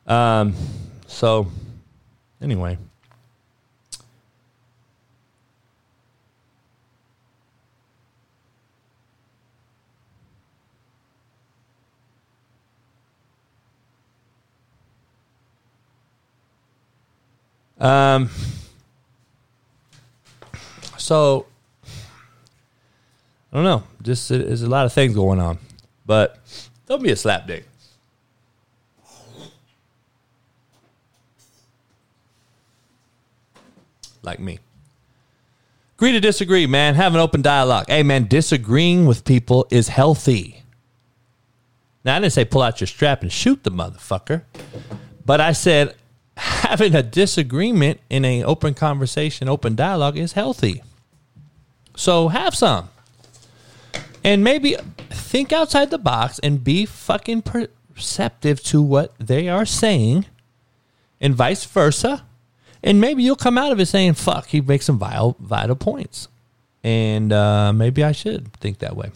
Um. 0.07 0.55
So, 1.07 1.49
anyway. 2.41 2.79
Um, 17.79 18.31
so 20.97 21.48
I 23.53 23.57
don't 23.57 23.65
know. 23.65 23.83
Just 24.03 24.29
there's 24.29 24.63
a 24.63 24.69
lot 24.69 24.87
of 24.87 24.93
things 24.93 25.15
going 25.15 25.41
on, 25.41 25.59
but 26.05 26.39
don't 26.87 27.03
be 27.03 27.11
a 27.11 27.17
slap 27.17 27.47
dick. 27.47 27.65
Like 34.23 34.41
me. 34.41 34.59
Agree 35.97 36.13
to 36.13 36.21
disagree, 36.21 36.67
man. 36.67 36.95
Have 36.95 37.15
an 37.15 37.21
open 37.21 37.43
dialogue. 37.43 37.87
Hey, 37.89 38.03
man, 38.03 38.27
disagreeing 38.29 39.07
with 39.07 39.25
people 39.25 39.67
is 39.71 39.89
healthy. 39.89 40.63
Now, 42.05 42.17
I 42.17 42.21
didn't 42.21 42.35
say 42.35 42.45
pull 42.45 42.63
out 42.63 42.81
your 42.81 42.87
strap 42.87 43.23
and 43.23 43.33
shoot 43.33 43.65
the 43.65 43.71
motherfucker, 43.71 44.43
but 45.25 45.41
I 45.41 45.53
said 45.53 45.95
having 46.37 46.95
a 46.95 47.03
disagreement 47.03 48.01
in 48.09 48.25
an 48.25 48.45
open 48.45 48.75
conversation, 48.75 49.49
open 49.49 49.75
dialogue 49.75 50.17
is 50.17 50.33
healthy. 50.33 50.83
So 51.97 52.29
have 52.29 52.55
some. 52.55 52.91
And 54.29 54.45
maybe 54.45 54.77
think 55.09 55.55
outside 55.55 55.89
the 55.89 55.97
box 55.97 56.39
and 56.41 56.63
be 56.63 56.85
fucking 56.85 57.41
perceptive 57.41 58.63
to 58.65 58.83
what 58.83 59.15
they 59.19 59.49
are 59.49 59.65
saying 59.65 60.27
and 61.19 61.35
vice 61.35 61.65
versa. 61.65 62.27
And 62.83 63.01
maybe 63.01 63.23
you'll 63.23 63.37
come 63.37 63.57
out 63.57 63.73
of 63.73 63.81
it 63.81 63.87
saying, 63.87 64.13
fuck, 64.13 64.49
he 64.49 64.61
makes 64.61 64.85
some 64.85 64.99
vital, 64.99 65.35
vital 65.41 65.77
points. 65.77 66.29
And 66.85 67.33
uh, 67.33 67.73
maybe 67.73 68.05
I 68.05 68.13
should 68.13 68.53
think 68.59 68.81
that 68.81 68.95
way. 68.95 69.13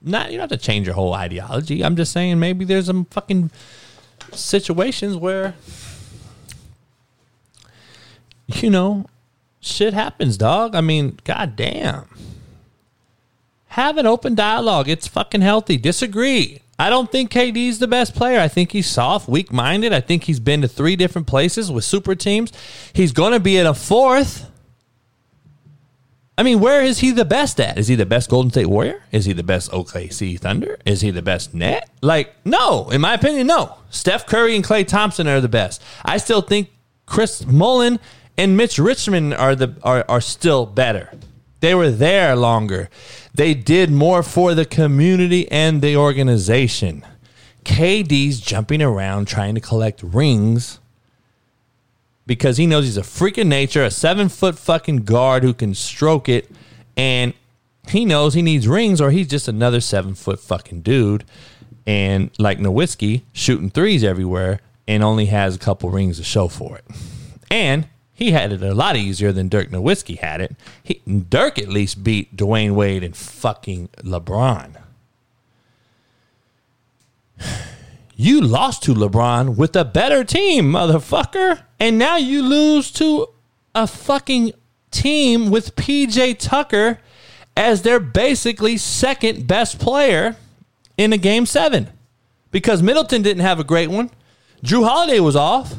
Not 0.00 0.30
you 0.30 0.38
don't 0.38 0.48
have 0.48 0.56
to 0.60 0.64
change 0.64 0.86
your 0.86 0.94
whole 0.94 1.14
ideology. 1.14 1.84
I'm 1.84 1.96
just 1.96 2.12
saying 2.12 2.38
maybe 2.38 2.64
there's 2.64 2.86
some 2.86 3.06
fucking 3.06 3.50
situations 4.30 5.16
where 5.16 5.56
you 8.46 8.70
know, 8.70 9.06
shit 9.58 9.94
happens, 9.94 10.36
dog. 10.36 10.76
I 10.76 10.80
mean, 10.80 11.18
goddamn. 11.24 12.06
Have 13.74 13.98
an 13.98 14.06
open 14.06 14.36
dialogue. 14.36 14.88
It's 14.88 15.08
fucking 15.08 15.40
healthy. 15.40 15.76
Disagree. 15.76 16.60
I 16.78 16.90
don't 16.90 17.10
think 17.10 17.32
KD's 17.32 17.80
the 17.80 17.88
best 17.88 18.14
player. 18.14 18.38
I 18.38 18.46
think 18.46 18.70
he's 18.70 18.86
soft, 18.86 19.28
weak 19.28 19.52
minded. 19.52 19.92
I 19.92 20.00
think 20.00 20.22
he's 20.22 20.38
been 20.38 20.62
to 20.62 20.68
three 20.68 20.94
different 20.94 21.26
places 21.26 21.72
with 21.72 21.82
super 21.82 22.14
teams. 22.14 22.52
He's 22.92 23.10
going 23.10 23.32
to 23.32 23.40
be 23.40 23.56
in 23.56 23.66
a 23.66 23.74
fourth. 23.74 24.48
I 26.38 26.44
mean, 26.44 26.60
where 26.60 26.84
is 26.84 27.00
he 27.00 27.10
the 27.10 27.24
best 27.24 27.58
at? 27.58 27.76
Is 27.76 27.88
he 27.88 27.96
the 27.96 28.06
best 28.06 28.30
Golden 28.30 28.52
State 28.52 28.68
Warrior? 28.68 29.02
Is 29.10 29.24
he 29.24 29.32
the 29.32 29.42
best 29.42 29.72
OKC 29.72 30.38
Thunder? 30.38 30.78
Is 30.86 31.00
he 31.00 31.10
the 31.10 31.20
best 31.20 31.52
net? 31.52 31.90
Like, 32.00 32.32
no, 32.44 32.90
in 32.90 33.00
my 33.00 33.14
opinion, 33.14 33.48
no. 33.48 33.78
Steph 33.90 34.24
Curry 34.24 34.54
and 34.54 34.64
Klay 34.64 34.86
Thompson 34.86 35.26
are 35.26 35.40
the 35.40 35.48
best. 35.48 35.82
I 36.04 36.18
still 36.18 36.42
think 36.42 36.70
Chris 37.06 37.44
Mullin 37.44 37.98
and 38.38 38.56
Mitch 38.56 38.78
Richmond 38.78 39.34
are 39.34 39.56
the 39.56 39.74
are, 39.82 40.04
are 40.08 40.20
still 40.20 40.64
better. 40.64 41.10
They 41.58 41.74
were 41.74 41.90
there 41.90 42.36
longer. 42.36 42.90
They 43.34 43.54
did 43.54 43.90
more 43.90 44.22
for 44.22 44.54
the 44.54 44.64
community 44.64 45.50
and 45.50 45.82
the 45.82 45.96
organization. 45.96 47.04
KD's 47.64 48.40
jumping 48.40 48.80
around 48.80 49.26
trying 49.26 49.54
to 49.56 49.60
collect 49.60 50.02
rings 50.02 50.78
because 52.26 52.56
he 52.56 52.66
knows 52.66 52.84
he's 52.84 52.96
a 52.96 53.02
freak 53.02 53.36
of 53.38 53.46
nature, 53.46 53.82
a 53.82 53.90
seven 53.90 54.28
foot 54.28 54.58
fucking 54.58 54.98
guard 54.98 55.42
who 55.42 55.52
can 55.52 55.74
stroke 55.74 56.28
it, 56.28 56.50
and 56.96 57.34
he 57.88 58.04
knows 58.04 58.34
he 58.34 58.42
needs 58.42 58.68
rings 58.68 59.00
or 59.00 59.10
he's 59.10 59.28
just 59.28 59.48
another 59.48 59.80
seven 59.80 60.14
foot 60.14 60.40
fucking 60.40 60.82
dude. 60.82 61.24
And 61.86 62.30
like 62.38 62.58
Nowitzki, 62.58 63.22
shooting 63.32 63.68
threes 63.68 64.02
everywhere 64.04 64.60
and 64.86 65.02
only 65.02 65.26
has 65.26 65.56
a 65.56 65.58
couple 65.58 65.90
rings 65.90 66.18
to 66.18 66.24
show 66.24 66.48
for 66.48 66.78
it. 66.78 66.84
And 67.50 67.88
he 68.14 68.30
had 68.30 68.52
it 68.52 68.62
a 68.62 68.72
lot 68.72 68.96
easier 68.96 69.32
than 69.32 69.48
Dirk 69.48 69.70
Nowitzki 69.70 70.18
had 70.18 70.40
it. 70.40 70.54
He, 70.82 71.02
Dirk 71.06 71.58
at 71.58 71.68
least 71.68 72.04
beat 72.04 72.36
Dwyane 72.36 72.74
Wade 72.74 73.02
and 73.02 73.16
fucking 73.16 73.88
LeBron. 73.98 74.80
You 78.16 78.40
lost 78.40 78.84
to 78.84 78.94
LeBron 78.94 79.56
with 79.56 79.74
a 79.74 79.84
better 79.84 80.22
team, 80.22 80.66
motherfucker. 80.66 81.64
And 81.80 81.98
now 81.98 82.16
you 82.16 82.44
lose 82.44 82.92
to 82.92 83.26
a 83.74 83.88
fucking 83.88 84.52
team 84.92 85.50
with 85.50 85.74
PJ 85.74 86.38
Tucker 86.38 87.00
as 87.56 87.82
their 87.82 87.98
basically 87.98 88.76
second 88.76 89.48
best 89.48 89.80
player 89.80 90.36
in 90.96 91.12
a 91.12 91.18
game 91.18 91.44
seven. 91.44 91.90
Because 92.52 92.84
Middleton 92.84 93.22
didn't 93.22 93.42
have 93.42 93.58
a 93.58 93.64
great 93.64 93.90
one. 93.90 94.12
Jrue 94.62 94.86
Holiday 94.86 95.18
was 95.18 95.34
off. 95.34 95.74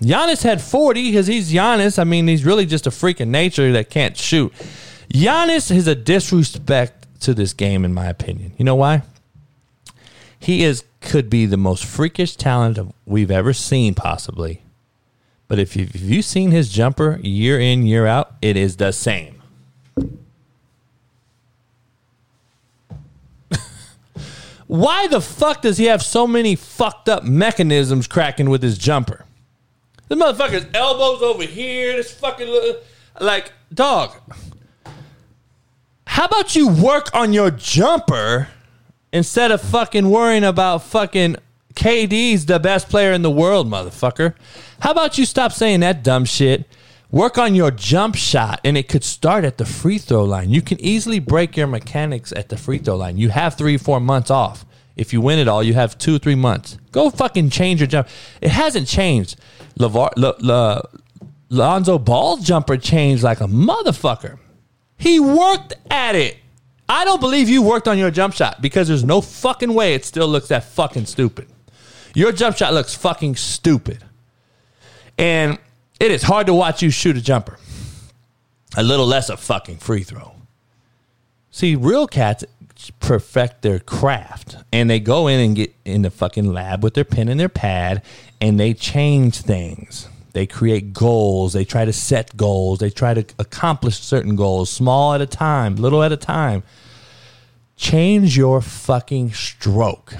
Giannis 0.00 0.42
had 0.42 0.62
40 0.62 1.10
because 1.10 1.26
he's 1.26 1.52
Giannis. 1.52 1.98
I 1.98 2.04
mean, 2.04 2.26
he's 2.26 2.44
really 2.44 2.66
just 2.66 2.86
a 2.86 2.90
freak 2.90 3.20
of 3.20 3.28
nature 3.28 3.70
that 3.72 3.90
can't 3.90 4.16
shoot. 4.16 4.52
Giannis 5.12 5.74
is 5.74 5.86
a 5.86 5.94
disrespect 5.94 7.06
to 7.20 7.34
this 7.34 7.52
game, 7.52 7.84
in 7.84 7.92
my 7.92 8.06
opinion. 8.06 8.52
You 8.56 8.64
know 8.64 8.76
why? 8.76 9.02
He 10.38 10.64
is 10.64 10.84
could 11.00 11.30
be 11.30 11.46
the 11.46 11.56
most 11.56 11.84
freakish 11.84 12.36
talent 12.36 12.78
we've 13.06 13.30
ever 13.30 13.52
seen, 13.52 13.94
possibly. 13.94 14.62
But 15.48 15.58
if 15.58 15.76
you've, 15.76 15.94
if 15.94 16.02
you've 16.02 16.24
seen 16.24 16.50
his 16.50 16.70
jumper 16.70 17.18
year 17.22 17.58
in, 17.58 17.84
year 17.84 18.06
out, 18.06 18.34
it 18.40 18.56
is 18.56 18.76
the 18.76 18.92
same. 18.92 19.42
Why 24.66 25.08
the 25.08 25.20
fuck 25.20 25.62
does 25.62 25.78
he 25.78 25.86
have 25.86 26.02
so 26.02 26.26
many 26.26 26.54
fucked 26.54 27.08
up 27.08 27.24
mechanisms 27.24 28.06
cracking 28.06 28.48
with 28.48 28.62
his 28.62 28.78
jumper? 28.78 29.24
This 30.10 30.18
motherfucker's 30.18 30.66
elbows 30.74 31.22
over 31.22 31.44
here. 31.44 31.94
This 31.94 32.12
fucking 32.12 32.74
like 33.20 33.52
dog. 33.72 34.16
How 36.04 36.24
about 36.24 36.56
you 36.56 36.68
work 36.68 37.14
on 37.14 37.32
your 37.32 37.52
jumper 37.52 38.48
instead 39.12 39.52
of 39.52 39.60
fucking 39.60 40.10
worrying 40.10 40.42
about 40.42 40.82
fucking 40.82 41.36
KD's 41.74 42.46
the 42.46 42.58
best 42.58 42.88
player 42.88 43.12
in 43.12 43.22
the 43.22 43.30
world, 43.30 43.70
motherfucker? 43.70 44.34
How 44.80 44.90
about 44.90 45.16
you 45.16 45.24
stop 45.24 45.52
saying 45.52 45.78
that 45.80 46.02
dumb 46.02 46.24
shit? 46.24 46.66
Work 47.12 47.38
on 47.38 47.54
your 47.54 47.70
jump 47.70 48.16
shot, 48.16 48.60
and 48.64 48.76
it 48.76 48.88
could 48.88 49.04
start 49.04 49.44
at 49.44 49.58
the 49.58 49.64
free 49.64 49.98
throw 49.98 50.24
line. 50.24 50.50
You 50.50 50.60
can 50.60 50.80
easily 50.80 51.20
break 51.20 51.56
your 51.56 51.68
mechanics 51.68 52.32
at 52.32 52.48
the 52.48 52.56
free 52.56 52.78
throw 52.78 52.96
line. 52.96 53.16
You 53.16 53.28
have 53.28 53.54
three, 53.54 53.76
four 53.76 54.00
months 54.00 54.30
off. 54.30 54.64
If 55.00 55.14
you 55.14 55.22
win 55.22 55.38
it 55.38 55.48
all, 55.48 55.62
you 55.62 55.72
have 55.72 55.96
two, 55.96 56.18
three 56.18 56.34
months. 56.34 56.76
Go 56.92 57.08
fucking 57.08 57.48
change 57.48 57.80
your 57.80 57.86
jump. 57.86 58.06
It 58.42 58.50
hasn't 58.50 58.86
changed. 58.86 59.40
LeVar, 59.78 60.10
Le, 60.18 60.34
Le, 60.40 60.88
Lonzo 61.48 61.98
Ball's 61.98 62.44
jumper 62.44 62.76
changed 62.76 63.22
like 63.22 63.40
a 63.40 63.46
motherfucker. 63.46 64.38
He 64.98 65.18
worked 65.18 65.72
at 65.90 66.16
it. 66.16 66.36
I 66.86 67.06
don't 67.06 67.18
believe 67.18 67.48
you 67.48 67.62
worked 67.62 67.88
on 67.88 67.96
your 67.96 68.10
jump 68.10 68.34
shot 68.34 68.60
because 68.60 68.88
there's 68.88 69.02
no 69.02 69.22
fucking 69.22 69.72
way 69.72 69.94
it 69.94 70.04
still 70.04 70.28
looks 70.28 70.48
that 70.48 70.64
fucking 70.64 71.06
stupid. 71.06 71.48
Your 72.14 72.30
jump 72.30 72.58
shot 72.58 72.74
looks 72.74 72.94
fucking 72.94 73.36
stupid. 73.36 74.04
And 75.16 75.56
it 75.98 76.10
is 76.10 76.22
hard 76.22 76.46
to 76.48 76.52
watch 76.52 76.82
you 76.82 76.90
shoot 76.90 77.16
a 77.16 77.22
jumper. 77.22 77.58
A 78.76 78.82
little 78.82 79.06
less 79.06 79.30
a 79.30 79.38
fucking 79.38 79.78
free 79.78 80.02
throw. 80.02 80.34
See, 81.50 81.74
real 81.74 82.06
cats 82.06 82.44
perfect 83.00 83.62
their 83.62 83.78
craft 83.78 84.56
and 84.72 84.88
they 84.88 85.00
go 85.00 85.26
in 85.26 85.40
and 85.40 85.56
get 85.56 85.74
in 85.84 86.02
the 86.02 86.10
fucking 86.10 86.52
lab 86.52 86.82
with 86.82 86.94
their 86.94 87.04
pen 87.04 87.28
and 87.28 87.38
their 87.38 87.48
pad 87.48 88.02
and 88.40 88.58
they 88.58 88.72
change 88.72 89.40
things. 89.42 90.08
They 90.32 90.46
create 90.46 90.92
goals. 90.92 91.52
They 91.52 91.64
try 91.64 91.84
to 91.84 91.92
set 91.92 92.36
goals. 92.36 92.78
They 92.78 92.90
try 92.90 93.14
to 93.14 93.24
accomplish 93.38 93.98
certain 93.98 94.36
goals, 94.36 94.70
small 94.70 95.12
at 95.12 95.20
a 95.20 95.26
time, 95.26 95.76
little 95.76 96.02
at 96.02 96.12
a 96.12 96.16
time. 96.16 96.62
Change 97.76 98.36
your 98.36 98.60
fucking 98.60 99.32
stroke. 99.32 100.14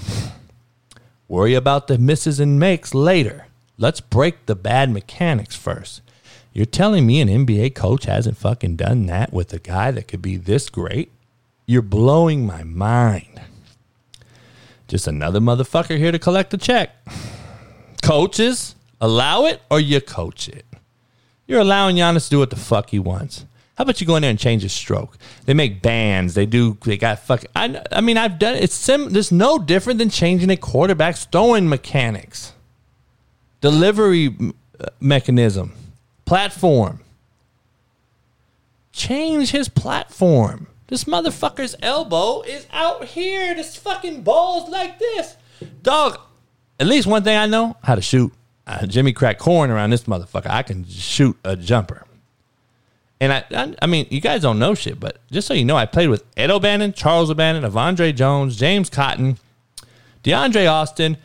Worry 1.29 1.55
about 1.55 1.87
the 1.87 1.99
misses 1.99 2.41
and 2.41 2.59
makes 2.59 2.95
later. 2.95 3.47
Let's 3.79 4.01
break 4.01 4.47
the 4.47 4.57
bad 4.57 4.91
mechanics 4.91 5.55
first. 5.55 6.03
You're 6.53 6.67
telling 6.67 7.07
me 7.07 7.21
an 7.21 7.29
NBA 7.29 7.75
coach 7.77 8.05
hasn't 8.07 8.37
fucking 8.37 8.77
done 8.77 9.07
that 9.07 9.33
with 9.33 9.53
a 9.53 9.61
guy 9.61 9.93
that 9.93 10.09
could 10.09 10.21
be 10.21 10.37
this 10.37 10.69
great? 10.69 11.13
You're 11.71 11.83
blowing 11.83 12.45
my 12.45 12.65
mind. 12.65 13.41
Just 14.89 15.07
another 15.07 15.39
motherfucker 15.39 15.97
here 15.97 16.11
to 16.11 16.19
collect 16.19 16.53
a 16.53 16.59
check. 16.59 16.91
Coaches, 18.03 18.75
allow 19.01 19.45
it 19.45 19.63
or 19.71 19.79
you 19.79 20.01
coach 20.01 20.49
it. 20.49 20.67
You're 21.47 21.61
allowing 21.61 21.95
Giannis 21.95 22.25
to 22.25 22.31
do 22.31 22.39
what 22.41 22.51
the 22.51 22.57
fuck 22.57 22.91
he 22.91 22.99
wants. 22.99 23.47
How 23.77 23.83
about 23.83 24.01
you 24.01 24.07
go 24.09 24.17
in 24.17 24.23
there 24.23 24.33
and 24.33 24.39
change 24.39 24.63
his 24.63 24.73
stroke? 24.73 25.17
They 25.45 25.55
make 25.55 25.81
bands. 25.81 26.35
They 26.35 26.45
do. 26.45 26.77
They 26.85 26.97
got 26.97 27.21
fuck. 27.21 27.45
I, 27.55 27.81
I 27.93 28.01
mean, 28.01 28.19
I've 28.19 28.41
done 28.41 28.57
it. 28.57 28.65
It's 28.65 28.75
sim. 28.75 29.11
There's 29.11 29.31
no 29.31 29.57
different 29.57 30.01
than 30.01 30.11
changing 30.11 30.51
a 30.51 30.57
quarterback's 30.57 31.25
throwing 31.27 31.69
mechanics 31.69 32.53
delivery 33.61 34.35
uh, 34.81 34.87
mechanism, 34.99 35.73
platform. 36.25 36.99
Change 38.91 39.53
his 39.53 39.69
platform. 39.69 40.67
This 40.91 41.05
motherfucker's 41.05 41.77
elbow 41.83 42.43
is 42.43 42.67
out 42.73 43.05
here. 43.05 43.55
This 43.55 43.77
fucking 43.77 44.23
ball's 44.23 44.69
like 44.69 44.99
this. 44.99 45.37
Dog, 45.83 46.19
at 46.81 46.89
least 46.89 47.07
one 47.07 47.23
thing 47.23 47.37
I 47.37 47.47
know 47.47 47.77
how 47.85 47.95
to 47.95 48.03
shoot. 48.03 48.33
Uh, 48.67 48.87
Jimmy 48.87 49.13
crack 49.13 49.39
corn 49.39 49.71
around 49.71 49.91
this 49.91 50.05
motherfucker. 50.05 50.51
I 50.51 50.65
can 50.65 50.85
shoot 50.85 51.39
a 51.45 51.57
jumper. 51.57 52.05
And 53.21 53.33
I, 53.33 53.45
I, 53.53 53.75
I, 53.83 53.87
mean, 53.87 54.09
you 54.11 54.21
guys 54.21 54.43
don't 54.43 54.59
know 54.59 54.75
shit, 54.75 54.99
but 54.99 55.19
just 55.31 55.47
so 55.47 55.55
you 55.55 55.65
know, 55.65 55.77
I 55.77 55.87
played 55.87 56.09
with 56.09 56.25
Ed 56.37 56.51
O'Bannon, 56.51 56.93
Charles 56.93 57.31
O'Bannon, 57.31 57.71
Avondre 57.71 58.13
Jones, 58.15 58.57
James 58.57 58.91
Cotton, 58.91 59.39
DeAndre 60.25 60.69
Austin, 60.69 61.19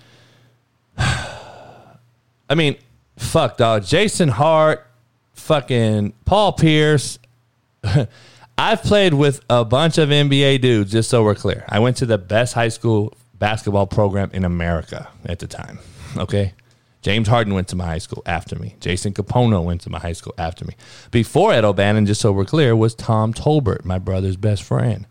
I 0.98 2.54
mean, 2.56 2.76
fuck, 3.18 3.58
dog. 3.58 3.84
Jason 3.84 4.30
Hart, 4.30 4.86
fucking 5.34 6.14
Paul 6.26 6.54
Pierce. 6.54 7.18
I've 8.58 8.84
played 8.84 9.14
with 9.14 9.42
a 9.50 9.66
bunch 9.66 9.98
of 9.98 10.10
NBA 10.10 10.62
dudes, 10.62 10.92
just 10.92 11.10
so 11.10 11.24
we're 11.24 11.36
clear. 11.36 11.66
I 11.68 11.80
went 11.80 11.98
to 11.98 12.06
the 12.06 12.18
best 12.18 12.54
high 12.54 12.70
school 12.70 13.14
basketball 13.38 13.86
program 13.86 14.30
in 14.34 14.46
America 14.46 15.10
at 15.26 15.40
the 15.40 15.48
time. 15.48 15.80
Okay. 16.16 16.54
James 17.02 17.28
Harden 17.28 17.54
went 17.54 17.68
to 17.68 17.76
my 17.76 17.86
high 17.86 18.00
school 18.00 18.24
after 18.26 18.58
me. 18.58 18.76
Jason 18.80 19.14
Kapono 19.14 19.64
went 19.64 19.82
to 19.82 19.92
my 19.92 20.00
high 20.00 20.14
school 20.14 20.34
after 20.38 20.66
me. 20.66 20.76
Before 21.12 21.54
Ed 21.54 21.64
O'Bannon, 21.64 22.06
just 22.06 22.22
so 22.22 22.32
we're 22.32 22.46
clear, 22.46 22.76
was 22.76 22.96
Tom 22.96 23.34
Tolbert, 23.34 23.86
my 23.86 24.00
brother's 24.00 24.38
best 24.38 24.64
friend. 24.64 25.06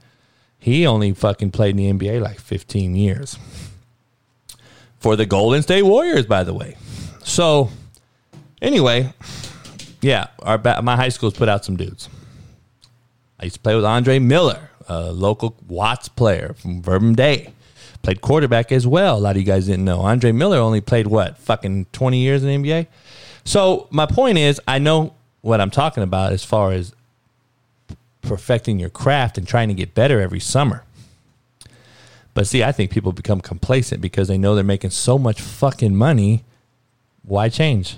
He 0.59 0.87
only 0.87 1.13
fucking 1.13 1.51
played 1.51 1.79
in 1.79 1.99
the 1.99 2.07
NBA 2.07 2.21
like 2.21 2.41
15 2.41 2.97
years. 2.97 3.39
For 4.99 5.15
the 5.15 5.27
Golden 5.27 5.63
State 5.63 5.83
Warriors, 5.83 6.25
by 6.25 6.43
the 6.43 6.55
way. 6.55 6.77
So, 7.23 7.69
anyway, 8.63 9.13
yeah, 10.01 10.29
our 10.43 10.59
my 10.83 10.97
high 10.97 11.11
school's 11.11 11.35
put 11.35 11.49
out 11.49 11.65
some 11.65 11.77
dudes. 11.77 12.09
I 13.39 13.45
used 13.45 13.57
to 13.57 13.61
play 13.61 13.75
with 13.75 13.85
Andre 13.85 14.19
Miller, 14.19 14.71
a 14.89 15.13
local 15.13 15.57
Watts 15.67 16.09
player 16.09 16.55
from 16.57 16.83
Verbum 16.83 17.15
Dei. 17.15 17.53
Played 18.03 18.21
quarterback 18.21 18.71
as 18.71 18.87
well. 18.87 19.17
A 19.17 19.21
lot 19.21 19.37
of 19.37 19.43
you 19.43 19.47
guys 19.47 19.67
didn't 19.67 19.85
know. 19.85 20.01
Andre 20.01 20.31
Miller 20.33 20.59
only 20.59 20.81
played 20.81 21.07
what, 21.07 21.39
fucking 21.39 21.87
20 21.93 22.19
years 22.19 22.45
in 22.45 22.63
the 22.63 22.71
NBA? 22.71 22.87
So, 23.45 23.89
my 23.91 24.07
point 24.07 24.37
is, 24.39 24.61
I 24.69 24.79
know 24.79 25.15
what 25.41 25.61
I'm 25.61 25.71
talking 25.71 26.03
about 26.03 26.33
as 26.33 26.45
far 26.45 26.73
as 26.73 26.95
perfecting 28.23 28.79
your 28.79 28.91
craft 28.91 29.39
and 29.39 29.47
trying 29.47 29.69
to 29.69 29.75
get 29.75 29.95
better 29.95 30.21
every 30.21 30.41
summer. 30.41 30.85
But 32.35 32.47
see, 32.47 32.65
I 32.65 32.73
think 32.73 32.91
people 32.91 33.13
become 33.13 33.41
complacent 33.41 34.01
because 34.01 34.29
they 34.29 34.39
know 34.39 34.55
they're 34.55 34.65
making 34.65 34.91
so 34.91 35.19
much 35.19 35.41
fucking 35.41 35.95
money 35.95 36.45
why 37.25 37.49
change? 37.49 37.97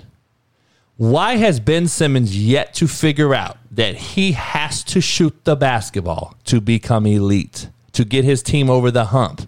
Why 0.95 1.35
has 1.35 1.59
Ben 1.59 1.87
Simmons 1.87 2.37
yet 2.37 2.73
to 2.75 2.87
figure 2.87 3.35
out 3.35 3.57
that 3.77 3.95
he 3.95 4.31
has 4.31 4.83
to 4.83 4.99
shoot 4.99 5.45
the 5.45 5.55
basketball 5.55 6.35
to 6.45 6.59
become 6.59 7.05
elite, 7.05 7.69
to 7.91 8.03
get 8.03 8.25
his 8.25 8.41
team 8.41 8.71
over 8.71 8.89
the 8.89 9.05
hump? 9.05 9.47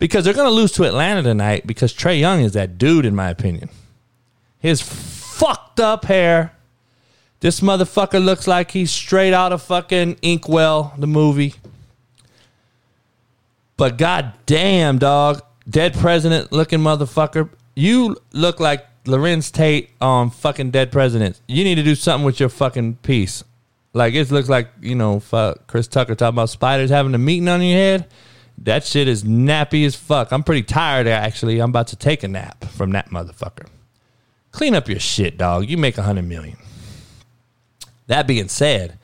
Because 0.00 0.24
they're 0.24 0.34
going 0.34 0.48
to 0.48 0.54
lose 0.54 0.72
to 0.72 0.84
Atlanta 0.84 1.22
tonight 1.22 1.64
because 1.64 1.94
Trae 1.94 2.18
Young 2.18 2.40
is 2.40 2.54
that 2.54 2.76
dude, 2.76 3.06
in 3.06 3.14
my 3.14 3.30
opinion. 3.30 3.68
His 4.58 4.82
fucked 4.82 5.78
up 5.78 6.06
hair. 6.06 6.56
This 7.38 7.60
motherfucker 7.60 8.22
looks 8.22 8.48
like 8.48 8.72
he's 8.72 8.90
straight 8.90 9.32
out 9.32 9.52
of 9.52 9.62
fucking 9.62 10.16
Inkwell, 10.22 10.92
the 10.98 11.06
movie. 11.06 11.54
But 13.76 13.96
god 13.96 14.32
damn, 14.44 14.98
dog, 14.98 15.40
dead 15.70 15.94
president 15.94 16.50
looking 16.50 16.80
motherfucker. 16.80 17.48
You 17.76 18.16
look 18.32 18.58
like 18.58 18.86
Larenz 19.04 19.52
Tate 19.52 19.90
on 20.00 20.30
fucking 20.30 20.70
Dead 20.72 20.92
Presidents. 20.92 21.40
You 21.48 21.64
need 21.64 21.76
to 21.76 21.82
do 21.82 21.94
something 21.94 22.24
with 22.24 22.40
your 22.40 22.48
fucking 22.48 22.96
piece. 22.96 23.44
Like 23.94 24.14
it 24.14 24.30
looks 24.30 24.48
like 24.48 24.68
you 24.80 24.94
know, 24.94 25.20
fuck 25.20 25.66
Chris 25.66 25.86
Tucker 25.86 26.14
talking 26.14 26.34
about 26.34 26.50
spiders 26.50 26.90
having 26.90 27.14
a 27.14 27.18
meeting 27.18 27.48
on 27.48 27.62
your 27.62 27.76
head. 27.76 28.08
That 28.58 28.84
shit 28.84 29.08
is 29.08 29.24
nappy 29.24 29.84
as 29.84 29.94
fuck. 29.94 30.32
I'm 30.32 30.42
pretty 30.42 30.62
tired 30.62 31.06
actually. 31.06 31.60
I'm 31.60 31.70
about 31.70 31.88
to 31.88 31.96
take 31.96 32.22
a 32.22 32.28
nap 32.28 32.64
from 32.66 32.92
that 32.92 33.10
motherfucker. 33.10 33.66
Clean 34.50 34.74
up 34.74 34.88
your 34.88 35.00
shit, 35.00 35.38
dog. 35.38 35.68
You 35.68 35.76
make 35.76 35.98
a 35.98 36.02
hundred 36.02 36.26
million. 36.28 36.58
That 38.06 38.26
being 38.26 38.48
said, 38.48 38.98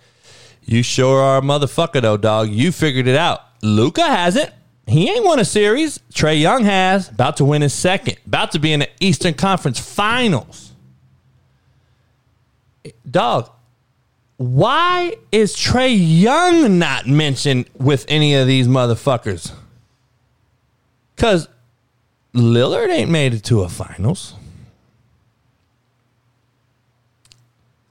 you 0.64 0.82
sure 0.82 1.20
are 1.20 1.38
a 1.38 1.42
motherfucker 1.42 2.02
though, 2.02 2.16
dog. 2.16 2.50
You 2.50 2.72
figured 2.72 3.06
it 3.06 3.16
out. 3.16 3.40
Luka 3.62 4.02
hasn't. 4.02 4.52
He 4.86 5.10
ain't 5.10 5.24
won 5.24 5.38
a 5.38 5.44
series. 5.44 5.98
Trae 6.12 6.40
Young 6.40 6.64
has. 6.64 7.10
About 7.10 7.36
to 7.38 7.44
win 7.44 7.62
his 7.62 7.74
second. 7.74 8.16
About 8.26 8.52
to 8.52 8.58
be 8.58 8.72
in 8.72 8.80
the 8.80 8.88
Eastern 9.00 9.34
Conference 9.34 9.78
Finals. 9.78 10.72
Dog, 13.10 13.50
why 14.38 15.16
is 15.32 15.54
Trae 15.54 15.96
Young 15.98 16.78
not 16.78 17.06
mentioned 17.06 17.68
with 17.76 18.06
any 18.08 18.36
of 18.36 18.46
these 18.46 18.68
motherfuckers? 18.68 19.52
Because 21.14 21.48
Lillard 22.32 22.88
ain't 22.88 23.10
made 23.10 23.34
it 23.34 23.42
to 23.44 23.62
a 23.62 23.68
finals. 23.68 24.34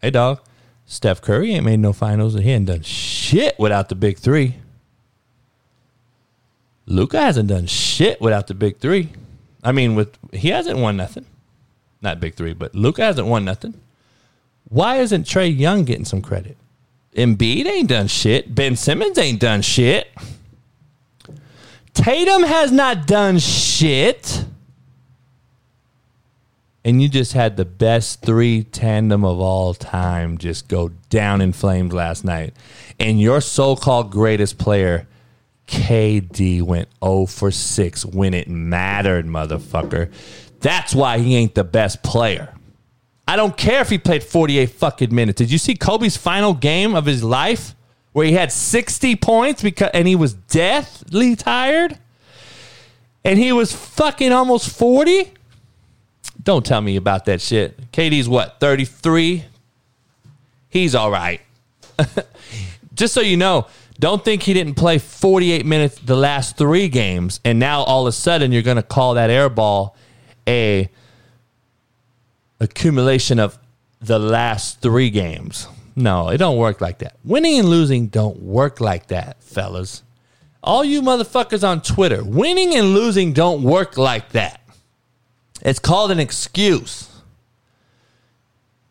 Hey, 0.02 0.10
dog. 0.10 0.40
Steph 0.86 1.22
Curry 1.22 1.54
ain't 1.54 1.66
made 1.66 1.82
no 1.82 1.92
finals, 1.92 2.34
and 2.34 2.46
he 2.46 2.52
ain't 2.52 2.68
done 2.68 2.82
shit 2.82 3.60
without 3.60 3.90
the 3.90 3.96
big 3.96 4.18
three. 4.18 4.56
Luka 6.86 7.20
hasn't 7.20 7.50
done 7.50 7.66
shit 7.66 8.22
without 8.22 8.48
the 8.48 8.54
big 8.54 8.78
three. 8.78 9.10
I 9.62 9.74
mean, 9.74 9.96
with 9.96 10.18
he 10.32 10.48
hasn't 10.48 10.80
won 10.80 10.96
nothing. 10.96 11.26
Not 12.02 12.22
big 12.22 12.36
three, 12.36 12.54
but 12.54 12.74
Luka 12.74 13.04
hasn't 13.04 13.28
won 13.28 13.44
nothing. 13.44 13.74
Why 14.70 14.98
isn't 14.98 15.26
Trae 15.26 15.56
Young 15.58 15.84
getting 15.84 16.06
some 16.06 16.22
credit? 16.22 16.58
Embiid 17.16 17.66
ain't 17.66 17.90
done 17.90 18.08
shit. 18.08 18.54
Ben 18.54 18.76
Simmons 18.76 19.18
ain't 19.18 19.40
done 19.40 19.62
shit. 19.62 20.10
Tatum 21.94 22.44
has 22.44 22.72
not 22.72 23.08
done 23.08 23.40
shit. 23.40 24.46
And 26.86 27.02
you 27.02 27.10
just 27.10 27.34
had 27.34 27.58
the 27.58 27.66
best 27.66 28.22
three 28.22 28.64
tandem 28.64 29.26
of 29.26 29.40
all 29.40 29.74
time 29.74 30.38
just 30.38 30.68
go 30.68 30.90
down 31.10 31.42
in 31.42 31.54
flames 31.54 31.92
last 31.92 32.24
night. 32.24 32.54
And 33.00 33.20
your 33.20 33.42
so 33.42 33.76
called 33.76 34.12
greatest 34.12 34.58
player 34.58 35.08
KD 35.68 36.62
went 36.62 36.88
0 37.04 37.26
for 37.26 37.52
6 37.52 38.06
when 38.06 38.34
it 38.34 38.48
mattered, 38.48 39.26
motherfucker. 39.26 40.12
That's 40.62 40.96
why 40.96 41.18
he 41.20 41.36
ain't 41.36 41.56
the 41.56 41.64
best 41.64 42.04
player. 42.04 42.54
I 43.28 43.36
don't 43.36 43.58
care 43.58 43.82
if 43.82 43.90
he 43.90 43.98
played 43.98 44.24
48 44.24 44.70
fucking 44.72 45.14
minutes. 45.14 45.38
Did 45.38 45.52
you 45.52 45.58
see 45.58 45.76
Kobe's 45.76 46.16
final 46.16 46.54
game 46.54 46.96
of 46.96 47.06
his 47.06 47.24
life 47.24 47.76
where 48.14 48.26
he 48.26 48.32
had 48.34 48.52
60 48.52 49.16
points 49.18 49.62
because 49.62 49.92
and 49.94 50.08
he 50.08 50.16
was 50.16 50.34
deathly 50.34 51.36
tired? 51.36 51.98
And 53.26 53.38
he 53.38 53.52
was 53.52 53.74
fucking 53.74 54.32
almost 54.32 54.70
40? 54.70 55.34
Don't 56.42 56.66
tell 56.66 56.80
me 56.80 56.96
about 56.96 57.26
that 57.26 57.42
shit. 57.42 57.92
KD's 57.92 58.30
what, 58.30 58.62
33? 58.62 59.44
He's 60.70 60.96
all 60.96 61.12
right. 61.12 61.42
Just 62.94 63.14
so 63.14 63.20
you 63.20 63.36
know, 63.36 63.68
don't 64.00 64.24
think 64.24 64.44
he 64.44 64.54
didn't 64.54 64.76
play 64.76 64.98
48 65.00 65.66
minutes 65.66 66.00
the 66.00 66.16
last 66.16 66.58
three 66.58 66.88
games, 66.88 67.40
and 67.44 67.60
now 67.60 67.82
all 67.82 68.04
of 68.04 68.10
a 68.10 68.12
sudden 68.12 68.52
you're 68.52 68.62
going 68.62 68.78
to 68.78 68.84
call 68.84 69.16
that 69.16 69.30
air 69.30 69.50
ball 69.50 69.96
a 70.48 70.90
accumulation 72.60 73.40
of 73.40 73.58
the 74.00 74.20
last 74.20 74.82
three 74.82 75.10
games. 75.10 75.68
No, 75.96 76.30
it 76.30 76.38
don't 76.38 76.58
work 76.58 76.80
like 76.82 77.00
that. 77.00 77.18
Winning 77.24 77.60
and 77.60 77.70
losing 77.70 78.08
don't 78.08 78.42
work 78.42 78.80
like 78.80 79.08
that, 79.08 79.42
fellas. 79.42 80.04
All 80.64 80.84
you 80.84 81.02
motherfuckers 81.02 81.68
on 81.68 81.82
Twitter, 81.82 82.24
winning 82.24 82.76
and 82.76 82.94
losing 82.94 83.34
don't 83.34 83.64
work 83.64 83.98
like 83.98 84.30
that. 84.30 84.62
It's 85.62 85.80
called 85.80 86.12
an 86.12 86.20
excuse. 86.20 87.10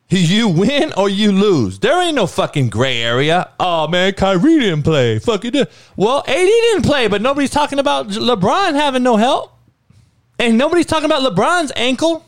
You 0.08 0.48
win 0.48 0.92
or 0.96 1.08
you 1.08 1.32
lose. 1.32 1.80
There 1.80 2.00
ain't 2.00 2.14
no 2.14 2.28
fucking 2.28 2.68
gray 2.68 2.98
area. 2.98 3.50
Oh 3.58 3.88
man, 3.88 4.12
Kyrie 4.12 4.60
didn't 4.60 4.84
play. 4.84 5.18
Fuck 5.18 5.44
it. 5.44 5.70
Well, 5.96 6.20
AD 6.20 6.34
didn't 6.34 6.84
play, 6.84 7.08
but 7.08 7.20
nobody's 7.22 7.50
talking 7.50 7.80
about 7.80 8.08
LeBron 8.08 8.74
having 8.74 9.02
no 9.02 9.16
help. 9.16 9.52
And 10.38 10.58
nobody's 10.58 10.86
talking 10.86 11.06
about 11.06 11.22
LeBron's 11.22 11.72
ankle. 11.74 12.24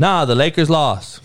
Nah, 0.00 0.24
the 0.24 0.34
Lakers 0.34 0.70
lost. 0.70 1.20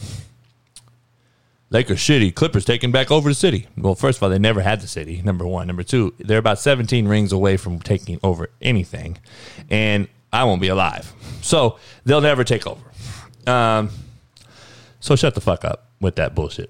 Lakers 1.69 1.97
shitty. 1.97 2.35
Clippers 2.35 2.65
taking 2.65 2.91
back 2.91 3.09
over 3.09 3.29
the 3.29 3.33
city. 3.33 3.67
Well, 3.77 3.95
first 3.95 4.17
of 4.17 4.23
all, 4.23 4.29
they 4.29 4.37
never 4.37 4.59
had 4.59 4.81
the 4.81 4.87
city. 4.87 5.21
Number 5.21 5.47
one. 5.47 5.67
Number 5.67 5.81
two, 5.81 6.13
they're 6.17 6.39
about 6.39 6.59
17 6.59 7.07
rings 7.07 7.31
away 7.31 7.55
from 7.55 7.79
taking 7.79 8.19
over 8.21 8.49
anything. 8.61 9.17
And 9.69 10.09
I 10.33 10.43
won't 10.43 10.59
be 10.59 10.67
alive. 10.67 11.13
So 11.41 11.79
they'll 12.03 12.19
never 12.19 12.43
take 12.43 12.67
over. 12.67 12.83
Um, 13.47 13.91
so 14.99 15.15
shut 15.15 15.35
the 15.35 15.41
fuck 15.41 15.63
up 15.63 15.87
with 16.01 16.17
that 16.17 16.35
bullshit. 16.35 16.69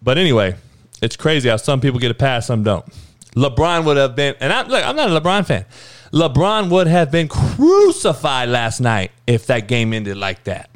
But 0.00 0.18
anyway, 0.18 0.54
it's 1.02 1.16
crazy 1.16 1.48
how 1.48 1.56
some 1.56 1.80
people 1.80 1.98
get 1.98 2.12
a 2.12 2.14
pass, 2.14 2.46
some 2.46 2.62
don't. 2.62 2.86
LeBron 3.34 3.84
would 3.86 3.96
have 3.96 4.14
been, 4.14 4.36
and 4.38 4.52
I'm 4.52 4.68
look, 4.68 4.86
I'm 4.86 4.94
not 4.94 5.10
a 5.10 5.20
LeBron 5.20 5.44
fan. 5.46 5.64
LeBron 6.12 6.70
would 6.70 6.86
have 6.86 7.10
been 7.10 7.26
crucified 7.26 8.50
last 8.50 8.78
night 8.78 9.10
if 9.26 9.46
that 9.48 9.66
game 9.66 9.92
ended 9.92 10.16
like 10.16 10.44
that 10.44 10.70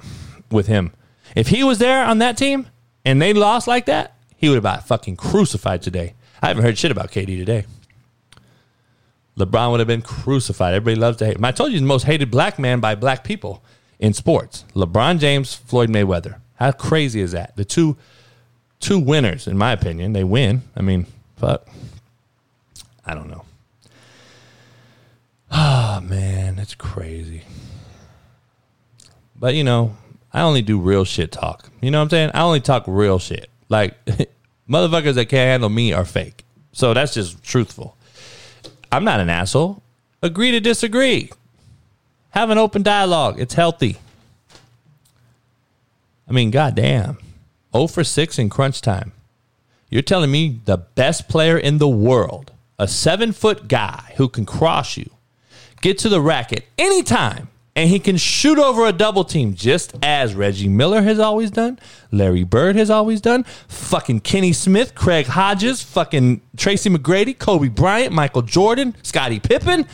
with 0.50 0.66
him. 0.66 0.92
If 1.34 1.48
he 1.48 1.64
was 1.64 1.78
there 1.78 2.04
on 2.04 2.18
that 2.18 2.36
team 2.36 2.66
and 3.04 3.20
they 3.20 3.32
lost 3.32 3.66
like 3.66 3.86
that, 3.86 4.16
he 4.36 4.48
would 4.48 4.62
have 4.62 4.62
been 4.62 4.84
fucking 4.84 5.16
crucified 5.16 5.82
today. 5.82 6.14
I 6.42 6.48
haven't 6.48 6.64
heard 6.64 6.78
shit 6.78 6.90
about 6.90 7.10
KD 7.10 7.38
today. 7.38 7.64
LeBron 9.38 9.70
would 9.70 9.80
have 9.80 9.86
been 9.86 10.02
crucified. 10.02 10.74
Everybody 10.74 11.00
loves 11.00 11.16
to 11.18 11.26
hate 11.26 11.36
him. 11.36 11.44
I 11.44 11.50
told 11.50 11.70
you 11.70 11.74
he's 11.74 11.80
the 11.80 11.86
most 11.86 12.04
hated 12.04 12.30
black 12.30 12.58
man 12.58 12.80
by 12.80 12.94
black 12.94 13.24
people 13.24 13.64
in 13.98 14.12
sports. 14.12 14.64
LeBron 14.74 15.18
James, 15.18 15.54
Floyd 15.54 15.88
Mayweather. 15.88 16.40
How 16.56 16.70
crazy 16.72 17.20
is 17.20 17.32
that? 17.32 17.56
The 17.56 17.64
two 17.64 17.96
two 18.80 18.98
winners, 18.98 19.46
in 19.46 19.56
my 19.56 19.72
opinion. 19.72 20.12
They 20.12 20.24
win. 20.24 20.62
I 20.76 20.82
mean, 20.82 21.06
fuck. 21.36 21.66
I 23.04 23.14
don't 23.14 23.28
know. 23.28 23.44
Ah, 25.50 25.98
oh, 25.98 26.00
man, 26.00 26.58
it's 26.58 26.74
crazy. 26.74 27.42
But 29.36 29.54
you 29.54 29.64
know, 29.64 29.96
I 30.34 30.42
only 30.42 30.62
do 30.62 30.78
real 30.80 31.04
shit 31.04 31.30
talk. 31.30 31.70
You 31.80 31.92
know 31.92 31.98
what 31.98 32.04
I'm 32.04 32.10
saying? 32.10 32.30
I 32.34 32.42
only 32.42 32.60
talk 32.60 32.84
real 32.88 33.20
shit. 33.20 33.48
Like 33.68 34.04
motherfuckers 34.68 35.14
that 35.14 35.28
can't 35.28 35.48
handle 35.48 35.70
me 35.70 35.92
are 35.92 36.04
fake. 36.04 36.44
So 36.72 36.92
that's 36.92 37.14
just 37.14 37.42
truthful. 37.42 37.96
I'm 38.90 39.04
not 39.04 39.20
an 39.20 39.30
asshole. 39.30 39.82
Agree 40.20 40.50
to 40.50 40.60
disagree. 40.60 41.30
Have 42.30 42.50
an 42.50 42.58
open 42.58 42.82
dialogue. 42.82 43.38
It's 43.38 43.54
healthy. 43.54 43.98
I 46.28 46.32
mean, 46.32 46.50
goddamn. 46.50 47.18
0 47.72 47.86
for 47.86 48.02
6 48.02 48.38
in 48.38 48.48
crunch 48.48 48.80
time. 48.80 49.12
You're 49.88 50.02
telling 50.02 50.32
me 50.32 50.60
the 50.64 50.78
best 50.78 51.28
player 51.28 51.56
in 51.56 51.78
the 51.78 51.88
world, 51.88 52.50
a 52.78 52.88
seven 52.88 53.32
foot 53.32 53.68
guy 53.68 54.14
who 54.16 54.28
can 54.28 54.44
cross 54.44 54.96
you, 54.96 55.10
get 55.80 55.98
to 55.98 56.08
the 56.08 56.20
racket 56.20 56.64
anytime, 56.76 57.48
and 57.76 57.90
he 57.90 57.98
can 57.98 58.16
shoot 58.16 58.58
over 58.58 58.86
a 58.86 58.92
double 58.92 59.24
team 59.24 59.54
just 59.54 59.94
as 60.02 60.34
Reggie 60.34 60.68
Miller 60.68 61.02
has 61.02 61.18
always 61.18 61.50
done, 61.50 61.78
Larry 62.10 62.44
Bird 62.44 62.76
has 62.76 62.90
always 62.90 63.20
done, 63.20 63.44
fucking 63.68 64.20
Kenny 64.20 64.52
Smith, 64.52 64.94
Craig 64.94 65.26
Hodges, 65.26 65.82
fucking 65.82 66.40
Tracy 66.56 66.90
McGrady, 66.90 67.36
Kobe 67.36 67.68
Bryant, 67.68 68.12
Michael 68.12 68.42
Jordan, 68.42 68.94
Scottie 69.02 69.40
Pippen. 69.40 69.86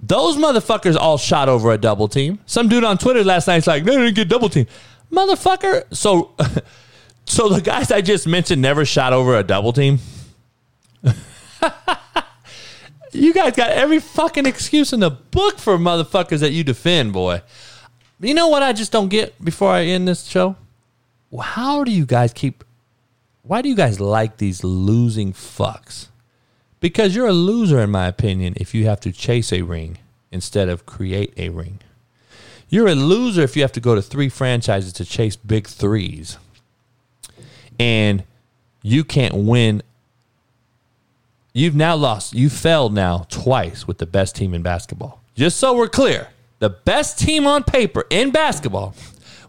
Those 0.00 0.36
motherfuckers 0.36 0.96
all 0.96 1.18
shot 1.18 1.48
over 1.48 1.72
a 1.72 1.78
double 1.78 2.08
team. 2.08 2.38
Some 2.46 2.68
dude 2.68 2.84
on 2.84 2.98
Twitter 2.98 3.24
last 3.24 3.46
night 3.48 3.54
night's 3.54 3.66
like, 3.66 3.84
no, 3.84 3.92
they 3.94 4.04
didn't 4.06 4.14
get 4.14 4.28
double 4.28 4.48
team 4.48 4.66
motherfucker. 5.10 5.84
So, 5.94 6.34
so 7.24 7.48
the 7.48 7.60
guys 7.60 7.90
I 7.90 8.00
just 8.00 8.26
mentioned 8.26 8.62
never 8.62 8.84
shot 8.84 9.12
over 9.12 9.36
a 9.36 9.42
double 9.42 9.72
team. 9.72 9.98
you 13.12 13.32
guys 13.34 13.56
got 13.56 13.70
every 13.70 14.00
fucking 14.00 14.46
excuse 14.46 14.92
in 14.92 15.00
the 15.00 15.10
book 15.10 15.58
for 15.58 15.78
motherfuckers 15.78 16.40
that 16.40 16.52
you 16.52 16.64
defend, 16.64 17.12
boy. 17.12 17.42
You 18.20 18.34
know 18.34 18.48
what 18.48 18.62
I 18.62 18.72
just 18.72 18.92
don't 18.92 19.08
get 19.08 19.42
before 19.44 19.70
I 19.70 19.84
end 19.84 20.08
this 20.08 20.24
show? 20.24 20.56
how 21.42 21.84
do 21.84 21.92
you 21.92 22.06
guys 22.06 22.32
keep 22.32 22.64
why 23.42 23.62
do 23.62 23.68
you 23.68 23.74
guys 23.74 23.98
like 23.98 24.36
these 24.36 24.62
losing 24.62 25.32
fucks? 25.32 26.08
Because 26.80 27.16
you're 27.16 27.26
a 27.26 27.32
loser, 27.32 27.80
in 27.80 27.90
my 27.90 28.06
opinion, 28.06 28.54
if 28.56 28.74
you 28.74 28.84
have 28.84 29.00
to 29.00 29.10
chase 29.10 29.52
a 29.52 29.62
ring 29.62 29.98
instead 30.30 30.68
of 30.68 30.84
create 30.84 31.32
a 31.38 31.48
ring. 31.48 31.80
You're 32.68 32.88
a 32.88 32.94
loser 32.94 33.40
if 33.40 33.56
you 33.56 33.62
have 33.62 33.72
to 33.72 33.80
go 33.80 33.94
to 33.94 34.02
three 34.02 34.28
franchises 34.28 34.92
to 34.94 35.04
chase 35.04 35.34
big 35.34 35.66
threes. 35.66 36.36
And 37.78 38.24
you 38.82 39.02
can't 39.02 39.34
win. 39.34 39.82
You've 41.58 41.74
now 41.74 41.96
lost. 41.96 42.34
You 42.34 42.48
failed 42.48 42.94
now 42.94 43.26
twice 43.28 43.86
with 43.86 43.98
the 43.98 44.06
best 44.06 44.36
team 44.36 44.54
in 44.54 44.62
basketball. 44.62 45.22
Just 45.34 45.58
so 45.58 45.76
we're 45.76 45.88
clear, 45.88 46.28
the 46.58 46.70
best 46.70 47.18
team 47.18 47.46
on 47.46 47.64
paper 47.64 48.04
in 48.10 48.30
basketball 48.30 48.94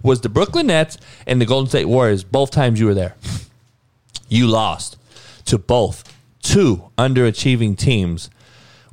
was 0.01 0.21
the 0.21 0.29
Brooklyn 0.29 0.67
Nets 0.67 0.97
and 1.27 1.39
the 1.39 1.45
Golden 1.45 1.69
State 1.69 1.85
Warriors. 1.85 2.23
Both 2.23 2.51
times 2.51 2.79
you 2.79 2.85
were 2.85 2.93
there 2.93 3.15
you 4.29 4.47
lost 4.47 4.97
to 5.45 5.57
both 5.57 6.15
two 6.41 6.83
underachieving 6.97 7.77
teams 7.77 8.29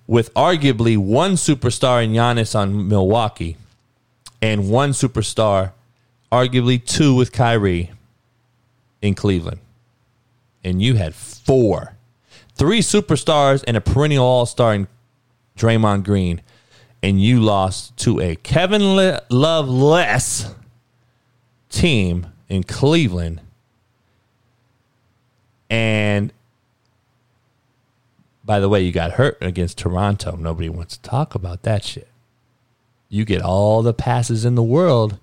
with 0.06 0.32
arguably 0.34 0.96
one 0.96 1.32
superstar 1.34 2.02
in 2.02 2.12
Giannis 2.12 2.54
on 2.58 2.88
Milwaukee 2.88 3.56
and 4.40 4.70
one 4.70 4.90
superstar, 4.90 5.72
arguably 6.32 6.84
two 6.84 7.14
with 7.14 7.32
Kyrie 7.32 7.90
in 9.02 9.14
Cleveland. 9.14 9.60
And 10.64 10.82
you 10.82 10.94
had 10.94 11.14
four. 11.14 11.95
Three 12.56 12.80
superstars 12.80 13.62
and 13.66 13.76
a 13.76 13.80
perennial 13.80 14.24
all 14.24 14.46
star 14.46 14.74
in 14.74 14.88
Draymond 15.56 16.04
Green. 16.04 16.42
And 17.02 17.22
you 17.22 17.40
lost 17.40 17.96
to 17.98 18.20
a 18.20 18.36
Kevin 18.36 18.96
Love 19.30 19.68
less 19.68 20.54
team 21.70 22.26
in 22.48 22.64
Cleveland 22.64 23.40
and 25.68 26.32
by 28.46 28.60
the 28.60 28.68
way, 28.68 28.80
you 28.80 28.92
got 28.92 29.12
hurt 29.12 29.38
against 29.40 29.76
Toronto. 29.76 30.36
Nobody 30.36 30.68
wants 30.68 30.96
to 30.96 31.02
talk 31.02 31.34
about 31.34 31.64
that 31.64 31.82
shit. 31.84 32.06
You 33.08 33.24
get 33.24 33.42
all 33.42 33.82
the 33.82 33.92
passes 33.92 34.44
in 34.44 34.54
the 34.54 34.62
world, 34.62 35.18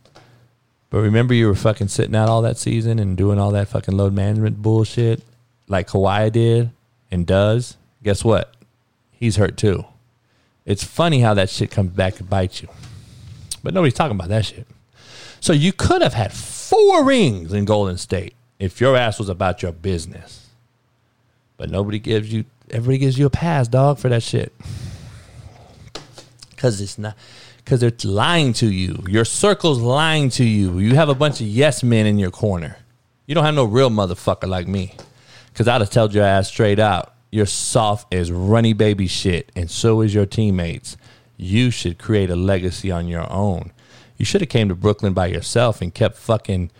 but 0.90 1.00
remember 1.00 1.34
you 1.34 1.48
were 1.48 1.56
fucking 1.56 1.88
sitting 1.88 2.16
out 2.16 2.28
all 2.28 2.42
that 2.42 2.58
season 2.58 3.00
and 3.00 3.16
doing 3.16 3.40
all 3.40 3.52
that 3.52 3.70
fucking 3.70 3.96
load 3.96 4.14
management 4.14 4.62
bullshit 4.62 5.24
like 5.70 5.88
Kawhi 5.88 6.32
did 6.34 6.72
and 7.14 7.28
does. 7.28 7.78
Guess 8.02 8.26
what? 8.26 8.56
He's 9.12 9.36
hurt 9.36 9.56
too. 9.56 9.86
It's 10.66 10.84
funny 10.84 11.20
how 11.20 11.36
that 11.36 11.50
shit 11.50 11.70
comes 11.70 11.92
back 11.92 12.20
and 12.20 12.28
bites 12.28 12.62
you. 12.62 12.70
But 13.64 13.76
nobody's 13.76 13.94
talking 13.94 14.18
about 14.18 14.30
that 14.30 14.46
shit. 14.46 14.66
So 15.40 15.54
you 15.54 15.74
could 15.74 16.02
have 16.02 16.16
had 16.16 16.34
four 16.34 17.06
rings 17.06 17.54
in 17.54 17.66
Golden 17.66 17.98
State 17.98 18.34
if 18.58 18.82
your 18.82 18.98
ass 18.98 19.20
was 19.20 19.30
about 19.30 19.62
your 19.62 19.72
business. 19.72 20.48
But 21.56 21.70
nobody 21.70 22.00
gives 22.00 22.34
you, 22.34 22.46
everybody 22.72 22.98
gives 22.98 23.20
you 23.20 23.28
a 23.28 23.30
pass, 23.30 23.68
dog, 23.68 24.00
for 24.00 24.10
that 24.10 24.24
shit. 24.24 24.52
Because 26.50 26.82
it's 26.82 26.98
not, 26.98 27.16
because 27.58 27.80
they're 27.80 27.94
lying 28.04 28.54
to 28.54 28.66
you. 28.66 29.04
Your 29.08 29.26
circle's 29.26 29.80
lying 29.80 30.30
to 30.32 30.44
you. 30.44 30.80
You 30.80 30.96
have 30.96 31.10
a 31.10 31.16
bunch 31.16 31.42
of 31.42 31.48
yes 31.48 31.84
men 31.84 32.08
in 32.08 32.18
your 32.18 32.32
corner. 32.32 32.78
You 33.28 33.36
don't 33.36 33.46
have 33.46 33.54
no 33.54 33.66
real 33.66 33.92
motherfucker 33.92 34.48
like 34.48 34.68
me. 34.68 34.96
Because 35.54 35.68
I'd 35.68 35.82
have 35.82 35.92
told 35.92 36.16
your 36.16 36.26
ass 36.26 36.48
straight 36.48 36.80
out, 36.80 37.14
you're 37.30 37.46
soft 37.46 38.12
as 38.12 38.32
runny 38.32 38.74
baby 38.74 39.06
shit, 39.06 39.52
and 39.56 39.70
so 39.70 40.02
is 40.02 40.14
your 40.14 40.26
teammates. 40.26 40.98
You 41.38 41.70
should 41.70 42.00
create 42.00 42.32
a 42.32 42.36
legacy 42.36 42.90
on 42.90 43.08
your 43.08 43.32
own. 43.32 43.72
You 44.18 44.26
should 44.26 44.42
have 44.42 44.50
came 44.50 44.70
to 44.70 44.76
Brooklyn 44.76 45.14
by 45.14 45.28
yourself 45.28 45.80
and 45.80 45.94
kept 45.94 46.18
fucking 46.18 46.72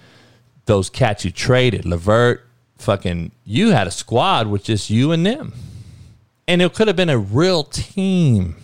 those 0.66 0.90
cats 0.90 1.24
you 1.24 1.30
traded, 1.30 1.86
LeVert, 1.86 2.48
fucking, 2.78 3.32
you 3.46 3.70
had 3.70 3.86
a 3.86 3.92
squad 3.92 4.48
with 4.48 4.64
just 4.64 4.90
you 4.90 5.12
and 5.12 5.26
them. 5.26 5.54
And 6.48 6.62
it 6.62 6.74
could 6.74 6.88
have 6.88 6.98
been 6.98 7.10
a 7.10 7.18
real 7.18 7.64
team. 7.64 8.56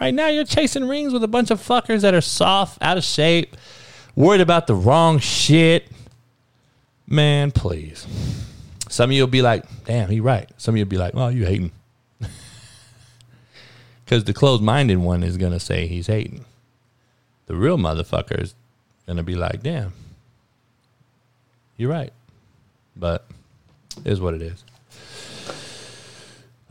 Right 0.00 0.14
now, 0.14 0.28
you're 0.28 0.44
chasing 0.44 0.86
rings 0.86 1.12
with 1.12 1.24
a 1.24 1.28
bunch 1.28 1.50
of 1.50 1.60
fuckers 1.60 2.02
that 2.02 2.14
are 2.14 2.20
soft, 2.20 2.78
out 2.82 2.98
of 2.98 3.04
shape, 3.04 3.56
worried 4.14 4.40
about 4.40 4.66
the 4.66 4.74
wrong 4.74 5.18
shit. 5.18 5.90
Man, 7.06 7.50
please. 7.50 8.06
Some 8.96 9.10
of 9.10 9.14
you 9.14 9.20
will 9.24 9.28
be 9.28 9.42
like, 9.42 9.62
damn, 9.84 10.08
he 10.08 10.20
right. 10.20 10.48
Some 10.56 10.74
of 10.74 10.78
you 10.78 10.86
will 10.86 10.90
be 10.90 10.96
like, 10.96 11.12
well, 11.12 11.30
you 11.30 11.44
hating. 11.44 11.70
Because 14.06 14.24
the 14.24 14.32
closed 14.32 14.62
minded 14.62 14.96
one 14.96 15.22
is 15.22 15.36
going 15.36 15.52
to 15.52 15.60
say 15.60 15.86
he's 15.86 16.06
hating. 16.06 16.46
The 17.44 17.56
real 17.56 17.76
motherfucker 17.76 18.40
is 18.40 18.54
going 19.04 19.18
to 19.18 19.22
be 19.22 19.34
like, 19.34 19.62
damn, 19.62 19.92
you're 21.76 21.90
right. 21.90 22.10
But 22.96 23.26
is 24.06 24.18
what 24.18 24.32
it 24.32 24.40
is. 24.40 24.64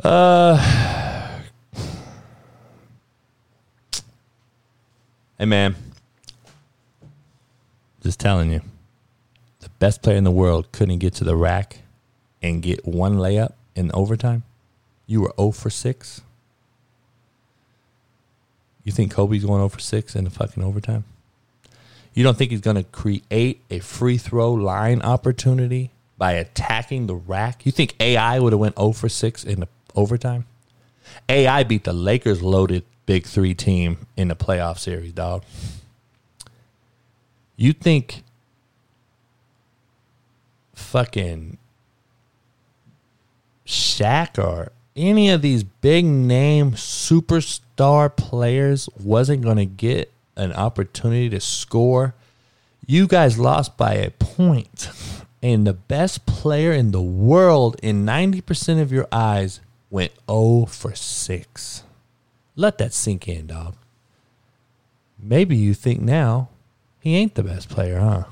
Uh, 0.03 0.57
hey, 5.37 5.45
man. 5.45 5.75
Just 8.01 8.19
telling 8.19 8.51
you. 8.51 8.61
The 9.59 9.69
best 9.77 10.01
player 10.01 10.17
in 10.17 10.23
the 10.23 10.31
world 10.31 10.71
couldn't 10.71 10.97
get 10.97 11.13
to 11.15 11.23
the 11.23 11.35
rack 11.35 11.81
and 12.45 12.61
get 12.61 12.85
one 12.85 13.17
layup 13.17 13.53
in 13.75 13.91
overtime. 13.93 14.43
You 15.07 15.21
were 15.21 15.33
0 15.37 15.51
for 15.51 15.71
6. 15.71 16.21
You 18.83 18.91
think 18.91 19.11
Kobe's 19.11 19.43
going 19.43 19.59
0 19.59 19.69
for 19.69 19.79
6 19.79 20.15
in 20.15 20.25
the 20.25 20.29
fucking 20.29 20.63
overtime? 20.63 21.05
You 22.13 22.23
don't 22.23 22.37
think 22.37 22.51
he's 22.51 22.61
going 22.61 22.77
to 22.77 22.83
create 22.83 23.61
a 23.71 23.79
free 23.79 24.17
throw 24.17 24.53
line 24.53 25.01
opportunity 25.01 25.89
by 26.19 26.33
attacking 26.33 27.07
the 27.07 27.15
rack? 27.15 27.65
You 27.65 27.71
think 27.71 27.95
AI 27.99 28.39
would 28.39 28.53
have 28.53 28.59
went 28.59 28.77
0 28.77 28.91
for 28.91 29.09
6 29.09 29.43
in 29.43 29.61
the 29.61 29.67
overtime? 29.95 30.45
AI 31.27 31.63
beat 31.63 31.83
the 31.83 31.93
Lakers 31.93 32.43
loaded 32.43 32.83
big 33.07 33.25
3 33.25 33.55
team 33.55 34.05
in 34.15 34.27
the 34.27 34.35
playoff 34.35 34.77
series, 34.77 35.13
dog. 35.13 35.43
You 37.57 37.73
think 37.73 38.23
fucking 40.75 41.57
Shaq 43.65 44.37
or 44.37 44.71
any 44.95 45.29
of 45.29 45.41
these 45.41 45.63
big 45.63 46.05
name 46.05 46.71
superstar 46.71 48.15
players 48.15 48.87
wasn't 48.99 49.43
going 49.43 49.57
to 49.57 49.65
get 49.65 50.11
an 50.35 50.53
opportunity 50.53 51.29
to 51.29 51.39
score. 51.39 52.13
You 52.85 53.07
guys 53.07 53.39
lost 53.39 53.77
by 53.77 53.95
a 53.95 54.11
point, 54.11 54.89
and 55.41 55.65
the 55.65 55.73
best 55.73 56.25
player 56.25 56.71
in 56.71 56.91
the 56.91 57.01
world 57.01 57.77
in 57.81 58.05
90% 58.05 58.81
of 58.81 58.91
your 58.91 59.07
eyes 59.11 59.59
went 59.89 60.11
0 60.29 60.65
for 60.67 60.93
6. 60.93 61.83
Let 62.55 62.77
that 62.77 62.93
sink 62.93 63.27
in, 63.27 63.47
dog. 63.47 63.75
Maybe 65.17 65.55
you 65.55 65.73
think 65.73 66.01
now 66.01 66.49
he 66.99 67.15
ain't 67.15 67.35
the 67.35 67.43
best 67.43 67.69
player, 67.69 67.99
huh? 67.99 68.25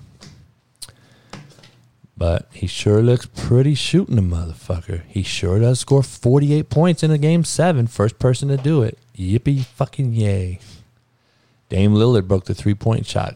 But 2.23 2.47
he 2.53 2.67
sure 2.67 3.01
looks 3.01 3.25
pretty 3.25 3.75
shooting 3.75 4.15
the 4.15 4.21
motherfucker. 4.21 5.01
He 5.09 5.23
sure 5.23 5.59
does 5.59 5.81
score 5.81 6.01
48 6.01 6.69
points 6.69 7.03
in 7.03 7.11
a 7.11 7.17
game 7.17 7.43
seven. 7.43 7.85
First 7.85 8.17
person 8.17 8.47
to 8.47 8.55
do 8.55 8.81
it. 8.81 8.97
Yippee 9.13 9.65
fucking 9.65 10.13
yay. 10.13 10.59
Dame 11.67 11.93
Lillard 11.93 12.29
broke 12.29 12.45
the 12.45 12.53
three 12.53 12.75
point 12.75 13.05
shot 13.05 13.35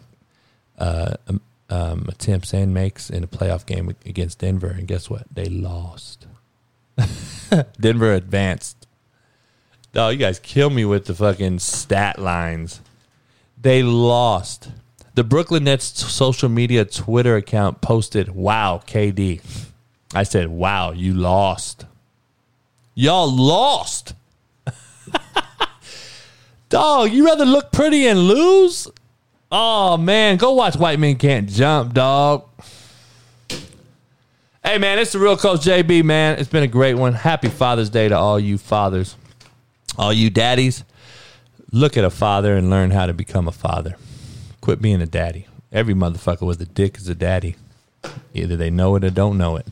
uh, 0.78 1.16
um, 1.28 1.42
um, 1.70 2.06
attempts 2.08 2.54
and 2.54 2.74
makes 2.74 3.10
in 3.10 3.26
a 3.26 3.28
playoff 3.28 3.66
game 3.66 3.94
against 4.06 4.40
Denver, 4.40 4.70
and 4.70 4.88
guess 4.88 5.10
what? 5.10 5.24
They 5.30 5.48
lost. 5.48 6.26
Denver 7.82 8.14
advanced. 8.14 8.88
Oh, 9.96 10.08
you 10.08 10.18
guys 10.18 10.40
kill 10.40 10.70
me 10.70 10.86
with 10.86 11.08
the 11.08 11.14
fucking 11.14 11.60
stat 11.60 12.20
lines. 12.20 12.80
They 13.62 13.84
lost. 13.84 14.70
The 15.18 15.24
Brooklyn 15.24 15.64
Nets 15.64 16.06
social 16.14 16.48
media 16.48 16.86
Twitter 16.86 17.38
account 17.38 17.82
posted, 17.82 18.36
"Wow, 18.36 18.84
KD." 18.86 19.42
I 20.14 20.22
said, 20.22 20.50
"Wow, 20.50 20.92
you 20.92 21.16
lost. 21.16 21.86
Y'all 22.94 23.28
lost." 23.28 24.14
Dog, 26.70 27.12
you 27.12 27.26
rather 27.26 27.48
look 27.48 27.72
pretty 27.72 28.06
and 28.06 28.28
lose? 28.28 28.88
Oh 29.52 29.98
man, 29.98 30.38
go 30.38 30.54
watch 30.54 30.76
White 30.76 31.00
Men 31.00 31.16
Can't 31.16 31.50
Jump, 31.50 31.96
dog. 31.96 32.48
Hey 34.64 34.78
man, 34.78 35.00
it's 35.00 35.14
the 35.14 35.20
real 35.20 35.36
coach 35.36 35.62
JB, 35.62 36.04
man. 36.04 36.38
It's 36.38 36.48
been 36.48 36.62
a 36.62 36.68
great 36.68 36.94
one. 36.94 37.14
Happy 37.14 37.50
Father's 37.50 37.90
Day 37.90 38.08
to 38.08 38.16
all 38.16 38.40
you 38.40 38.60
fathers, 38.60 39.16
all 39.98 40.14
you 40.14 40.30
daddies. 40.30 40.84
Look 41.72 41.98
at 41.98 42.04
a 42.04 42.12
father 42.12 42.56
and 42.56 42.70
learn 42.70 42.92
how 42.92 43.08
to 43.08 43.16
become 43.16 43.48
a 43.48 43.52
father. 43.52 43.96
Quit 44.68 44.82
being 44.82 45.02
a 45.02 45.06
daddy. 45.06 45.48
Every 45.72 45.94
motherfucker 45.94 46.46
with 46.46 46.60
a 46.60 46.66
dick 46.66 46.98
is 46.98 47.08
a 47.08 47.16
daddy. 47.16 47.56
Either 48.34 48.58
they 48.58 48.70
know 48.70 48.98
it 48.98 49.06
or 49.06 49.10
don't 49.10 49.38
know 49.38 49.56
it. 49.56 49.66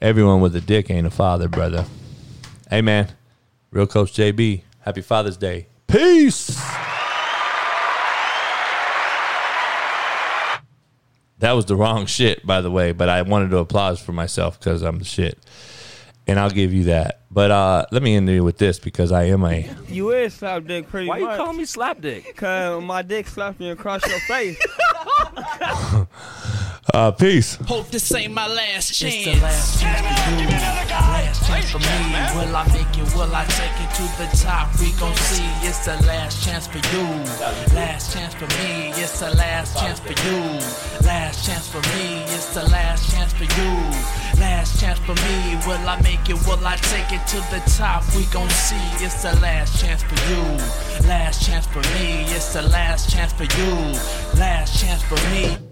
Everyone 0.00 0.40
with 0.40 0.54
a 0.54 0.60
dick 0.60 0.92
ain't 0.92 1.08
a 1.08 1.10
father, 1.10 1.48
brother. 1.48 1.86
Hey 2.70 2.82
man. 2.82 3.08
Real 3.72 3.88
Coach 3.88 4.12
JB, 4.12 4.62
happy 4.82 5.00
Father's 5.00 5.36
Day. 5.36 5.66
Peace. 5.88 6.56
That 11.40 11.50
was 11.50 11.66
the 11.66 11.74
wrong 11.74 12.06
shit, 12.06 12.46
by 12.46 12.60
the 12.60 12.70
way. 12.70 12.92
But 12.92 13.08
I 13.08 13.22
wanted 13.22 13.50
to 13.50 13.58
applause 13.58 13.98
for 13.98 14.12
myself 14.12 14.60
because 14.60 14.82
I'm 14.82 15.00
the 15.00 15.04
shit, 15.04 15.36
and 16.26 16.38
I'll 16.38 16.50
give 16.50 16.72
you 16.72 16.84
that. 16.84 17.20
But 17.30 17.50
uh, 17.50 17.86
let 17.90 18.02
me 18.02 18.14
end 18.14 18.28
you 18.28 18.44
with 18.44 18.58
this 18.58 18.78
because 18.78 19.12
I 19.12 19.24
am 19.24 19.44
a. 19.44 19.68
You 19.88 20.10
is 20.12 20.34
slap 20.34 20.66
dick 20.66 20.88
pretty 20.88 21.08
Why 21.08 21.18
much. 21.20 21.38
you 21.38 21.44
call 21.44 21.52
me 21.52 21.64
slap 21.64 22.00
dick? 22.00 22.36
Cause 22.36 22.82
my 22.82 23.02
dick 23.02 23.26
slapped 23.26 23.60
me 23.60 23.70
across 23.70 24.06
your 24.06 24.20
face. 24.20 24.58
Uh, 26.92 27.10
peace. 27.10 27.56
Hope 27.66 27.88
this 27.88 28.14
ain't 28.14 28.34
my 28.34 28.46
last 28.46 28.92
chance. 28.94 29.14
It's 29.14 29.24
the 29.24 29.42
last 29.42 29.80
chance 29.80 30.20
for 30.22 30.42
you. 30.42 30.48
Last 30.48 31.46
chance 31.48 31.70
for 31.72 31.78
me. 31.78 31.86
Will 32.38 32.54
I 32.54 32.64
make 32.68 32.98
it? 32.98 33.14
Will 33.16 33.34
I 33.34 33.44
take 33.46 33.74
it 33.80 33.90
to 33.96 34.02
the 34.20 34.28
top? 34.44 34.68
We 34.78 34.92
gon' 35.00 35.16
see. 35.16 35.42
It's 35.66 35.86
the 35.86 35.96
last 36.06 36.44
chance 36.44 36.66
for 36.68 36.78
you. 36.78 37.02
Last 37.74 38.12
chance 38.12 38.34
for 38.34 38.46
me. 38.46 38.92
It's 38.94 39.18
the 39.18 39.34
last 39.34 39.76
chance 39.78 39.98
for 39.98 40.12
you. 40.12 40.38
Last 41.04 41.46
chance 41.46 41.66
for 41.68 41.80
me. 41.96 42.22
It's 42.34 42.54
the 42.54 42.64
last 42.68 43.10
chance 43.10 43.32
for 43.32 43.44
you. 43.44 44.23
Last 44.38 44.80
chance 44.80 44.98
for 45.00 45.14
me. 45.14 45.56
Will 45.66 45.88
I 45.88 46.00
make 46.02 46.28
it? 46.28 46.38
Will 46.46 46.66
I 46.66 46.76
take 46.76 47.12
it 47.12 47.26
to 47.28 47.36
the 47.50 47.62
top? 47.76 48.02
We 48.14 48.24
gon' 48.26 48.50
see. 48.50 48.76
It's 49.04 49.22
the 49.22 49.34
last 49.40 49.80
chance 49.80 50.02
for 50.02 50.16
you. 50.30 50.42
Last 51.08 51.46
chance 51.46 51.66
for 51.66 51.82
me. 51.98 52.24
It's 52.34 52.52
the 52.52 52.62
last 52.62 53.10
chance 53.10 53.32
for 53.32 53.44
you. 53.44 53.74
Last 54.38 54.80
chance 54.80 55.02
for 55.02 55.16
me. 55.30 55.63